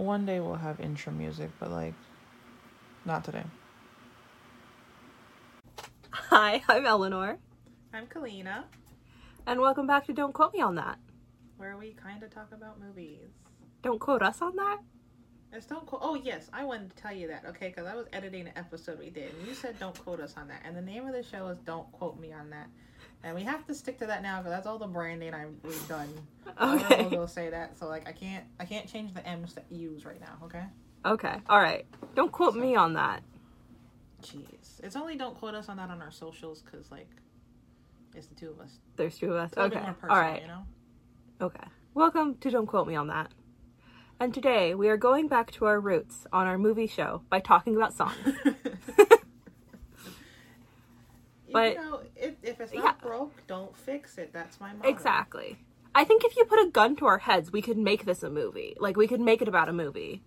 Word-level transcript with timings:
one 0.00 0.24
day 0.26 0.40
we'll 0.40 0.54
have 0.54 0.80
intro 0.80 1.12
music, 1.12 1.50
but 1.58 1.70
like, 1.70 1.94
not 3.04 3.24
today. 3.24 3.44
Hi, 6.10 6.62
I'm 6.68 6.86
Eleanor, 6.86 7.38
I'm 7.92 8.06
Kalina, 8.06 8.64
and 9.46 9.60
welcome 9.60 9.86
back 9.86 10.06
to 10.06 10.12
Don't 10.12 10.32
Quote 10.32 10.54
Me 10.54 10.60
on 10.60 10.74
That. 10.76 10.98
where 11.56 11.76
we 11.76 11.92
kind 11.92 12.22
of 12.22 12.30
talk 12.30 12.48
about 12.52 12.80
movies. 12.80 13.28
Don't 13.82 13.98
quote 14.00 14.22
us 14.22 14.40
on 14.40 14.56
that? 14.56 14.78
It's 15.52 15.66
don't 15.66 15.84
quote. 15.84 16.00
Oh 16.04 16.14
yes, 16.14 16.48
I 16.52 16.64
wanted 16.64 16.90
to 16.90 17.02
tell 17.02 17.12
you 17.12 17.26
that. 17.28 17.44
Okay, 17.44 17.68
because 17.68 17.86
I 17.86 17.94
was 17.94 18.06
editing 18.12 18.46
an 18.46 18.52
episode 18.56 18.98
we 18.98 19.10
did, 19.10 19.34
and 19.34 19.48
you 19.48 19.54
said 19.54 19.78
don't 19.80 19.98
quote 19.98 20.20
us 20.20 20.34
on 20.36 20.48
that. 20.48 20.62
And 20.64 20.76
the 20.76 20.82
name 20.82 21.06
of 21.06 21.12
the 21.12 21.22
show 21.24 21.48
is 21.48 21.58
Don't 21.66 21.90
Quote 21.92 22.18
Me 22.20 22.32
on 22.32 22.50
That. 22.50 22.68
And 23.22 23.34
we 23.36 23.42
have 23.42 23.66
to 23.66 23.74
stick 23.74 23.98
to 23.98 24.06
that 24.06 24.22
now 24.22 24.38
because 24.38 24.52
that's 24.52 24.66
all 24.66 24.78
the 24.78 24.86
branding 24.86 25.34
I 25.34 25.46
we've 25.62 25.88
done. 25.88 26.08
Okay. 26.60 27.04
logo 27.04 27.26
say 27.26 27.48
that, 27.50 27.78
so 27.78 27.86
like 27.86 28.08
I 28.08 28.12
can't 28.12 28.44
I 28.58 28.64
can't 28.64 28.86
change 28.90 29.14
the 29.14 29.26
M's 29.26 29.54
to 29.54 29.62
U's 29.70 30.04
right 30.04 30.20
now. 30.20 30.36
Okay. 30.44 30.64
Okay, 31.06 31.36
alright. 31.48 31.86
Don't 32.14 32.32
quote 32.32 32.54
me 32.56 32.74
on 32.76 32.94
that. 32.94 33.22
Jeez, 34.22 34.80
it's 34.82 34.96
only 34.96 35.16
don't 35.16 35.38
quote 35.38 35.54
us 35.54 35.68
on 35.68 35.76
that 35.76 35.90
on 35.90 36.02
our 36.02 36.10
socials 36.10 36.60
because 36.62 36.90
like 36.90 37.08
it's 38.14 38.26
the 38.26 38.34
two 38.34 38.50
of 38.50 38.58
us. 38.60 38.72
There's 38.96 39.16
two 39.16 39.30
of 39.30 39.36
us. 39.36 39.50
It's 39.52 39.58
Okay, 39.58 39.78
personal, 39.78 40.10
alright. 40.10 40.42
you 40.42 40.48
know. 40.48 40.66
Okay. 41.40 41.64
Welcome 41.94 42.34
to 42.40 42.50
Don't 42.50 42.66
Quote 42.66 42.88
Me 42.88 42.96
on 42.96 43.06
That. 43.06 43.30
And 44.18 44.34
today 44.34 44.74
we 44.74 44.88
are 44.88 44.96
going 44.98 45.28
back 45.28 45.52
to 45.52 45.66
our 45.66 45.80
roots 45.80 46.26
on 46.32 46.46
our 46.46 46.58
movie 46.58 46.88
show 46.88 47.22
by 47.30 47.40
talking 47.40 47.76
about 47.76 47.94
songs. 47.94 48.16
But- 51.52 51.74
you 51.74 51.80
know, 51.80 52.00
if, 52.16 52.34
if 52.42 52.60
it's 52.60 52.72
Yeah. 52.72 52.80
not 52.80 53.00
broke, 53.02 53.46
don't 53.46 53.74
fix 53.76 54.18
it. 54.18 54.32
That's 54.32 54.60
my 54.60 54.72
motto. 54.72 54.88
exactly. 54.88 55.58
I 55.94 56.04
think 56.04 56.24
if 56.24 56.36
you 56.36 56.44
put 56.44 56.60
a 56.64 56.70
gun 56.70 56.94
to 56.96 57.06
our 57.06 57.18
heads, 57.18 57.50
we 57.52 57.62
could 57.62 57.76
make 57.78 58.04
this 58.04 58.22
a 58.22 58.30
movie. 58.30 58.76
Like, 58.78 58.96
we 58.96 59.08
could 59.08 59.20
make 59.20 59.42
it 59.42 59.48
about 59.48 59.68
a 59.68 59.72
movie. 59.72 60.22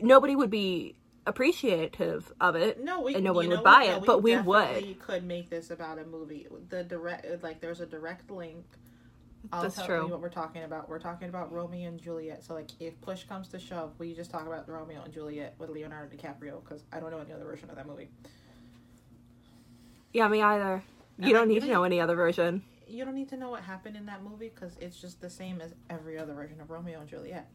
Nobody 0.00 0.34
would 0.34 0.50
be 0.50 0.96
appreciative 1.26 2.32
of 2.40 2.56
it. 2.56 2.82
No, 2.82 3.02
we, 3.02 3.14
And 3.14 3.24
no 3.24 3.32
one 3.32 3.48
would 3.48 3.56
what? 3.58 3.64
buy 3.64 3.84
No, 3.86 3.96
it, 3.98 4.04
but 4.06 4.22
we 4.22 4.32
definitely 4.32 4.94
could 4.94 5.24
make 5.24 5.50
this 5.50 5.70
about 5.70 5.98
a 5.98 6.04
movie. 6.04 6.46
The 6.70 6.82
direct, 6.84 7.42
like, 7.42 7.60
there's 7.60 7.80
a 7.80 7.86
direct 7.86 8.30
link. 8.30 8.64
I'll 9.52 9.62
That's 9.62 9.74
tell 9.76 9.86
true. 9.86 10.02
you 10.04 10.08
what 10.08 10.22
we're 10.22 10.30
talking 10.30 10.62
about. 10.62 10.88
We're 10.88 10.98
talking 10.98 11.28
about 11.28 11.52
Romeo 11.52 11.86
and 11.88 12.00
Juliet. 12.00 12.42
So, 12.42 12.54
like, 12.54 12.70
if 12.80 12.98
push 13.02 13.24
comes 13.24 13.48
to 13.48 13.58
shove, 13.58 13.92
we 13.98 14.14
just 14.14 14.30
talk 14.30 14.46
about 14.46 14.66
Romeo 14.68 15.02
and 15.02 15.12
Juliet 15.12 15.54
with 15.58 15.68
Leonardo 15.68 16.14
DiCaprio 16.16 16.64
because 16.64 16.82
I 16.92 16.98
don't 17.00 17.10
know 17.10 17.18
any 17.18 17.32
other 17.32 17.44
version 17.44 17.68
of 17.68 17.76
that 17.76 17.86
movie. 17.86 18.08
Yeah, 20.14 20.28
me 20.28 20.40
either. 20.40 20.82
You 21.18 21.30
I 21.30 21.32
don't 21.32 21.48
need 21.48 21.60
to 21.60 21.68
know 21.68 21.84
any 21.84 22.00
other 22.00 22.14
version. 22.14 22.62
You 22.86 23.04
don't 23.04 23.14
need 23.14 23.28
to 23.30 23.36
know 23.36 23.50
what 23.50 23.62
happened 23.62 23.96
in 23.96 24.06
that 24.06 24.22
movie 24.22 24.50
because 24.54 24.76
it's 24.80 24.98
just 25.00 25.20
the 25.20 25.28
same 25.28 25.60
as 25.60 25.74
every 25.90 26.18
other 26.18 26.34
version 26.34 26.60
of 26.60 26.70
Romeo 26.70 27.00
and 27.00 27.08
Juliet. 27.08 27.50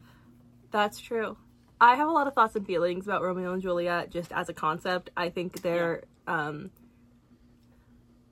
That's 0.70 1.00
true. 1.00 1.36
I 1.80 1.94
have 1.94 2.08
a 2.08 2.10
lot 2.12 2.26
of 2.26 2.34
thoughts 2.34 2.54
and 2.56 2.66
feelings 2.66 3.06
about 3.06 3.22
Romeo 3.22 3.54
and 3.54 3.62
Juliet 3.62 4.10
just 4.10 4.30
as 4.32 4.50
a 4.50 4.52
concept. 4.52 5.08
I 5.16 5.30
think 5.30 5.62
they're 5.62 6.02
um, 6.26 6.70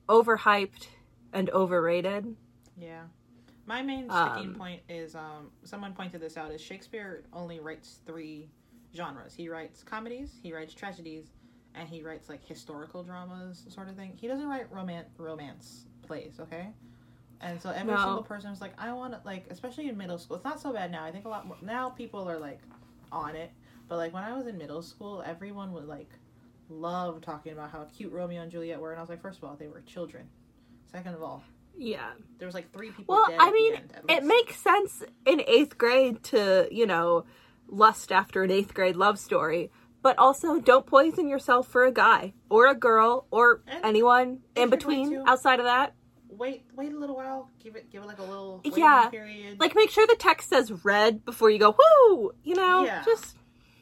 overhyped 0.07 0.87
and 1.33 1.49
overrated. 1.49 2.35
Yeah. 2.77 3.03
My 3.65 3.81
main 3.81 4.09
Um, 4.09 4.31
sticking 4.31 4.55
point 4.55 4.81
is 4.89 5.15
um 5.15 5.51
someone 5.63 5.93
pointed 5.93 6.21
this 6.21 6.37
out 6.37 6.51
is 6.51 6.61
Shakespeare 6.61 7.23
only 7.33 7.59
writes 7.59 7.99
three 8.05 8.49
genres. 8.95 9.33
He 9.33 9.49
writes 9.49 9.83
comedies, 9.83 10.39
he 10.41 10.53
writes 10.53 10.73
tragedies, 10.73 11.25
and 11.75 11.87
he 11.87 12.03
writes 12.03 12.29
like 12.29 12.45
historical 12.45 13.03
dramas 13.03 13.65
sort 13.69 13.89
of 13.89 13.95
thing. 13.95 14.13
He 14.19 14.27
doesn't 14.27 14.47
write 14.47 14.71
romance 14.71 15.07
romance 15.17 15.85
plays, 16.01 16.39
okay? 16.39 16.69
And 17.41 17.61
so 17.61 17.69
every 17.69 17.93
No. 17.93 18.03
single 18.03 18.23
person 18.23 18.49
was 18.49 18.59
like, 18.61 18.73
I 18.77 18.91
want 18.91 19.13
to 19.13 19.21
like, 19.23 19.45
especially 19.49 19.87
in 19.87 19.97
middle 19.97 20.17
school. 20.17 20.35
It's 20.35 20.45
not 20.45 20.59
so 20.59 20.73
bad 20.73 20.91
now. 20.91 21.05
I 21.05 21.11
think 21.11 21.25
a 21.25 21.29
lot 21.29 21.47
more 21.47 21.57
now. 21.61 21.89
People 21.89 22.29
are 22.29 22.37
like 22.39 22.59
on 23.11 23.35
it, 23.35 23.51
but 23.87 23.97
like 23.97 24.13
when 24.13 24.23
I 24.23 24.37
was 24.37 24.47
in 24.47 24.57
middle 24.57 24.81
school, 24.81 25.23
everyone 25.25 25.71
would 25.73 25.85
like 25.87 26.09
love 26.69 27.21
talking 27.21 27.53
about 27.53 27.71
how 27.71 27.85
cute 27.85 28.11
Romeo 28.11 28.41
and 28.41 28.51
Juliet 28.51 28.79
were, 28.79 28.91
and 28.91 28.99
I 28.99 29.01
was 29.01 29.09
like, 29.09 29.21
first 29.21 29.39
of 29.39 29.45
all, 29.45 29.55
they 29.55 29.67
were 29.67 29.81
children. 29.81 30.27
Second 30.91 31.13
of 31.15 31.23
all, 31.23 31.43
Yeah. 31.77 32.11
there 32.37 32.45
was 32.47 32.55
like 32.55 32.71
three 32.71 32.91
people 32.91 33.15
Well, 33.15 33.25
I 33.39 33.51
mean, 33.51 33.75
end, 33.75 33.93
it 34.07 34.23
makes 34.23 34.57
sense 34.57 35.03
in 35.25 35.41
eighth 35.47 35.77
grade 35.77 36.23
to, 36.25 36.67
you 36.71 36.85
know, 36.85 37.25
lust 37.67 38.11
after 38.11 38.43
an 38.43 38.51
eighth 38.51 38.73
grade 38.73 38.95
love 38.95 39.17
story. 39.19 39.71
But 40.01 40.17
also, 40.17 40.59
don't 40.59 40.85
poison 40.85 41.27
yourself 41.27 41.67
for 41.67 41.85
a 41.85 41.91
guy 41.91 42.33
or 42.49 42.67
a 42.67 42.75
girl 42.75 43.25
or 43.31 43.61
And 43.67 43.83
anyone 43.83 44.39
in 44.55 44.69
between 44.69 45.11
to- 45.11 45.23
outside 45.29 45.59
of 45.59 45.65
that. 45.65 45.93
wait 46.29 46.63
wait 46.75 46.93
a 46.93 46.97
little 46.97 47.17
while 47.17 47.49
give 47.61 47.75
it 47.75 47.89
give 47.91 48.01
it 48.03 48.05
like 48.05 48.19
a 48.19 48.23
little 48.23 48.61
Yeah. 48.63 49.09
period 49.09 49.59
Like, 49.59 49.75
make 49.75 49.89
sure 49.89 50.07
the 50.07 50.15
text 50.15 50.47
says 50.47 50.71
red 50.85 51.25
before 51.25 51.49
you 51.49 51.59
go, 51.59 51.75
whoo! 51.77 52.31
You 52.43 52.55
know? 52.55 52.85
Yeah. 52.85 53.03
Just, 53.03 53.35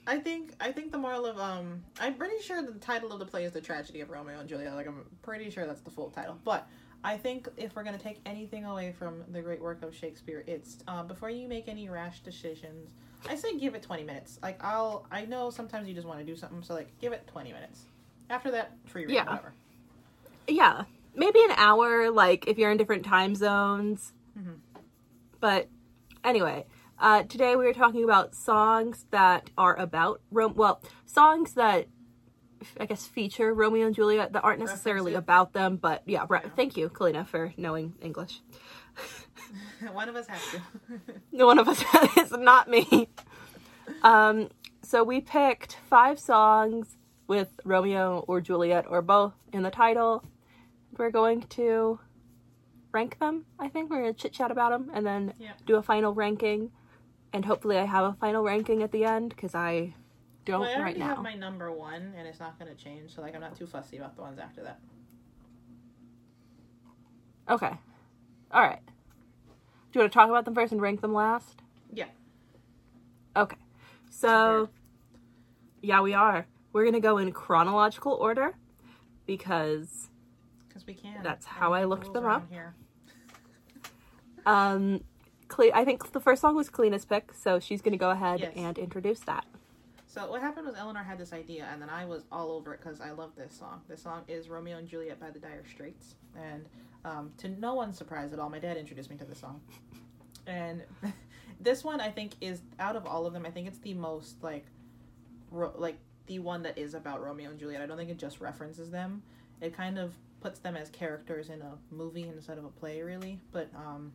i 0.08 0.18
think 0.18 0.54
i 0.62 0.72
think 0.72 0.92
the 0.94 0.98
moral 0.98 1.26
of 1.26 1.38
um 1.38 1.84
i'm 2.00 2.14
pretty 2.16 2.42
sure 2.42 2.62
the 2.64 2.72
title 2.80 3.12
of 3.12 3.20
the 3.20 3.26
play 3.26 3.44
is 3.44 3.52
the 3.52 3.60
tragedy 3.60 4.00
of 4.00 4.10
romeo 4.10 4.40
and 4.40 4.48
juliet 4.48 4.74
like 4.74 4.88
i'm 4.88 5.04
pretty 5.22 5.50
sure 5.50 5.68
that's 5.68 5.82
the 5.82 5.92
full 5.92 6.10
title 6.10 6.40
but 6.46 6.66
i 7.04 7.18
think 7.18 7.48
if 7.58 7.76
we're 7.76 7.84
going 7.84 7.98
to 7.98 8.04
take 8.04 8.20
anything 8.26 8.66
away 8.66 8.92
from 8.92 9.24
the 9.30 9.42
great 9.42 9.62
work 9.62 9.84
of 9.84 9.94
shakespeare 9.96 10.44
it's 10.48 10.78
um, 10.88 11.08
before 11.08 11.30
you 11.30 11.48
make 11.48 11.68
any 11.68 11.90
rash 11.90 12.22
decisions 12.22 12.92
i 13.30 13.36
say 13.36 13.58
give 13.58 13.76
it 13.76 13.82
20 13.84 14.04
minutes 14.04 14.40
like 14.42 14.64
i'll 14.64 15.06
i 15.12 15.26
know 15.26 15.50
sometimes 15.50 15.88
you 15.88 15.94
just 15.94 16.08
want 16.08 16.20
to 16.20 16.26
do 16.26 16.36
something 16.36 16.62
so 16.64 16.74
like 16.74 16.90
give 17.00 17.14
it 17.14 17.26
20 17.28 17.52
minutes 17.54 17.86
after 18.30 18.52
that 18.52 18.72
free 18.86 19.06
reign 19.06 19.16
Yeah. 19.16 19.26
whatever 19.26 19.54
yeah. 20.48 20.84
Maybe 21.14 21.40
an 21.44 21.52
hour, 21.58 22.10
like, 22.10 22.48
if 22.48 22.58
you're 22.58 22.72
in 22.72 22.78
different 22.78 23.04
time 23.04 23.36
zones. 23.36 24.14
Mhm. 24.38 24.60
But 25.40 25.68
anyway, 26.24 26.66
uh, 27.00 27.24
today 27.24 27.56
we 27.56 27.66
are 27.68 27.74
talking 27.74 28.04
about 28.04 28.34
songs 28.36 29.06
that 29.12 29.50
are 29.58 29.76
about 29.76 30.22
Rome. 30.32 30.54
Well, 30.56 30.82
songs 31.06 31.54
that 31.54 31.88
I 32.80 32.86
guess 32.86 33.06
feature 33.06 33.54
Romeo 33.54 33.86
and 33.88 33.96
Juliet 33.96 34.34
that 34.34 34.44
aren't 34.44 34.60
necessarily 34.60 35.14
about 35.14 35.54
them, 35.54 35.78
but 35.78 36.04
yeah. 36.06 36.26
Right. 36.28 36.44
Yeah. 36.46 36.52
Thank 36.56 36.78
you, 36.78 36.90
Kalina, 36.90 37.28
for 37.28 37.54
knowing 37.58 37.94
English. 38.02 38.42
one 39.94 40.10
of 40.10 40.16
us 40.16 40.28
has 40.28 40.42
to 40.52 40.62
No 41.32 41.46
one 41.46 41.60
of 41.60 41.68
us 41.68 41.84
is 42.18 42.32
not 42.32 42.70
me. 42.70 43.10
Um, 44.04 44.50
so 44.82 45.04
we 45.04 45.22
picked 45.22 45.78
five 45.90 46.20
songs 46.20 46.98
with 47.28 47.50
Romeo 47.64 48.24
or 48.28 48.42
Juliet 48.42 48.86
or 48.88 49.02
both 49.02 49.34
in 49.54 49.64
the 49.64 49.70
title. 49.72 50.24
We're 50.98 51.12
going 51.12 51.42
to 51.42 52.00
rank 52.92 53.20
them. 53.20 53.46
I 53.60 53.68
think 53.68 53.90
we're 53.90 53.98
gonna 54.02 54.14
chit 54.14 54.34
chat 54.34 54.50
about 54.52 54.72
them 54.72 54.90
and 54.94 55.06
then 55.06 55.34
Yeah. 55.38 55.52
do 55.66 55.76
a 55.76 55.84
final 55.84 56.14
ranking. 56.14 56.72
And 57.34 57.46
hopefully, 57.46 57.78
I 57.78 57.84
have 57.86 58.06
a 58.06 58.14
final 58.20 58.44
ranking 58.44 58.82
at 58.82 58.92
the 58.92 59.04
end 59.04 59.30
because 59.30 59.54
I 59.54 59.94
don't 60.48 60.62
Well, 60.62 60.70
I 60.70 60.74
right 60.74 60.80
already 60.82 61.00
now. 61.00 61.08
have 61.16 61.22
my 61.24 61.36
number 61.36 61.72
one, 61.72 62.14
and 62.18 62.28
it's 62.28 62.40
not 62.40 62.58
going 62.58 62.74
to 62.76 62.84
change. 62.84 63.14
So 63.14 63.22
like, 63.22 63.36
I'm 63.36 63.42
not 63.42 63.56
too 63.58 63.68
fussy 63.68 63.98
about 63.98 64.16
the 64.16 64.22
ones 64.22 64.40
after 64.40 64.64
that. 64.64 64.80
Okay. 67.50 67.72
All 68.52 68.62
right. 68.62 68.80
Do 68.86 70.00
you 70.00 70.02
want 70.02 70.12
to 70.12 70.18
talk 70.18 70.30
about 70.30 70.46
them 70.46 70.56
first 70.56 70.72
and 70.72 70.82
rank 70.82 71.02
them 71.02 71.14
last? 71.14 71.62
Yeah. 71.94 72.06
Okay. 73.36 73.58
So, 74.10 74.70
yeah, 75.82 76.02
we 76.02 76.14
are. 76.14 76.46
We're 76.74 76.84
going 76.84 76.94
to 76.94 77.00
go 77.00 77.18
in 77.18 77.32
chronological 77.32 78.14
order 78.14 78.56
because 79.26 80.10
Because 80.68 80.86
we 80.88 80.94
can. 80.94 81.22
That's 81.24 81.46
how 81.46 81.74
I 81.74 81.84
looked 81.86 82.14
them 82.14 82.26
up. 82.26 82.50
Here. 82.50 82.76
um 84.46 85.02
Cle- 85.48 85.72
I 85.74 85.86
think 85.86 86.12
the 86.12 86.20
first 86.20 86.42
song 86.42 86.56
was 86.58 86.70
Kalina's 86.70 87.06
pick, 87.06 87.34
so 87.34 87.58
she's 87.60 87.82
going 87.82 87.94
to 87.94 87.98
go 87.98 88.10
ahead 88.10 88.42
Yes. 88.42 88.52
and 88.58 88.78
introduce 88.78 89.22
that. 89.22 89.46
So 90.18 90.32
what 90.32 90.42
happened 90.42 90.66
was 90.66 90.76
Eleanor 90.76 91.04
had 91.04 91.20
this 91.20 91.32
idea, 91.32 91.68
and 91.72 91.80
then 91.80 91.90
I 91.90 92.04
was 92.04 92.24
all 92.32 92.50
over 92.52 92.74
it 92.74 92.80
because 92.82 93.02
I 93.02 93.12
love 93.12 93.34
this 93.38 93.54
song. 93.54 93.82
This 93.88 94.02
song 94.02 94.24
is 94.28 94.50
Romeo 94.50 94.80
and 94.80 94.88
Juliet 94.88 95.20
by 95.20 95.30
the 95.30 95.38
Dire 95.38 95.64
Straits, 95.72 96.16
and 96.36 96.66
um, 97.06 97.32
to 97.38 97.50
no 97.50 97.76
one's 97.76 98.00
surprise 98.00 98.34
at 98.34 98.40
all, 98.40 98.50
my 98.50 98.58
dad 98.58 98.78
introduced 98.78 99.12
me 99.12 99.18
to 99.18 99.26
this 99.26 99.38
song. 99.38 99.62
And 100.48 100.82
this 101.62 101.84
one, 101.84 102.02
I 102.02 102.10
think, 102.10 102.32
is 102.42 102.62
out 102.80 102.96
of 102.96 103.06
all 103.06 103.28
of 103.28 103.34
them, 103.34 103.46
I 103.46 103.52
think 103.52 103.68
it's 103.68 103.78
the 103.78 103.94
most 103.94 104.42
like, 104.42 104.66
ro- 105.52 105.76
like 105.78 106.00
the 106.26 106.40
one 106.40 106.64
that 106.64 106.80
is 106.80 106.96
about 106.96 107.24
Romeo 107.24 107.52
and 107.52 107.60
Juliet. 107.60 107.84
I 107.84 107.86
don't 107.86 107.98
think 107.98 108.10
it 108.10 108.18
just 108.18 108.42
references 108.42 108.90
them. 108.90 109.22
It 109.62 109.78
kind 109.78 110.00
of 110.00 110.16
puts 110.42 110.58
them 110.58 110.76
as 110.76 110.90
characters 110.90 111.52
in 111.52 111.62
a 111.62 111.78
movie 111.92 112.24
instead 112.24 112.58
of 112.58 112.66
a 112.66 112.70
play, 112.70 113.04
really. 113.04 113.40
But 113.52 113.70
um, 113.76 114.12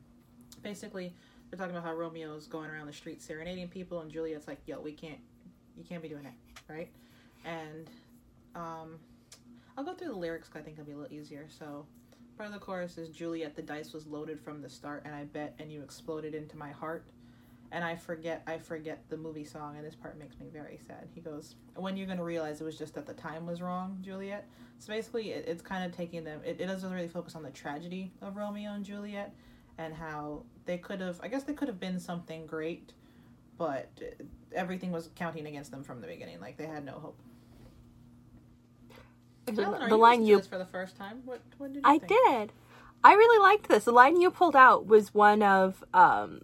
basically, 0.65 1.15
they're 1.49 1.59
talking 1.59 1.77
about 1.77 1.87
how 1.87 1.95
Romeo's 1.95 2.49
going 2.49 2.71
around 2.71 2.89
the 2.89 2.93
street 2.93 3.23
serenading 3.23 3.69
people, 3.69 4.01
and 4.01 4.11
Juliet's 4.11 4.49
like, 4.49 4.59
"Yo, 4.67 4.81
we 4.81 4.91
can't, 4.91 5.21
you 5.77 5.85
can't 5.85 6.03
be 6.03 6.09
doing 6.09 6.25
that, 6.25 6.35
right?" 6.73 6.89
And 7.45 7.89
um, 8.55 8.99
I'll 9.77 9.85
go 9.85 9.95
through 9.95 10.09
the 10.09 10.17
lyrics 10.19 10.49
because 10.49 10.61
I 10.61 10.65
think 10.65 10.79
it'll 10.79 10.87
be 10.87 10.93
a 10.93 10.97
little 10.97 11.17
easier. 11.17 11.47
So, 11.49 11.87
part 12.37 12.49
of 12.49 12.53
the 12.53 12.61
chorus 12.61 12.99
is 12.99 13.09
Juliet, 13.09 13.57
the 13.57 13.63
dice 13.63 13.93
was 13.93 14.07
loaded 14.07 14.41
from 14.41 14.63
the 14.63 14.69
start, 14.69 15.03
and 15.05 15.15
I 15.15 15.25
bet, 15.25 15.55
and 15.59 15.73
you 15.73 15.83
exploded 15.83 16.35
into 16.35 16.57
my 16.57 16.71
heart. 16.71 17.05
And 17.71 17.83
I 17.83 17.97
forget, 17.97 18.43
I 18.47 18.59
forget 18.59 19.03
the 19.09 19.17
movie 19.17 19.45
song, 19.45 19.77
and 19.79 19.87
this 19.87 19.95
part 19.95 20.19
makes 20.19 20.39
me 20.39 20.47
very 20.53 20.79
sad. 20.87 21.09
He 21.15 21.23
goes, 21.23 21.55
"When 21.75 21.97
you're 21.97 22.07
gonna 22.07 22.23
realize 22.23 22.61
it 22.61 22.65
was 22.65 22.79
just 22.79 22.95
that 22.95 23.07
the 23.07 23.15
time 23.15 23.47
was 23.47 23.63
wrong, 23.63 23.99
Juliet." 24.03 24.47
So 24.79 24.93
basically, 24.93 25.31
it, 25.31 25.47
it's 25.49 25.63
kind 25.63 25.85
of 25.85 25.97
taking 25.97 26.23
them. 26.23 26.43
It, 26.45 26.61
it 26.61 26.67
doesn't 26.67 26.93
really 26.93 27.09
focus 27.09 27.35
on 27.35 27.43
the 27.43 27.51
tragedy 27.51 28.13
of 28.21 28.37
Romeo 28.37 28.73
and 28.73 28.85
Juliet, 28.85 29.35
and 29.79 29.95
how 29.95 30.43
they 30.67 30.77
could 30.77 31.01
have. 31.01 31.19
I 31.23 31.29
guess 31.29 31.45
they 31.45 31.55
could 31.55 31.69
have 31.69 31.81
been 31.81 31.99
something 31.99 32.47
great, 32.47 32.93
but 33.63 33.89
everything 34.53 34.91
was 34.91 35.09
counting 35.15 35.47
against 35.47 35.71
them 35.71 35.85
from 35.85 36.01
the 36.01 36.09
beginning. 36.09 36.41
Like 36.41 36.57
they 36.57 36.67
had 36.67 36.85
no 36.85 36.95
hope. 36.95 37.19
The, 39.47 39.53
the 39.53 39.89
you 39.89 39.97
line 39.97 40.27
you 40.27 40.41
for 40.43 40.59
the 40.59 40.67
first 40.67 40.97
time. 40.97 41.23
What 41.25 41.41
what 41.59 41.73
did 41.73 41.85
you 41.85 41.91
I 41.93 41.99
think? 41.99 42.11
did. 42.27 42.53
I 43.05 43.15
really 43.15 43.39
liked 43.41 43.69
this. 43.69 43.85
The 43.85 43.93
line 43.93 44.21
you 44.21 44.31
pulled 44.33 44.57
out 44.57 44.87
was 44.87 45.15
one 45.15 45.43
of 45.43 45.85
um 45.95 46.41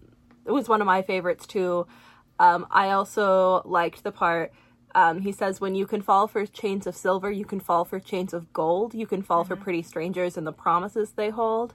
it 0.47 0.53
was 0.53 0.69
one 0.69 0.81
of 0.81 0.87
my 0.87 1.03
favorites 1.03 1.45
too. 1.47 1.89
Um 2.39 2.67
I 2.71 2.91
also 2.91 3.63
liked 3.65 4.05
the 4.05 4.13
part 4.13 4.53
um 4.95 5.21
he 5.23 5.33
says 5.33 5.61
when 5.61 5.75
you 5.75 5.87
can 5.87 6.03
fall 6.03 6.29
for 6.29 6.47
chains 6.47 6.87
of 6.87 6.95
silver, 6.95 7.33
you 7.33 7.45
can 7.45 7.59
fall 7.59 7.85
for 7.85 7.99
chains 7.99 8.33
of 8.33 8.53
gold, 8.53 8.95
you 8.95 9.07
can 9.09 9.23
fall 9.23 9.43
for 9.43 9.57
pretty 9.57 9.83
strangers 9.83 10.37
and 10.37 10.47
the 10.47 10.53
promises 10.53 11.13
they 11.13 11.31
hold. 11.31 11.75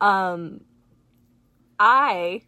Um 0.00 0.60
I 1.80 2.42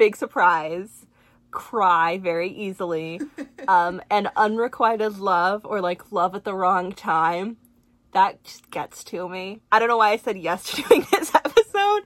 big 0.00 0.16
surprise 0.16 1.04
cry 1.50 2.16
very 2.16 2.48
easily 2.50 3.20
um 3.68 4.00
and 4.10 4.28
unrequited 4.34 5.18
love 5.18 5.60
or 5.66 5.80
like 5.82 6.10
love 6.10 6.34
at 6.34 6.44
the 6.44 6.54
wrong 6.54 6.90
time 6.92 7.58
that 8.12 8.42
just 8.42 8.68
gets 8.72 9.04
to 9.04 9.28
me. 9.28 9.60
I 9.70 9.78
don't 9.78 9.86
know 9.86 9.98
why 9.98 10.10
I 10.10 10.16
said 10.16 10.36
yes 10.36 10.64
to 10.64 10.82
doing 10.88 11.06
this 11.12 11.32
episode. 11.32 12.02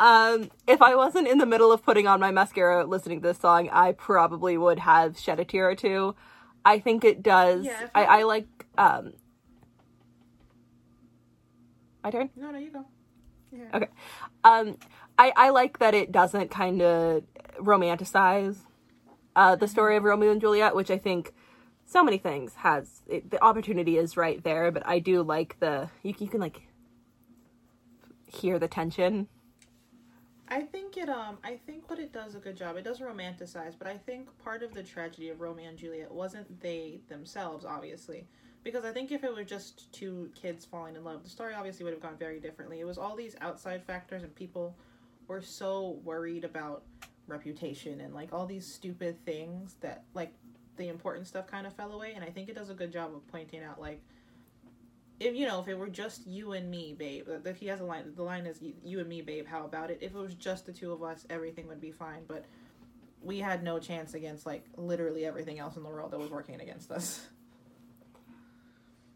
um, 0.00 0.50
if 0.66 0.80
I 0.80 0.94
wasn't 0.94 1.28
in 1.28 1.36
the 1.36 1.44
middle 1.44 1.70
of 1.70 1.82
putting 1.82 2.06
on 2.06 2.18
my 2.18 2.30
mascara 2.30 2.86
listening 2.86 3.20
to 3.20 3.28
this 3.28 3.38
song, 3.40 3.68
I 3.70 3.92
probably 3.92 4.56
would 4.56 4.78
have 4.78 5.18
shed 5.18 5.38
a 5.40 5.44
tear 5.44 5.68
or 5.68 5.74
two. 5.74 6.14
I 6.64 6.78
think 6.78 7.04
it 7.04 7.22
does. 7.22 7.66
Yeah, 7.66 7.88
I, 7.94 8.00
you- 8.04 8.08
I 8.08 8.22
like. 8.22 8.46
Um, 8.78 9.12
my 12.02 12.10
turn. 12.10 12.30
No, 12.36 12.50
no, 12.50 12.58
you 12.58 12.70
go. 12.70 12.84
Yeah. 13.52 13.68
Okay. 13.74 13.88
Um, 14.44 14.78
I 15.18 15.32
I 15.36 15.50
like 15.50 15.78
that 15.78 15.94
it 15.94 16.12
doesn't 16.12 16.50
kind 16.50 16.82
of 16.82 17.24
romanticize 17.58 18.58
uh, 19.36 19.56
the 19.56 19.68
story 19.68 19.96
of 19.96 20.04
Romeo 20.04 20.30
and 20.30 20.40
Juliet, 20.40 20.74
which 20.74 20.90
I 20.90 20.98
think 20.98 21.32
so 21.86 22.02
many 22.02 22.18
things 22.18 22.54
has 22.56 23.02
it, 23.06 23.30
the 23.30 23.42
opportunity 23.42 23.98
is 23.98 24.16
right 24.16 24.42
there, 24.42 24.70
but 24.70 24.86
I 24.86 24.98
do 24.98 25.22
like 25.22 25.58
the 25.60 25.90
you, 26.02 26.14
you 26.18 26.28
can 26.28 26.40
like 26.40 26.62
hear 28.26 28.58
the 28.58 28.68
tension. 28.68 29.28
I 30.48 30.60
think 30.60 30.96
it 30.96 31.08
um 31.08 31.38
I 31.44 31.56
think 31.66 31.88
what 31.88 31.98
it 31.98 32.12
does 32.12 32.34
a 32.34 32.38
good 32.38 32.56
job. 32.56 32.76
It 32.76 32.84
does 32.84 33.00
romanticize, 33.00 33.74
but 33.78 33.86
I 33.86 33.96
think 33.96 34.28
part 34.42 34.62
of 34.62 34.74
the 34.74 34.82
tragedy 34.82 35.30
of 35.30 35.40
Romeo 35.40 35.68
and 35.68 35.78
Juliet 35.78 36.12
wasn't 36.12 36.60
they 36.60 37.00
themselves, 37.08 37.64
obviously. 37.64 38.26
Because 38.62 38.84
I 38.84 38.92
think 38.92 39.12
if 39.12 39.24
it 39.24 39.34
were 39.34 39.44
just 39.44 39.92
two 39.92 40.30
kids 40.34 40.64
falling 40.64 40.96
in 40.96 41.04
love, 41.04 41.22
the 41.22 41.28
story 41.28 41.52
obviously 41.54 41.84
would 41.84 41.92
have 41.92 42.02
gone 42.02 42.16
very 42.18 42.40
differently. 42.40 42.80
It 42.80 42.86
was 42.86 42.96
all 42.96 43.14
these 43.14 43.36
outside 43.42 43.84
factors 43.84 44.22
and 44.22 44.34
people 44.34 44.74
were 45.28 45.42
so 45.42 45.98
worried 46.04 46.44
about 46.44 46.82
reputation 47.26 48.00
and 48.00 48.14
like 48.14 48.32
all 48.32 48.46
these 48.46 48.66
stupid 48.66 49.16
things 49.24 49.76
that 49.80 50.04
like 50.14 50.32
the 50.76 50.88
important 50.88 51.26
stuff 51.26 51.46
kind 51.46 51.66
of 51.66 51.72
fell 51.74 51.92
away 51.92 52.12
and 52.14 52.22
I 52.24 52.28
think 52.30 52.48
it 52.48 52.54
does 52.54 52.68
a 52.70 52.74
good 52.74 52.92
job 52.92 53.14
of 53.14 53.26
pointing 53.28 53.62
out 53.62 53.80
like 53.80 54.02
if 55.20 55.34
you 55.34 55.46
know 55.46 55.60
if 55.60 55.68
it 55.68 55.78
were 55.78 55.88
just 55.88 56.26
you 56.26 56.52
and 56.52 56.70
me 56.70 56.94
babe 56.98 57.26
if 57.46 57.56
he 57.56 57.66
has 57.68 57.80
a 57.80 57.84
line 57.84 58.12
the 58.14 58.22
line 58.22 58.44
is 58.46 58.60
you, 58.82 58.98
and 59.00 59.08
me 59.08 59.22
babe 59.22 59.46
how 59.46 59.64
about 59.64 59.90
it? 59.90 59.98
If 60.02 60.14
it 60.14 60.18
was 60.18 60.34
just 60.34 60.66
the 60.66 60.72
two 60.72 60.92
of 60.92 61.02
us 61.02 61.24
everything 61.30 61.66
would 61.68 61.80
be 61.80 61.92
fine 61.92 62.22
but 62.28 62.44
we 63.22 63.38
had 63.38 63.62
no 63.62 63.78
chance 63.78 64.12
against 64.12 64.44
like 64.44 64.64
literally 64.76 65.24
everything 65.24 65.58
else 65.58 65.76
in 65.76 65.82
the 65.82 65.88
world 65.88 66.10
that 66.10 66.18
was 66.20 66.30
working 66.30 66.60
against 66.60 66.90
us. 66.90 67.26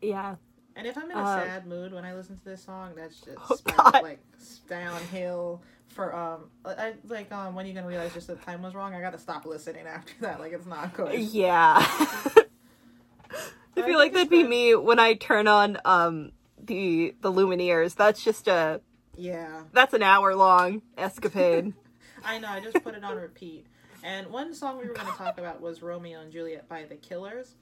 Yeah. 0.00 0.36
and 0.76 0.86
if 0.86 0.96
i'm 0.96 1.10
in 1.10 1.16
a 1.16 1.20
Uh, 1.20 1.44
sad 1.44 1.66
mood 1.66 1.92
when 1.92 2.04
i 2.04 2.14
listen 2.14 2.38
to 2.38 2.44
this 2.44 2.62
song 2.62 2.92
that's 2.96 3.20
just 3.20 3.62
Oh, 3.78 3.90
like 4.00 4.20
downhill 4.68 5.60
for 5.88 6.14
um 6.14 6.50
I 6.64 6.94
like 7.08 7.32
um 7.32 7.54
when 7.54 7.66
you 7.66 7.72
gonna 7.74 7.86
realize 7.86 8.14
just 8.14 8.26
the 8.26 8.36
time 8.36 8.62
was 8.62 8.74
wrong 8.74 8.94
I 8.94 9.00
gotta 9.00 9.18
stop 9.18 9.46
listening 9.46 9.86
after 9.86 10.12
that 10.20 10.38
like 10.40 10.52
it's 10.52 10.66
not 10.66 10.94
good 10.94 11.18
Yeah. 11.18 11.76
I 11.78 12.44
I 13.76 13.82
feel 13.82 13.98
like 13.98 14.12
that'd 14.12 14.30
be 14.30 14.42
good. 14.42 14.50
me 14.50 14.74
when 14.74 14.98
I 14.98 15.14
turn 15.14 15.46
on 15.48 15.78
um 15.84 16.32
the 16.62 17.14
the 17.20 17.32
Lumineers. 17.32 17.94
That's 17.94 18.22
just 18.22 18.48
a 18.48 18.80
yeah 19.16 19.64
that's 19.72 19.94
an 19.94 20.02
hour 20.02 20.34
long 20.34 20.82
escapade. 20.96 21.72
I 22.24 22.38
know, 22.38 22.48
I 22.48 22.60
just 22.60 22.82
put 22.82 22.94
it 22.94 23.04
on 23.04 23.16
repeat. 23.16 23.66
And 24.02 24.28
one 24.28 24.54
song 24.54 24.78
we 24.78 24.86
were 24.88 24.94
going 24.94 25.06
to 25.06 25.12
talk 25.18 25.38
about 25.38 25.60
was 25.60 25.82
Romeo 25.82 26.20
and 26.20 26.30
Juliet 26.32 26.68
by 26.68 26.84
The 26.84 26.96
Killers. 26.96 27.54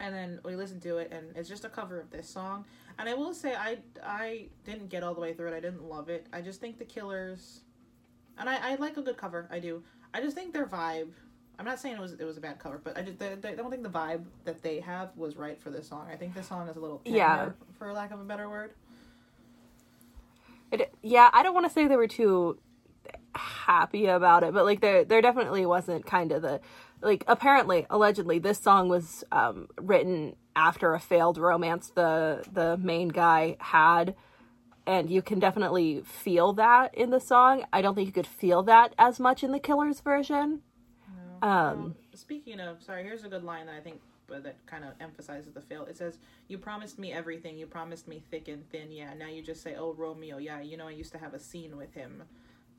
And 0.00 0.14
then 0.14 0.40
we 0.44 0.56
listened 0.56 0.82
to 0.82 0.96
it, 0.96 1.12
and 1.12 1.36
it's 1.36 1.48
just 1.48 1.64
a 1.64 1.68
cover 1.68 2.00
of 2.00 2.10
this 2.10 2.28
song. 2.28 2.64
And 2.98 3.08
I 3.08 3.14
will 3.14 3.34
say, 3.34 3.54
I, 3.54 3.78
I 4.02 4.46
didn't 4.64 4.88
get 4.88 5.02
all 5.02 5.14
the 5.14 5.20
way 5.20 5.34
through 5.34 5.48
it. 5.52 5.56
I 5.56 5.60
didn't 5.60 5.84
love 5.84 6.08
it. 6.08 6.26
I 6.32 6.40
just 6.40 6.60
think 6.60 6.78
The 6.78 6.86
Killers. 6.86 7.60
And 8.38 8.48
I, 8.48 8.72
I 8.72 8.74
like 8.76 8.96
a 8.96 9.02
good 9.02 9.18
cover. 9.18 9.46
I 9.50 9.58
do. 9.58 9.82
I 10.14 10.20
just 10.22 10.34
think 10.34 10.52
their 10.54 10.66
vibe. 10.66 11.08
I'm 11.58 11.66
not 11.66 11.78
saying 11.78 11.96
it 11.96 12.00
was 12.00 12.12
it 12.14 12.24
was 12.24 12.38
a 12.38 12.40
bad 12.40 12.58
cover, 12.58 12.80
but 12.82 12.96
I 12.96 13.02
just 13.02 13.18
they, 13.18 13.34
they, 13.34 13.50
I 13.50 13.54
don't 13.54 13.70
think 13.70 13.82
the 13.82 13.90
vibe 13.90 14.24
that 14.44 14.62
they 14.62 14.80
have 14.80 15.10
was 15.14 15.36
right 15.36 15.60
for 15.60 15.68
this 15.68 15.86
song. 15.86 16.08
I 16.10 16.16
think 16.16 16.34
this 16.34 16.48
song 16.48 16.66
is 16.68 16.76
a 16.76 16.80
little 16.80 17.02
Yeah. 17.04 17.50
for 17.78 17.92
lack 17.92 18.10
of 18.12 18.20
a 18.20 18.24
better 18.24 18.48
word. 18.48 18.72
It, 20.72 20.94
yeah, 21.02 21.28
I 21.32 21.42
don't 21.42 21.52
want 21.52 21.66
to 21.66 21.72
say 21.72 21.86
they 21.86 21.96
were 21.96 22.06
too 22.08 22.58
happy 23.34 24.06
about 24.06 24.42
it, 24.42 24.54
but 24.54 24.64
like 24.64 24.80
there 24.80 25.04
there 25.04 25.20
definitely 25.20 25.66
wasn't 25.66 26.06
kind 26.06 26.32
of 26.32 26.40
the 26.42 26.60
like 27.02 27.24
apparently 27.26 27.86
allegedly 27.90 28.38
this 28.38 28.58
song 28.58 28.88
was 28.88 29.24
um 29.32 29.68
written 29.80 30.36
after 30.56 30.94
a 30.94 31.00
failed 31.00 31.38
romance 31.38 31.92
the 31.94 32.44
the 32.52 32.76
main 32.76 33.08
guy 33.08 33.56
had 33.60 34.14
and 34.86 35.10
you 35.10 35.22
can 35.22 35.38
definitely 35.38 36.02
feel 36.04 36.52
that 36.54 36.94
in 36.96 37.10
the 37.10 37.20
song. 37.20 37.64
I 37.72 37.82
don't 37.82 37.94
think 37.94 38.06
you 38.06 38.12
could 38.12 38.26
feel 38.26 38.62
that 38.64 38.94
as 38.98 39.20
much 39.20 39.44
in 39.44 39.52
the 39.52 39.60
Killers 39.60 40.00
version. 40.00 40.62
No. 41.42 41.48
Um, 41.48 41.94
speaking 42.14 42.58
of, 42.58 42.82
sorry, 42.82 43.04
here's 43.04 43.22
a 43.22 43.28
good 43.28 43.44
line 43.44 43.66
that 43.66 43.76
I 43.76 43.80
think 43.80 44.00
but 44.26 44.44
that 44.44 44.64
kind 44.66 44.84
of 44.84 44.92
emphasizes 45.00 45.52
the 45.52 45.60
fail. 45.60 45.84
It 45.84 45.96
says, 45.96 46.18
"You 46.48 46.56
promised 46.56 46.98
me 46.98 47.12
everything. 47.12 47.58
You 47.58 47.66
promised 47.66 48.06
me 48.06 48.22
thick 48.30 48.48
and 48.48 48.68
thin. 48.70 48.92
Yeah. 48.92 49.12
Now 49.14 49.28
you 49.28 49.42
just 49.42 49.62
say, 49.62 49.74
oh 49.76 49.92
Romeo. 49.92 50.38
Yeah. 50.38 50.60
You 50.60 50.76
know 50.76 50.86
I 50.86 50.92
used 50.92 51.12
to 51.12 51.18
have 51.18 51.34
a 51.34 51.38
scene 51.38 51.76
with 51.76 51.92
him. 51.94 52.22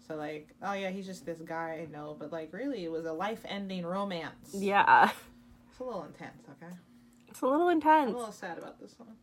So 0.08 0.16
like, 0.16 0.50
oh 0.62 0.74
yeah, 0.74 0.90
he's 0.90 1.06
just 1.06 1.26
this 1.26 1.40
guy. 1.40 1.86
I 1.88 1.92
know, 1.92 2.16
but 2.20 2.32
like, 2.32 2.52
really, 2.54 2.84
it 2.84 2.92
was 2.92 3.06
a 3.06 3.14
life-ending 3.14 3.86
romance. 3.86 4.54
Yeah. 4.54 5.12
It's 5.70 5.80
a 5.80 5.84
little 5.84 6.04
intense. 6.04 6.44
Okay. 6.50 6.74
It's 7.28 7.42
a 7.42 7.48
little 7.48 7.70
intense. 7.70 8.10
I'm 8.10 8.16
a 8.16 8.18
little 8.18 8.34
sad 8.34 8.58
about 8.58 8.80
this 8.80 8.96
song. 8.98 9.16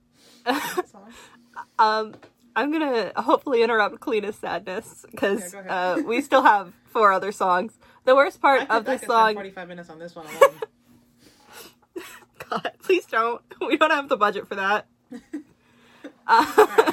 um, 1.79 2.15
I'm 2.57 2.73
gonna 2.73 3.13
hopefully 3.17 3.63
interrupt 3.63 4.01
Kalina's 4.01 4.37
sadness 4.37 5.05
because 5.11 5.55
Yeah, 5.55 5.93
uh, 5.99 6.03
we 6.05 6.21
still 6.23 6.43
have 6.43 6.73
four 6.87 7.13
other 7.13 7.33
songs. 7.33 7.79
The 8.05 8.17
worst 8.17 8.41
part 8.41 8.63
of 8.63 8.89
I 8.89 8.97
this 8.97 9.03
song, 9.03 9.35
45 9.35 9.69
minutes 9.69 9.91
on 9.91 9.99
this 9.99 10.17
one 10.17 10.27
alone. 10.27 10.61
God, 12.49 12.73
please 12.83 13.05
don't. 13.07 13.43
We 13.61 13.77
don't 13.77 13.91
have 13.91 14.09
the 14.09 14.17
budget 14.17 14.49
for 14.49 14.55
that. 14.55 14.87
Uh, 16.27 16.93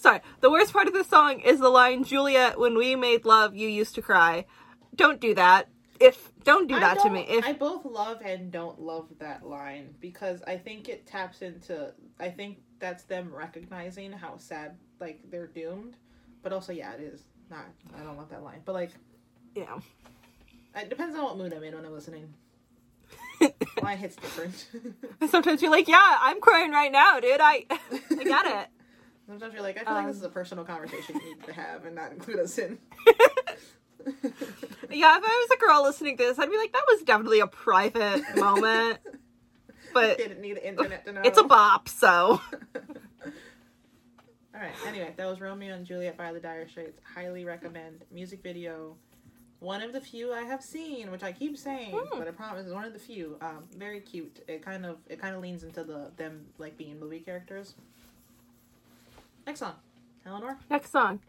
sorry. 0.00 0.20
The 0.40 0.50
worst 0.50 0.72
part 0.72 0.86
of 0.88 0.92
this 0.94 1.06
song 1.08 1.40
is 1.40 1.60
the 1.60 1.68
line, 1.68 2.04
"Juliet, 2.04 2.58
when 2.58 2.76
we 2.76 2.96
made 2.96 3.24
love, 3.24 3.54
you 3.54 3.68
used 3.68 3.94
to 3.96 4.02
cry." 4.02 4.46
Don't 4.94 5.20
do 5.20 5.34
that. 5.34 5.68
If 6.00 6.32
don't 6.44 6.66
do 6.66 6.80
that 6.80 6.98
to 6.98 7.04
don't- 7.04 7.12
me. 7.12 7.26
If 7.28 7.44
I 7.44 7.52
both 7.52 7.84
love 7.84 8.20
and 8.24 8.50
don't 8.50 8.80
love 8.80 9.08
that 9.18 9.46
line 9.46 9.94
because 10.00 10.42
I 10.46 10.56
think 10.56 10.88
it 10.88 11.06
taps 11.06 11.42
into 11.42 11.92
I 12.18 12.30
think 12.30 12.58
that's 12.78 13.04
them 13.04 13.34
recognizing 13.34 14.12
how 14.12 14.38
sad 14.38 14.78
like 14.98 15.20
they're 15.30 15.46
doomed. 15.46 15.96
But 16.42 16.52
also 16.52 16.72
yeah, 16.72 16.92
it 16.94 17.00
is 17.00 17.22
not 17.50 17.66
I 17.94 18.02
don't 18.02 18.16
love 18.16 18.30
that 18.30 18.42
line. 18.42 18.62
But 18.64 18.74
like 18.74 18.90
you 19.54 19.64
know, 19.64 19.82
it 20.74 20.88
depends 20.88 21.14
on 21.16 21.22
what 21.22 21.36
mood 21.36 21.52
I'm 21.52 21.62
in 21.62 21.74
when 21.74 21.84
I'm 21.84 21.92
listening. 21.92 22.32
Line 23.82 23.98
hits 23.98 24.16
different. 24.16 24.66
sometimes 25.30 25.62
you're 25.62 25.70
like, 25.70 25.88
"Yeah, 25.88 26.18
I'm 26.20 26.40
crying 26.40 26.70
right 26.72 26.92
now, 26.92 27.18
dude. 27.20 27.40
I, 27.40 27.64
I 27.70 28.24
got 28.24 28.46
it." 28.46 28.68
Sometimes 29.30 29.54
you're 29.54 29.62
like, 29.62 29.78
I 29.80 29.84
feel 29.84 29.94
like 29.94 30.06
this 30.08 30.16
Um. 30.16 30.20
is 30.22 30.26
a 30.26 30.28
personal 30.28 30.64
conversation 30.64 31.14
you 31.22 31.34
need 31.36 31.44
to 31.44 31.52
have 31.52 31.84
and 31.86 31.94
not 31.94 32.10
include 32.12 32.40
us 32.40 32.58
in. 32.58 32.78
Yeah, 34.92 35.16
if 35.18 35.22
I 35.24 35.46
was 35.48 35.56
a 35.56 35.60
girl 35.60 35.82
listening 35.84 36.16
to 36.16 36.24
this, 36.24 36.38
I'd 36.38 36.50
be 36.50 36.56
like, 36.56 36.72
"That 36.72 36.84
was 36.88 37.02
definitely 37.02 37.40
a 37.40 37.46
private 37.46 38.22
moment." 38.36 38.98
But 39.92 40.18
Didn't 40.18 40.40
need 40.40 40.54
the 40.56 40.66
internet 40.68 41.04
to 41.06 41.12
know. 41.12 41.20
it's 41.24 41.36
a 41.38 41.42
bop, 41.42 41.88
so 41.88 42.40
All 44.54 44.60
right. 44.60 44.70
Anyway, 44.86 45.12
that 45.16 45.26
was 45.26 45.40
Romeo 45.40 45.74
and 45.74 45.84
Juliet 45.84 46.16
by 46.16 46.32
the 46.32 46.38
Dire 46.40 46.68
Straits. 46.68 47.00
Highly 47.14 47.44
recommend. 47.44 48.04
Music 48.12 48.40
video. 48.42 48.96
One 49.58 49.82
of 49.82 49.92
the 49.92 50.00
few 50.00 50.32
I 50.32 50.42
have 50.42 50.62
seen, 50.62 51.10
which 51.10 51.22
I 51.24 51.32
keep 51.32 51.56
saying, 51.58 51.90
Hmm. 51.92 52.18
but 52.18 52.28
I 52.28 52.30
promise 52.30 52.66
is 52.66 52.72
one 52.72 52.84
of 52.84 52.92
the 52.92 52.98
few. 53.00 53.36
Um, 53.40 53.64
very 53.76 54.00
cute. 54.00 54.42
It 54.48 54.62
kind 54.64 54.86
of 54.86 54.98
it 55.08 55.20
kind 55.20 55.34
of 55.34 55.42
leans 55.42 55.62
into 55.64 55.82
the 55.84 56.10
them 56.16 56.46
like 56.58 56.76
being 56.78 56.98
movie 57.00 57.20
characters. 57.20 57.74
Next 59.46 59.60
song, 59.60 59.74
Eleanor. 60.26 60.58
next 60.70 60.90
song. 60.90 61.20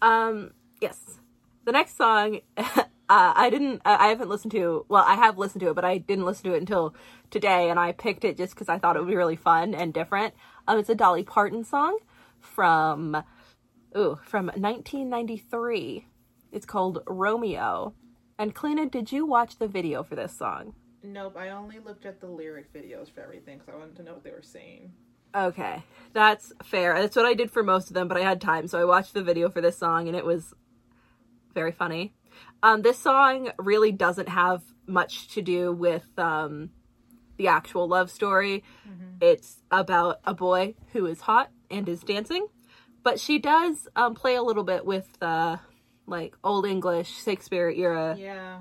Um, 0.00 0.52
yes, 0.80 1.18
the 1.64 1.72
next 1.72 1.96
song. 1.96 2.40
uh, 2.56 2.82
I 3.08 3.50
didn't. 3.50 3.82
I 3.84 4.06
I 4.06 4.08
haven't 4.08 4.28
listened 4.28 4.52
to. 4.52 4.86
Well, 4.88 5.04
I 5.06 5.14
have 5.14 5.38
listened 5.38 5.60
to 5.60 5.70
it, 5.70 5.74
but 5.74 5.84
I 5.84 5.98
didn't 5.98 6.24
listen 6.24 6.44
to 6.50 6.54
it 6.54 6.60
until 6.60 6.94
today, 7.30 7.70
and 7.70 7.78
I 7.78 7.92
picked 7.92 8.24
it 8.24 8.36
just 8.36 8.54
because 8.54 8.68
I 8.68 8.78
thought 8.78 8.96
it 8.96 9.00
would 9.00 9.08
be 9.08 9.16
really 9.16 9.36
fun 9.36 9.74
and 9.74 9.92
different. 9.92 10.34
Um, 10.66 10.78
it's 10.78 10.88
a 10.88 10.94
Dolly 10.94 11.24
Parton 11.24 11.64
song 11.64 11.98
from, 12.40 13.22
ooh, 13.96 14.18
from 14.24 14.46
1993. 14.46 16.06
It's 16.52 16.66
called 16.66 17.02
Romeo, 17.06 17.94
And 18.38 18.54
Kalina, 18.54 18.90
did 18.90 19.10
you 19.10 19.24
watch 19.26 19.58
the 19.58 19.66
video 19.68 20.02
for 20.02 20.14
this 20.14 20.36
song? 20.36 20.74
Nope, 21.02 21.36
I 21.36 21.48
only 21.50 21.78
looked 21.80 22.04
at 22.06 22.20
the 22.20 22.26
lyric 22.26 22.72
videos 22.72 23.10
for 23.10 23.22
everything 23.22 23.58
because 23.58 23.74
I 23.74 23.78
wanted 23.78 23.96
to 23.96 24.02
know 24.02 24.12
what 24.12 24.22
they 24.24 24.30
were 24.30 24.42
saying. 24.42 24.92
Okay, 25.34 25.82
that's 26.12 26.52
fair. 26.62 26.94
That's 27.00 27.16
what 27.16 27.24
I 27.26 27.34
did 27.34 27.50
for 27.50 27.62
most 27.62 27.88
of 27.88 27.94
them, 27.94 28.08
but 28.08 28.16
I 28.16 28.20
had 28.20 28.40
time, 28.40 28.66
so 28.68 28.78
I 28.78 28.84
watched 28.84 29.14
the 29.14 29.22
video 29.22 29.48
for 29.48 29.60
this 29.60 29.78
song, 29.78 30.08
and 30.08 30.16
it 30.16 30.24
was 30.24 30.52
very 31.54 31.72
funny. 31.72 32.12
Um, 32.62 32.82
this 32.82 32.98
song 32.98 33.50
really 33.58 33.92
doesn't 33.92 34.28
have 34.28 34.62
much 34.86 35.28
to 35.34 35.42
do 35.42 35.72
with 35.72 36.06
um, 36.18 36.70
the 37.36 37.48
actual 37.48 37.88
love 37.88 38.10
story. 38.10 38.62
It's 39.20 39.58
about 39.70 40.20
a 40.24 40.34
boy 40.34 40.74
who 40.92 41.06
is 41.06 41.20
hot 41.22 41.50
and 41.70 41.88
is 41.88 42.00
dancing, 42.00 42.46
but 43.02 43.18
she 43.20 43.38
does 43.38 43.88
um, 43.96 44.14
play 44.14 44.34
a 44.34 44.42
little 44.42 44.64
bit 44.64 44.84
with 44.84 45.16
uh, 45.22 45.56
like 46.06 46.36
old 46.44 46.66
English 46.66 47.22
Shakespeare 47.24 47.70
era, 47.70 48.16
Yeah. 48.18 48.60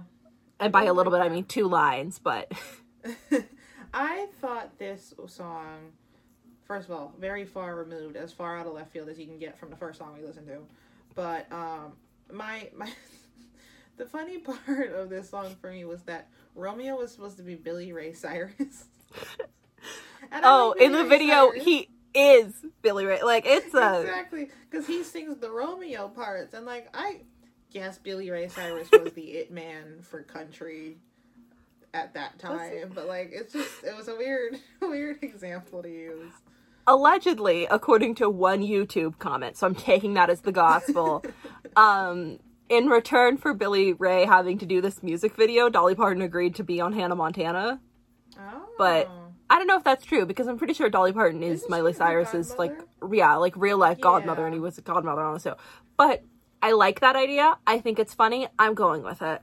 and 0.60 0.72
by 0.72 0.84
a 0.86 0.94
little 0.94 1.12
bit 1.12 1.22
I 1.22 1.30
mean 1.30 1.46
two 1.46 1.68
lines, 1.68 2.20
but 2.20 2.52
I 3.94 4.28
thought 4.40 4.78
this 4.78 5.14
song, 5.28 5.92
first 6.72 6.88
of 6.88 6.96
all, 6.96 7.14
very 7.20 7.44
far 7.44 7.76
removed, 7.76 8.16
as 8.16 8.32
far 8.32 8.58
out 8.58 8.66
of 8.66 8.72
left 8.72 8.94
field 8.94 9.10
as 9.10 9.20
you 9.20 9.26
can 9.26 9.38
get 9.38 9.60
from 9.60 9.70
the 9.70 9.76
first 9.76 10.00
song 10.00 10.16
we 10.18 10.26
listened 10.26 10.48
to. 10.48 10.60
But 11.16 11.52
um, 11.52 11.92
my 12.32 12.70
my 12.74 12.90
the 13.98 14.06
funny 14.06 14.38
part 14.68 14.94
of 14.94 15.10
this 15.10 15.30
song 15.30 15.54
for 15.60 15.70
me 15.70 15.84
was 15.84 16.04
that 16.04 16.30
Romeo 16.56 16.96
was 16.96 17.12
supposed 17.12 17.36
to 17.38 17.44
be 17.44 17.56
Billy 17.56 17.92
Ray 17.92 18.14
Cyrus. 18.14 18.86
Oh, 20.44 20.74
in 20.74 20.94
the 20.94 21.04
Ray 21.04 21.10
video 21.10 21.50
Cyrus. 21.50 21.64
he 21.64 21.90
is 22.14 22.54
Billy 22.82 23.06
Ray. 23.06 23.22
Like 23.22 23.44
it's 23.46 23.74
a 23.74 24.00
exactly 24.02 24.50
because 24.70 24.88
he 24.88 25.04
sings 25.04 25.40
the 25.40 25.52
Romeo 25.52 26.08
parts, 26.08 26.54
and 26.54 26.66
like 26.66 26.88
I 26.94 27.22
guess 27.74 27.98
Billy 27.98 28.30
Ray 28.30 28.48
Cyrus 28.48 28.88
was 28.92 29.12
the 29.12 29.24
it 29.24 29.52
man 29.52 29.98
for 30.04 30.22
country 30.22 31.00
at 31.94 32.14
that 32.14 32.40
time, 32.40 32.92
but 32.94 33.08
like 33.08 33.32
it's 33.34 33.52
just 33.52 33.84
it 33.84 33.98
was 33.98 34.08
a 34.08 34.16
weird 34.16 34.58
weird 34.82 35.22
example 35.22 35.82
to 35.84 35.90
use. 35.90 36.32
Allegedly 36.88 37.68
according 37.70 38.16
to 38.16 38.30
one 38.30 38.62
youtube 38.62 39.18
comment 39.20 39.56
so 39.58 39.68
i'm 39.68 39.76
taking 39.76 40.14
that 40.16 40.30
as 40.30 40.42
the 40.42 40.52
gospel 40.52 41.24
um 41.76 42.40
in 42.70 42.88
return 42.88 43.38
for 43.38 43.54
billy 43.54 43.94
ray 43.94 44.26
having 44.26 44.58
to 44.58 44.66
do 44.66 44.82
this 44.82 45.02
music 45.04 45.36
video 45.36 45.70
dolly 45.70 45.96
parton 45.96 46.22
agreed 46.22 46.56
to 46.56 46.64
be 46.64 46.80
on 46.82 46.94
hannah 46.94 47.16
montana. 47.16 47.80
Oh, 48.40 48.66
But- 48.78 49.10
i 49.50 49.58
don't 49.58 49.68
know 49.68 49.78
if 49.78 49.84
that's 49.84 50.06
true 50.06 50.26
because 50.26 50.48
i'm 50.48 50.58
pretty 50.58 50.74
sure 50.74 50.90
dolly 50.90 51.12
parton 51.14 51.44
is 51.44 51.60
Isn't 51.60 51.70
miley 51.70 51.94
cyrus's 51.94 52.56
like 52.58 52.74
yeah 53.12 53.36
like 53.36 53.56
real 53.58 53.78
life 53.78 54.00
godmother 54.00 54.46
and 54.46 54.54
he 54.54 54.60
was 54.60 54.78
a 54.78 54.82
godmother 54.82 55.22
on 55.22 55.34
the 55.34 55.40
show. 55.40 55.58
But 55.98 56.24
i 56.62 56.72
like 56.72 57.00
that 57.02 57.16
idea. 57.16 57.58
I 57.68 57.80
think 57.80 58.00
it's 58.00 58.14
funny. 58.14 58.48
I'm 58.60 58.76
going 58.76 59.04
with 59.04 59.22
it. 59.22 59.42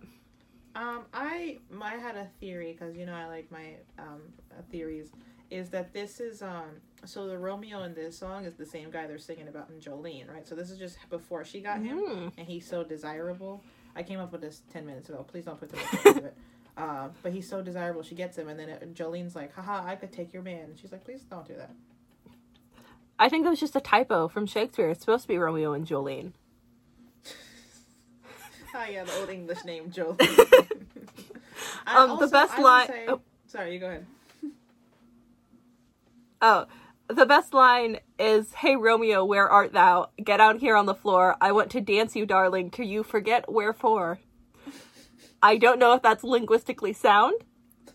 Um, 0.75 1.04
I 1.12 1.59
I 1.83 1.97
had 1.97 2.16
a 2.16 2.28
theory 2.40 2.73
because 2.73 2.97
you 2.97 3.04
know 3.07 3.12
I 3.14 3.26
like 3.26 3.50
my 3.50 3.76
um 3.99 4.23
theories. 4.71 5.11
Is 5.50 5.71
that 5.71 5.93
this 5.95 6.21
is 6.21 6.43
um 6.43 6.67
so 7.05 7.26
the 7.26 7.38
Romeo 7.38 7.83
in 7.85 7.95
this 7.95 8.19
song 8.19 8.45
is 8.45 8.55
the 8.55 8.67
same 8.67 8.90
guy 8.90 9.07
they're 9.07 9.19
singing 9.19 9.49
about 9.49 9.71
in 9.71 9.81
Jolene, 9.81 10.28
right? 10.33 10.47
So 10.47 10.55
this 10.55 10.71
is 10.71 10.78
just 10.78 10.99
before 11.11 11.45
she 11.45 11.61
got 11.61 11.81
him. 11.81 11.99
Mhm. 11.99 12.33
and 12.37 12.47
he's 12.47 12.67
so 12.67 12.85
desirable. 12.85 13.62
I 13.97 14.02
came 14.02 14.21
up 14.21 14.31
with 14.33 14.40
this 14.43 14.62
ten 14.73 14.85
minutes 14.87 15.09
ago. 15.09 15.25
Please 15.26 15.45
don't 15.47 15.59
put 15.59 15.71
too 15.71 15.76
much 15.76 16.07
into 16.17 16.25
it. 16.28 16.37
Uh, 16.76 17.09
but 17.23 17.33
he's 17.33 17.49
so 17.49 17.61
desirable. 17.62 18.02
She 18.02 18.14
gets 18.14 18.37
him, 18.38 18.49
and 18.49 18.59
then 18.61 18.69
it, 18.69 18.95
Jolene's 18.95 19.35
like, 19.35 19.52
"Haha, 19.55 19.85
I 19.87 19.97
could 19.97 20.12
take 20.12 20.33
your 20.33 20.43
man." 20.43 20.64
And 20.71 20.78
she's 20.78 20.93
like, 20.93 21.05
"Please 21.05 21.23
don't 21.23 21.47
do 21.47 21.55
that." 21.55 21.71
i 23.21 23.28
think 23.28 23.43
that 23.43 23.50
was 23.50 23.59
just 23.59 23.75
a 23.75 23.81
typo 23.81 24.28
from 24.28 24.47
shakespeare 24.47 24.90
it's 24.90 25.00
supposed 25.00 25.23
to 25.23 25.28
be 25.28 25.37
romeo 25.38 25.73
and 25.73 25.88
jolene 25.88 26.31
Oh 28.75 28.85
yeah, 28.90 29.02
the 29.02 29.12
old 29.19 29.28
English 29.31 29.64
name 29.64 29.90
Jolene. 29.90 30.19
Um, 31.87 32.19
the 32.21 32.28
best 32.28 32.57
line- 32.59 32.87
say- 32.87 33.07
oh. 33.09 33.21
Sorry, 33.49 33.75
you 33.75 33.81
go 33.81 33.87
ahead. 33.88 34.07
Oh, 36.40 36.66
the 37.09 37.26
best 37.26 37.54
line 37.54 37.99
is, 38.18 38.52
Hey 38.52 38.76
Romeo, 38.76 39.25
where 39.25 39.49
art 39.49 39.73
thou? 39.73 40.11
Get 40.23 40.40
out 40.40 40.61
here 40.61 40.76
on 40.76 40.87
the 40.87 40.95
floor. 40.95 41.37
I 41.40 41.52
want 41.52 41.71
to 41.71 41.80
dance 41.80 42.14
you, 42.14 42.26
darling, 42.26 42.71
till 42.71 42.87
you 42.87 43.02
forget 43.02 43.50
wherefore. 43.50 44.21
I 45.42 45.57
don't 45.57 45.78
know 45.78 45.95
if 45.95 46.02
that's 46.02 46.25
linguistically 46.25 46.92
sound, 46.92 47.35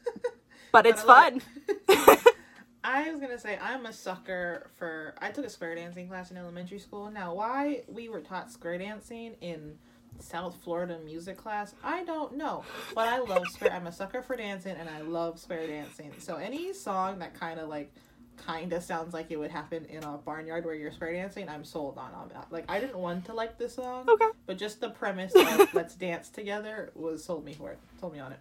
but 0.72 0.86
it's 0.86 1.04
fun. 1.04 1.42
I 2.86 3.10
was 3.12 3.22
gonna 3.22 3.40
say 3.40 3.58
I'm 3.62 3.86
a 3.86 3.94
sucker 3.94 4.70
for. 4.78 5.16
I 5.22 5.30
took 5.32 5.46
a 5.46 5.50
square 5.50 5.76
dancing 5.76 6.08
class 6.08 6.32
in 6.32 6.38
elementary 6.38 6.80
school. 6.80 7.10
Now, 7.10 7.34
why 7.34 7.84
we 7.88 8.10
were 8.10 8.22
taught 8.22 8.52
square 8.52 8.78
dancing 8.78 9.36
in 9.42 9.78
South 10.20 10.56
Florida 10.64 11.00
music 11.04 11.38
class, 11.38 11.76
I 11.84 12.04
don't 12.04 12.36
know. 12.36 12.64
But 12.96 13.08
I 13.08 13.20
love 13.20 13.48
square. 13.48 13.74
I'm 13.74 13.88
a 13.88 13.92
sucker 13.92 14.22
for 14.22 14.36
dancing, 14.36 14.76
and 14.76 14.90
I 14.90 15.02
love 15.02 15.40
square 15.40 15.68
dancing. 15.68 16.12
So 16.20 16.36
any 16.36 16.74
song 16.74 17.20
that 17.20 17.34
kind 17.34 17.60
of 17.60 17.70
like 17.70 17.94
kind 18.38 18.74
of 18.74 18.84
sounds 18.84 19.14
like 19.14 19.32
it 19.32 19.38
would 19.38 19.52
happen 19.52 19.86
in 19.86 20.04
a 20.04 20.18
barnyard 20.18 20.66
where 20.66 20.76
you're 20.76 20.92
square 20.92 21.14
dancing, 21.14 21.48
I'm 21.50 21.64
sold 21.64 21.98
on 21.98 22.12
on 22.14 22.30
that. 22.30 22.48
Like 22.52 22.66
I 22.70 22.80
didn't 22.80 22.98
want 22.98 23.26
to 23.26 23.34
like 23.34 23.58
this 23.58 23.76
song, 23.76 24.06
Okay. 24.10 24.28
but 24.46 24.58
just 24.58 24.82
the 24.82 24.90
premise 24.90 25.34
of 25.36 25.74
let's 25.74 25.96
dance 25.96 26.30
together 26.30 26.92
was 26.96 27.24
sold 27.24 27.46
me 27.46 27.54
for 27.54 27.72
it. 27.72 27.80
Sold 28.00 28.14
me 28.14 28.20
on 28.20 28.32
it. 28.34 28.40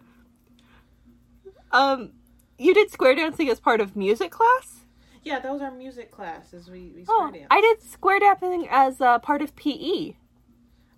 Um, 1.71 2.11
you 2.57 2.73
did 2.73 2.91
square 2.91 3.15
dancing 3.15 3.49
as 3.49 3.59
part 3.59 3.81
of 3.81 3.95
music 3.95 4.31
class? 4.31 4.81
Yeah, 5.23 5.39
that 5.39 5.51
was 5.51 5.61
our 5.61 5.71
music 5.71 6.11
class. 6.11 6.53
As 6.53 6.69
we 6.69 6.91
we 6.95 7.03
square 7.05 7.31
Oh. 7.33 7.47
I 7.49 7.61
did 7.61 7.81
square 7.81 8.19
dancing 8.19 8.67
as 8.69 8.99
uh, 9.01 9.19
part 9.19 9.41
of 9.41 9.55
PE. 9.55 10.13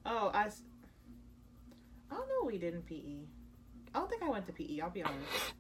Oh, 0.05 0.31
I. 0.33 0.47
I 2.11 2.15
don't 2.15 2.27
know. 2.29 2.45
We 2.45 2.57
did 2.57 2.73
in 2.73 2.81
PE. 2.81 3.25
I 3.93 3.99
don't 3.99 4.09
think 4.09 4.23
I 4.23 4.29
went 4.29 4.45
to 4.47 4.53
PE. 4.53 4.79
I'll 4.81 4.89
be 4.89 5.03
honest. 5.03 5.53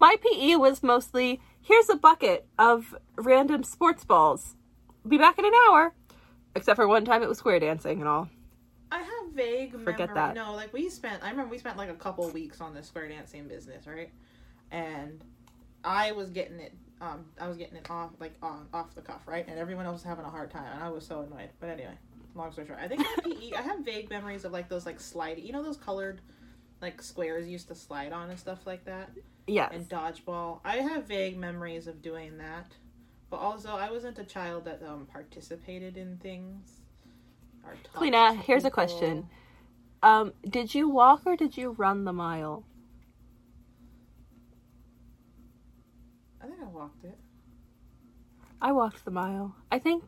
My 0.00 0.16
PE 0.20 0.56
was 0.56 0.82
mostly, 0.82 1.40
here's 1.60 1.88
a 1.88 1.96
bucket 1.96 2.46
of 2.58 2.94
random 3.16 3.62
sports 3.64 4.04
balls. 4.04 4.56
Be 5.06 5.18
back 5.18 5.38
in 5.38 5.44
an 5.44 5.52
hour. 5.68 5.94
Except 6.56 6.76
for 6.76 6.86
one 6.86 7.04
time 7.04 7.22
it 7.22 7.28
was 7.28 7.38
square 7.38 7.58
dancing 7.58 8.00
and 8.00 8.08
all. 8.08 8.28
I 8.92 8.98
have 8.98 9.32
vague 9.32 9.72
Forget 9.72 10.10
memory. 10.10 10.14
that. 10.14 10.34
No, 10.36 10.54
like 10.54 10.72
we 10.72 10.88
spent. 10.88 11.22
I 11.24 11.30
remember 11.30 11.50
we 11.50 11.58
spent 11.58 11.76
like 11.76 11.90
a 11.90 11.94
couple 11.94 12.28
weeks 12.30 12.60
on 12.60 12.74
the 12.74 12.82
square 12.82 13.08
dancing 13.08 13.48
business, 13.48 13.86
right? 13.88 14.10
And 14.70 15.20
I 15.82 16.12
was 16.12 16.30
getting 16.30 16.60
it. 16.60 16.72
Um, 17.00 17.24
I 17.40 17.48
was 17.48 17.56
getting 17.56 17.76
it 17.76 17.90
off 17.90 18.10
like 18.20 18.34
on 18.40 18.68
off 18.72 18.94
the 18.94 19.02
cuff, 19.02 19.22
right? 19.26 19.44
And 19.48 19.58
everyone 19.58 19.84
else 19.86 19.94
was 19.94 20.02
having 20.04 20.24
a 20.24 20.30
hard 20.30 20.52
time, 20.52 20.72
and 20.72 20.82
I 20.82 20.88
was 20.90 21.04
so 21.04 21.22
annoyed. 21.22 21.50
But 21.58 21.70
anyway, 21.70 21.98
long 22.36 22.52
story 22.52 22.68
short, 22.68 22.78
I 22.80 22.86
think 22.86 23.04
in 23.24 23.32
PE, 23.32 23.52
I 23.56 23.62
have 23.62 23.80
vague 23.80 24.10
memories 24.10 24.44
of 24.44 24.52
like 24.52 24.68
those 24.68 24.86
like 24.86 25.00
slide. 25.00 25.38
You 25.38 25.52
know 25.52 25.62
those 25.64 25.76
colored 25.76 26.20
like 26.80 27.02
squares 27.02 27.48
used 27.48 27.66
to 27.68 27.74
slide 27.74 28.12
on 28.12 28.30
and 28.30 28.38
stuff 28.38 28.60
like 28.64 28.84
that. 28.84 29.10
Yes. 29.46 29.70
and 29.74 29.88
dodgeball. 29.88 30.60
I 30.64 30.76
have 30.78 31.06
vague 31.06 31.36
memories 31.36 31.86
of 31.86 32.00
doing 32.00 32.38
that, 32.38 32.72
but 33.30 33.36
also 33.36 33.70
I 33.76 33.90
wasn't 33.90 34.18
a 34.18 34.24
child 34.24 34.64
that 34.64 34.82
um 34.82 35.06
participated 35.06 35.96
in 35.96 36.16
things. 36.18 36.80
Lena, 38.00 38.34
here's 38.34 38.64
a 38.64 38.70
question. 38.70 39.28
Um, 40.02 40.32
did 40.48 40.74
you 40.74 40.88
walk 40.88 41.22
or 41.24 41.34
did 41.34 41.56
you 41.56 41.70
run 41.70 42.04
the 42.04 42.12
mile? 42.12 42.64
I 46.42 46.46
think 46.46 46.58
I 46.60 46.66
walked 46.66 47.04
it. 47.04 47.18
I 48.60 48.72
walked 48.72 49.04
the 49.06 49.10
mile. 49.10 49.56
I 49.72 49.78
think 49.78 50.04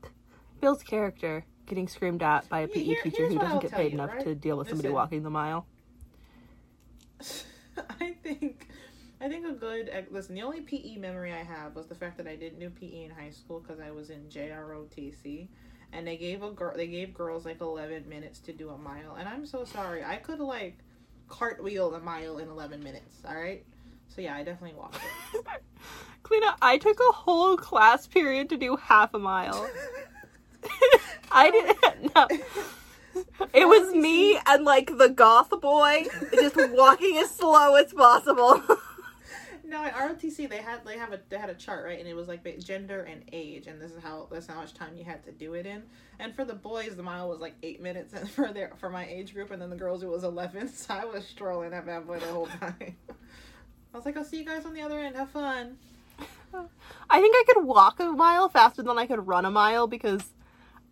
Bill's 0.60 0.82
character 0.82 1.46
getting 1.64 1.88
screamed 1.88 2.22
at 2.22 2.46
by 2.50 2.60
a 2.60 2.68
PE 2.68 2.82
here- 2.82 3.02
teacher 3.02 3.26
who 3.26 3.38
doesn't 3.38 3.60
get 3.62 3.72
paid 3.72 3.92
you, 3.92 3.98
enough 3.98 4.10
right? 4.10 4.24
to 4.24 4.34
deal 4.34 4.56
with 4.58 4.68
somebody 4.68 4.90
walking 4.90 5.22
the 5.22 5.30
mile. 5.30 5.66
I 8.00 8.14
think, 8.22 8.68
I 9.20 9.28
think 9.28 9.46
a 9.46 9.52
good 9.52 9.90
listen. 10.10 10.34
The 10.34 10.42
only 10.42 10.60
PE 10.60 10.96
memory 10.96 11.32
I 11.32 11.42
have 11.42 11.74
was 11.74 11.86
the 11.86 11.94
fact 11.94 12.18
that 12.18 12.26
I 12.26 12.36
didn't 12.36 12.60
do 12.60 12.68
PE 12.70 13.04
in 13.04 13.10
high 13.10 13.30
school 13.30 13.60
because 13.60 13.80
I 13.80 13.90
was 13.90 14.10
in 14.10 14.24
JROTC, 14.28 15.48
and 15.92 16.06
they 16.06 16.16
gave 16.16 16.42
a 16.42 16.50
girl 16.50 16.74
they 16.76 16.86
gave 16.86 17.14
girls 17.14 17.44
like 17.46 17.60
eleven 17.60 18.08
minutes 18.08 18.40
to 18.40 18.52
do 18.52 18.70
a 18.70 18.78
mile, 18.78 19.16
and 19.18 19.28
I'm 19.28 19.46
so 19.46 19.64
sorry. 19.64 20.04
I 20.04 20.16
could 20.16 20.40
like 20.40 20.78
cartwheel 21.28 21.94
a 21.94 22.00
mile 22.00 22.38
in 22.38 22.48
eleven 22.48 22.82
minutes. 22.82 23.16
All 23.26 23.34
right. 23.34 23.64
So 24.08 24.20
yeah, 24.20 24.36
I 24.36 24.42
definitely 24.42 24.76
walked 24.76 24.96
it. 24.96 25.44
Kalina, 26.22 26.54
I 26.60 26.78
took 26.78 26.98
a 27.00 27.12
whole 27.12 27.56
class 27.56 28.06
period 28.06 28.48
to 28.50 28.56
do 28.56 28.76
half 28.76 29.14
a 29.14 29.18
mile. 29.18 29.68
I 31.30 31.50
didn't. 31.50 32.12
No. 32.14 32.28
It 33.54 33.66
was 33.66 33.94
me 33.94 34.38
and 34.46 34.64
like 34.64 34.98
the 34.98 35.08
goth 35.08 35.48
boy 35.62 36.04
just 36.34 36.56
walking 36.72 37.16
as 37.16 37.30
slow 37.30 37.74
as 37.74 37.92
possible. 37.92 38.62
No, 39.68 39.82
at 39.82 39.94
ROTC 39.94 40.48
they 40.48 40.58
had 40.58 40.84
they 40.86 40.96
have 40.96 41.12
a 41.12 41.20
they 41.28 41.38
had 41.38 41.50
a 41.50 41.54
chart 41.54 41.84
right, 41.84 41.98
and 41.98 42.06
it 42.06 42.14
was 42.14 42.28
like 42.28 42.58
gender 42.60 43.02
and 43.02 43.22
age, 43.32 43.66
and 43.66 43.80
this 43.80 43.90
is 43.90 44.00
how 44.00 44.28
that's 44.30 44.46
how 44.46 44.56
much 44.56 44.74
time 44.74 44.96
you 44.96 45.04
had 45.04 45.24
to 45.24 45.32
do 45.32 45.54
it 45.54 45.66
in. 45.66 45.82
And 46.20 46.34
for 46.34 46.44
the 46.44 46.54
boys, 46.54 46.94
the 46.94 47.02
mile 47.02 47.28
was 47.28 47.40
like 47.40 47.54
eight 47.64 47.82
minutes, 47.82 48.14
and 48.14 48.30
for 48.36 48.52
their 48.52 48.72
for 48.78 48.88
my 48.88 49.06
age 49.06 49.34
group, 49.34 49.50
and 49.50 49.60
then 49.60 49.70
the 49.70 49.76
girls 49.76 50.02
it 50.04 50.08
was 50.08 50.22
eleven. 50.24 50.68
So 50.68 50.94
I 50.94 51.04
was 51.04 51.26
strolling 51.26 51.70
that 51.70 51.84
bad 51.84 52.06
boy 52.06 52.20
the 52.20 52.26
whole 52.26 52.46
time. 52.46 52.76
I 53.08 53.96
was 53.96 54.04
like, 54.04 54.16
I'll 54.16 54.24
see 54.24 54.38
you 54.38 54.44
guys 54.44 54.64
on 54.64 54.74
the 54.74 54.82
other 54.82 55.00
end. 55.00 55.16
Have 55.16 55.30
fun. 55.30 55.78
I 57.10 57.20
think 57.20 57.34
I 57.36 57.44
could 57.52 57.64
walk 57.64 57.98
a 57.98 58.04
mile 58.04 58.48
faster 58.48 58.82
than 58.82 58.98
I 58.98 59.06
could 59.06 59.26
run 59.26 59.44
a 59.44 59.50
mile 59.50 59.86
because 59.86 60.22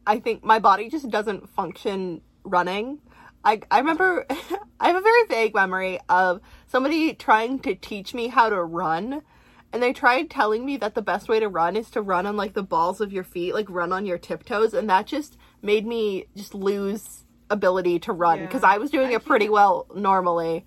I 0.06 0.18
think 0.18 0.42
my 0.42 0.58
body 0.58 0.88
just 0.88 1.08
doesn't 1.10 1.48
function 1.50 2.22
running. 2.44 2.98
I 3.44 3.60
I 3.70 3.78
remember 3.78 4.26
I 4.80 4.88
have 4.88 4.96
a 4.96 5.00
very 5.00 5.26
vague 5.26 5.54
memory 5.54 6.00
of 6.08 6.40
somebody 6.66 7.14
trying 7.14 7.58
to 7.60 7.74
teach 7.74 8.14
me 8.14 8.28
how 8.28 8.48
to 8.48 8.62
run. 8.62 9.22
And 9.72 9.82
they 9.82 9.92
tried 9.92 10.30
telling 10.30 10.64
me 10.64 10.76
that 10.76 10.94
the 10.94 11.02
best 11.02 11.28
way 11.28 11.40
to 11.40 11.48
run 11.48 11.74
is 11.74 11.90
to 11.90 12.00
run 12.00 12.26
on 12.26 12.36
like 12.36 12.54
the 12.54 12.62
balls 12.62 13.00
of 13.00 13.12
your 13.12 13.24
feet, 13.24 13.54
like 13.54 13.68
run 13.68 13.92
on 13.92 14.06
your 14.06 14.18
tiptoes, 14.18 14.72
and 14.72 14.88
that 14.88 15.06
just 15.06 15.36
made 15.62 15.84
me 15.84 16.26
just 16.36 16.54
lose 16.54 17.24
ability 17.50 17.98
to 18.00 18.12
run 18.12 18.38
Yeah. 18.38 18.46
because 18.46 18.62
I 18.62 18.78
was 18.78 18.90
doing 18.90 19.08
I 19.08 19.14
it 19.14 19.24
pretty 19.24 19.48
well 19.48 19.86
normally. 19.94 20.64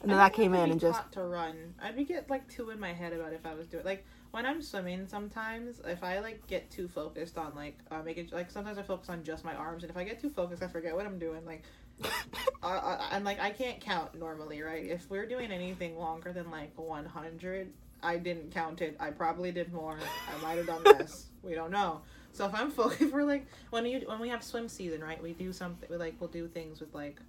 And 0.00 0.10
then 0.10 0.18
that 0.18 0.34
came 0.34 0.52
in 0.52 0.70
and 0.70 0.80
just 0.80 1.00
to 1.12 1.22
run. 1.22 1.74
I'd 1.82 1.96
be 1.96 2.04
get 2.04 2.28
like 2.28 2.46
two 2.48 2.68
in 2.70 2.78
my 2.78 2.92
head 2.92 3.14
about 3.14 3.32
if 3.32 3.46
I 3.46 3.54
was 3.54 3.68
doing 3.68 3.84
like 3.84 4.04
when 4.32 4.44
I'm 4.44 4.60
swimming. 4.60 5.06
Sometimes 5.06 5.80
if 5.86 6.04
I 6.04 6.18
like 6.18 6.46
get 6.46 6.70
too 6.70 6.88
focused 6.88 7.38
on 7.38 7.54
like 7.54 7.78
uh, 7.90 8.02
making 8.02 8.28
like 8.32 8.50
sometimes 8.50 8.76
I 8.76 8.82
focus 8.82 9.08
on 9.08 9.24
just 9.24 9.44
my 9.44 9.54
arms, 9.54 9.82
and 9.82 9.90
if 9.90 9.96
I 9.96 10.04
get 10.04 10.20
too 10.20 10.28
focused, 10.28 10.62
I 10.62 10.68
forget 10.68 10.94
what 10.94 11.06
I'm 11.06 11.18
doing. 11.18 11.46
Like, 11.46 11.62
uh, 12.62 13.08
and 13.12 13.24
like 13.24 13.40
I 13.40 13.50
can't 13.50 13.80
count 13.80 14.18
normally, 14.18 14.62
right? 14.62 14.84
If 14.84 15.08
we're 15.10 15.26
doing 15.26 15.50
anything 15.52 15.98
longer 15.98 16.32
than 16.32 16.50
like 16.50 16.70
100, 16.76 17.72
I 18.02 18.16
didn't 18.16 18.52
count 18.52 18.80
it. 18.82 18.96
I 19.00 19.10
probably 19.10 19.52
did 19.52 19.72
more. 19.72 19.98
I 19.98 20.42
might 20.42 20.58
have 20.58 20.66
done 20.66 20.82
less. 20.84 21.26
we 21.42 21.54
don't 21.54 21.70
know. 21.70 22.00
So 22.32 22.46
if 22.46 22.54
I'm 22.54 22.70
focused, 22.70 23.12
we're 23.12 23.24
like 23.24 23.46
when 23.70 23.86
you 23.86 24.00
when 24.06 24.18
we 24.20 24.28
have 24.28 24.42
swim 24.42 24.68
season, 24.68 25.02
right? 25.02 25.22
We 25.22 25.32
do 25.32 25.52
something. 25.52 25.88
We 25.90 25.96
like 25.96 26.14
we'll 26.20 26.30
do 26.30 26.48
things 26.48 26.80
with 26.80 26.94
like 26.94 27.20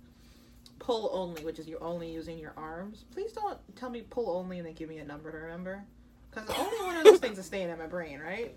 pull 0.79 1.09
only, 1.13 1.43
which 1.45 1.59
is 1.59 1.67
you're 1.67 1.83
only 1.83 2.11
using 2.11 2.37
your 2.37 2.53
arms. 2.57 3.05
Please 3.13 3.31
don't 3.31 3.57
tell 3.75 3.89
me 3.89 4.01
pull 4.09 4.29
only 4.35 4.57
and 4.57 4.67
then 4.67 4.73
give 4.73 4.89
me 4.89 4.97
a 4.97 5.05
number 5.05 5.31
to 5.31 5.37
remember. 5.37 5.83
Because 6.31 6.49
only 6.57 6.77
one 6.85 6.97
of 6.97 7.03
those 7.05 7.19
things 7.19 7.37
is 7.39 7.45
staying 7.45 7.69
in 7.69 7.77
my 7.77 7.85
brain, 7.87 8.19
right? 8.19 8.53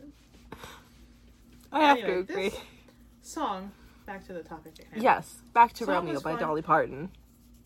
I 1.70 1.80
have 1.80 1.98
Anyway, 1.98 2.12
to 2.14 2.18
agree. 2.20 2.48
this- 2.48 2.58
Song, 3.22 3.70
back 4.08 4.26
to 4.26 4.32
the 4.32 4.42
topic. 4.42 4.72
Yes, 4.96 5.42
back 5.52 5.74
to 5.74 5.84
Song 5.84 6.06
Romeo 6.06 6.20
by 6.20 6.32
fun. 6.32 6.40
Dolly 6.40 6.62
Parton. 6.62 7.10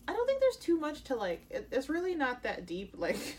I 0.07 0.13
don't 0.13 0.27
think 0.27 0.41
there's 0.41 0.57
too 0.57 0.77
much 0.77 1.03
to 1.05 1.15
like. 1.15 1.45
It, 1.49 1.69
it's 1.71 1.87
really 1.89 2.13
not 2.15 2.43
that 2.43 2.65
deep. 2.67 2.93
Like, 2.99 3.37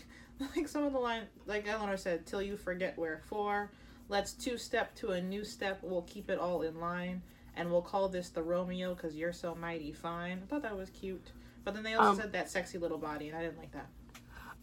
like 0.57 0.67
some 0.67 0.83
of 0.83 0.91
the 0.91 0.99
line, 0.99 1.21
like 1.45 1.65
Eleanor 1.67 1.95
said, 1.95 2.25
"Till 2.25 2.41
you 2.41 2.57
forget 2.57 2.97
where 2.97 3.21
for." 3.27 3.71
Let's 4.09 4.33
two 4.33 4.57
step 4.57 4.93
to 4.95 5.11
a 5.11 5.21
new 5.21 5.45
step. 5.45 5.79
We'll 5.81 6.01
keep 6.01 6.29
it 6.29 6.37
all 6.39 6.61
in 6.63 6.79
line, 6.79 7.21
and 7.55 7.71
we'll 7.71 7.81
call 7.81 8.09
this 8.09 8.29
the 8.29 8.43
Romeo 8.43 8.93
because 8.95 9.15
you're 9.15 9.31
so 9.33 9.55
mighty 9.55 9.93
fine. 9.93 10.41
I 10.43 10.45
thought 10.47 10.63
that 10.63 10.75
was 10.75 10.89
cute. 10.89 11.31
But 11.63 11.73
then 11.73 11.83
they 11.83 11.93
also 11.93 12.09
Um, 12.11 12.17
said 12.17 12.33
that 12.33 12.49
sexy 12.49 12.77
little 12.77 12.97
body, 12.97 13.29
and 13.29 13.37
I 13.37 13.41
didn't 13.43 13.57
like 13.59 13.71
that. 13.71 13.87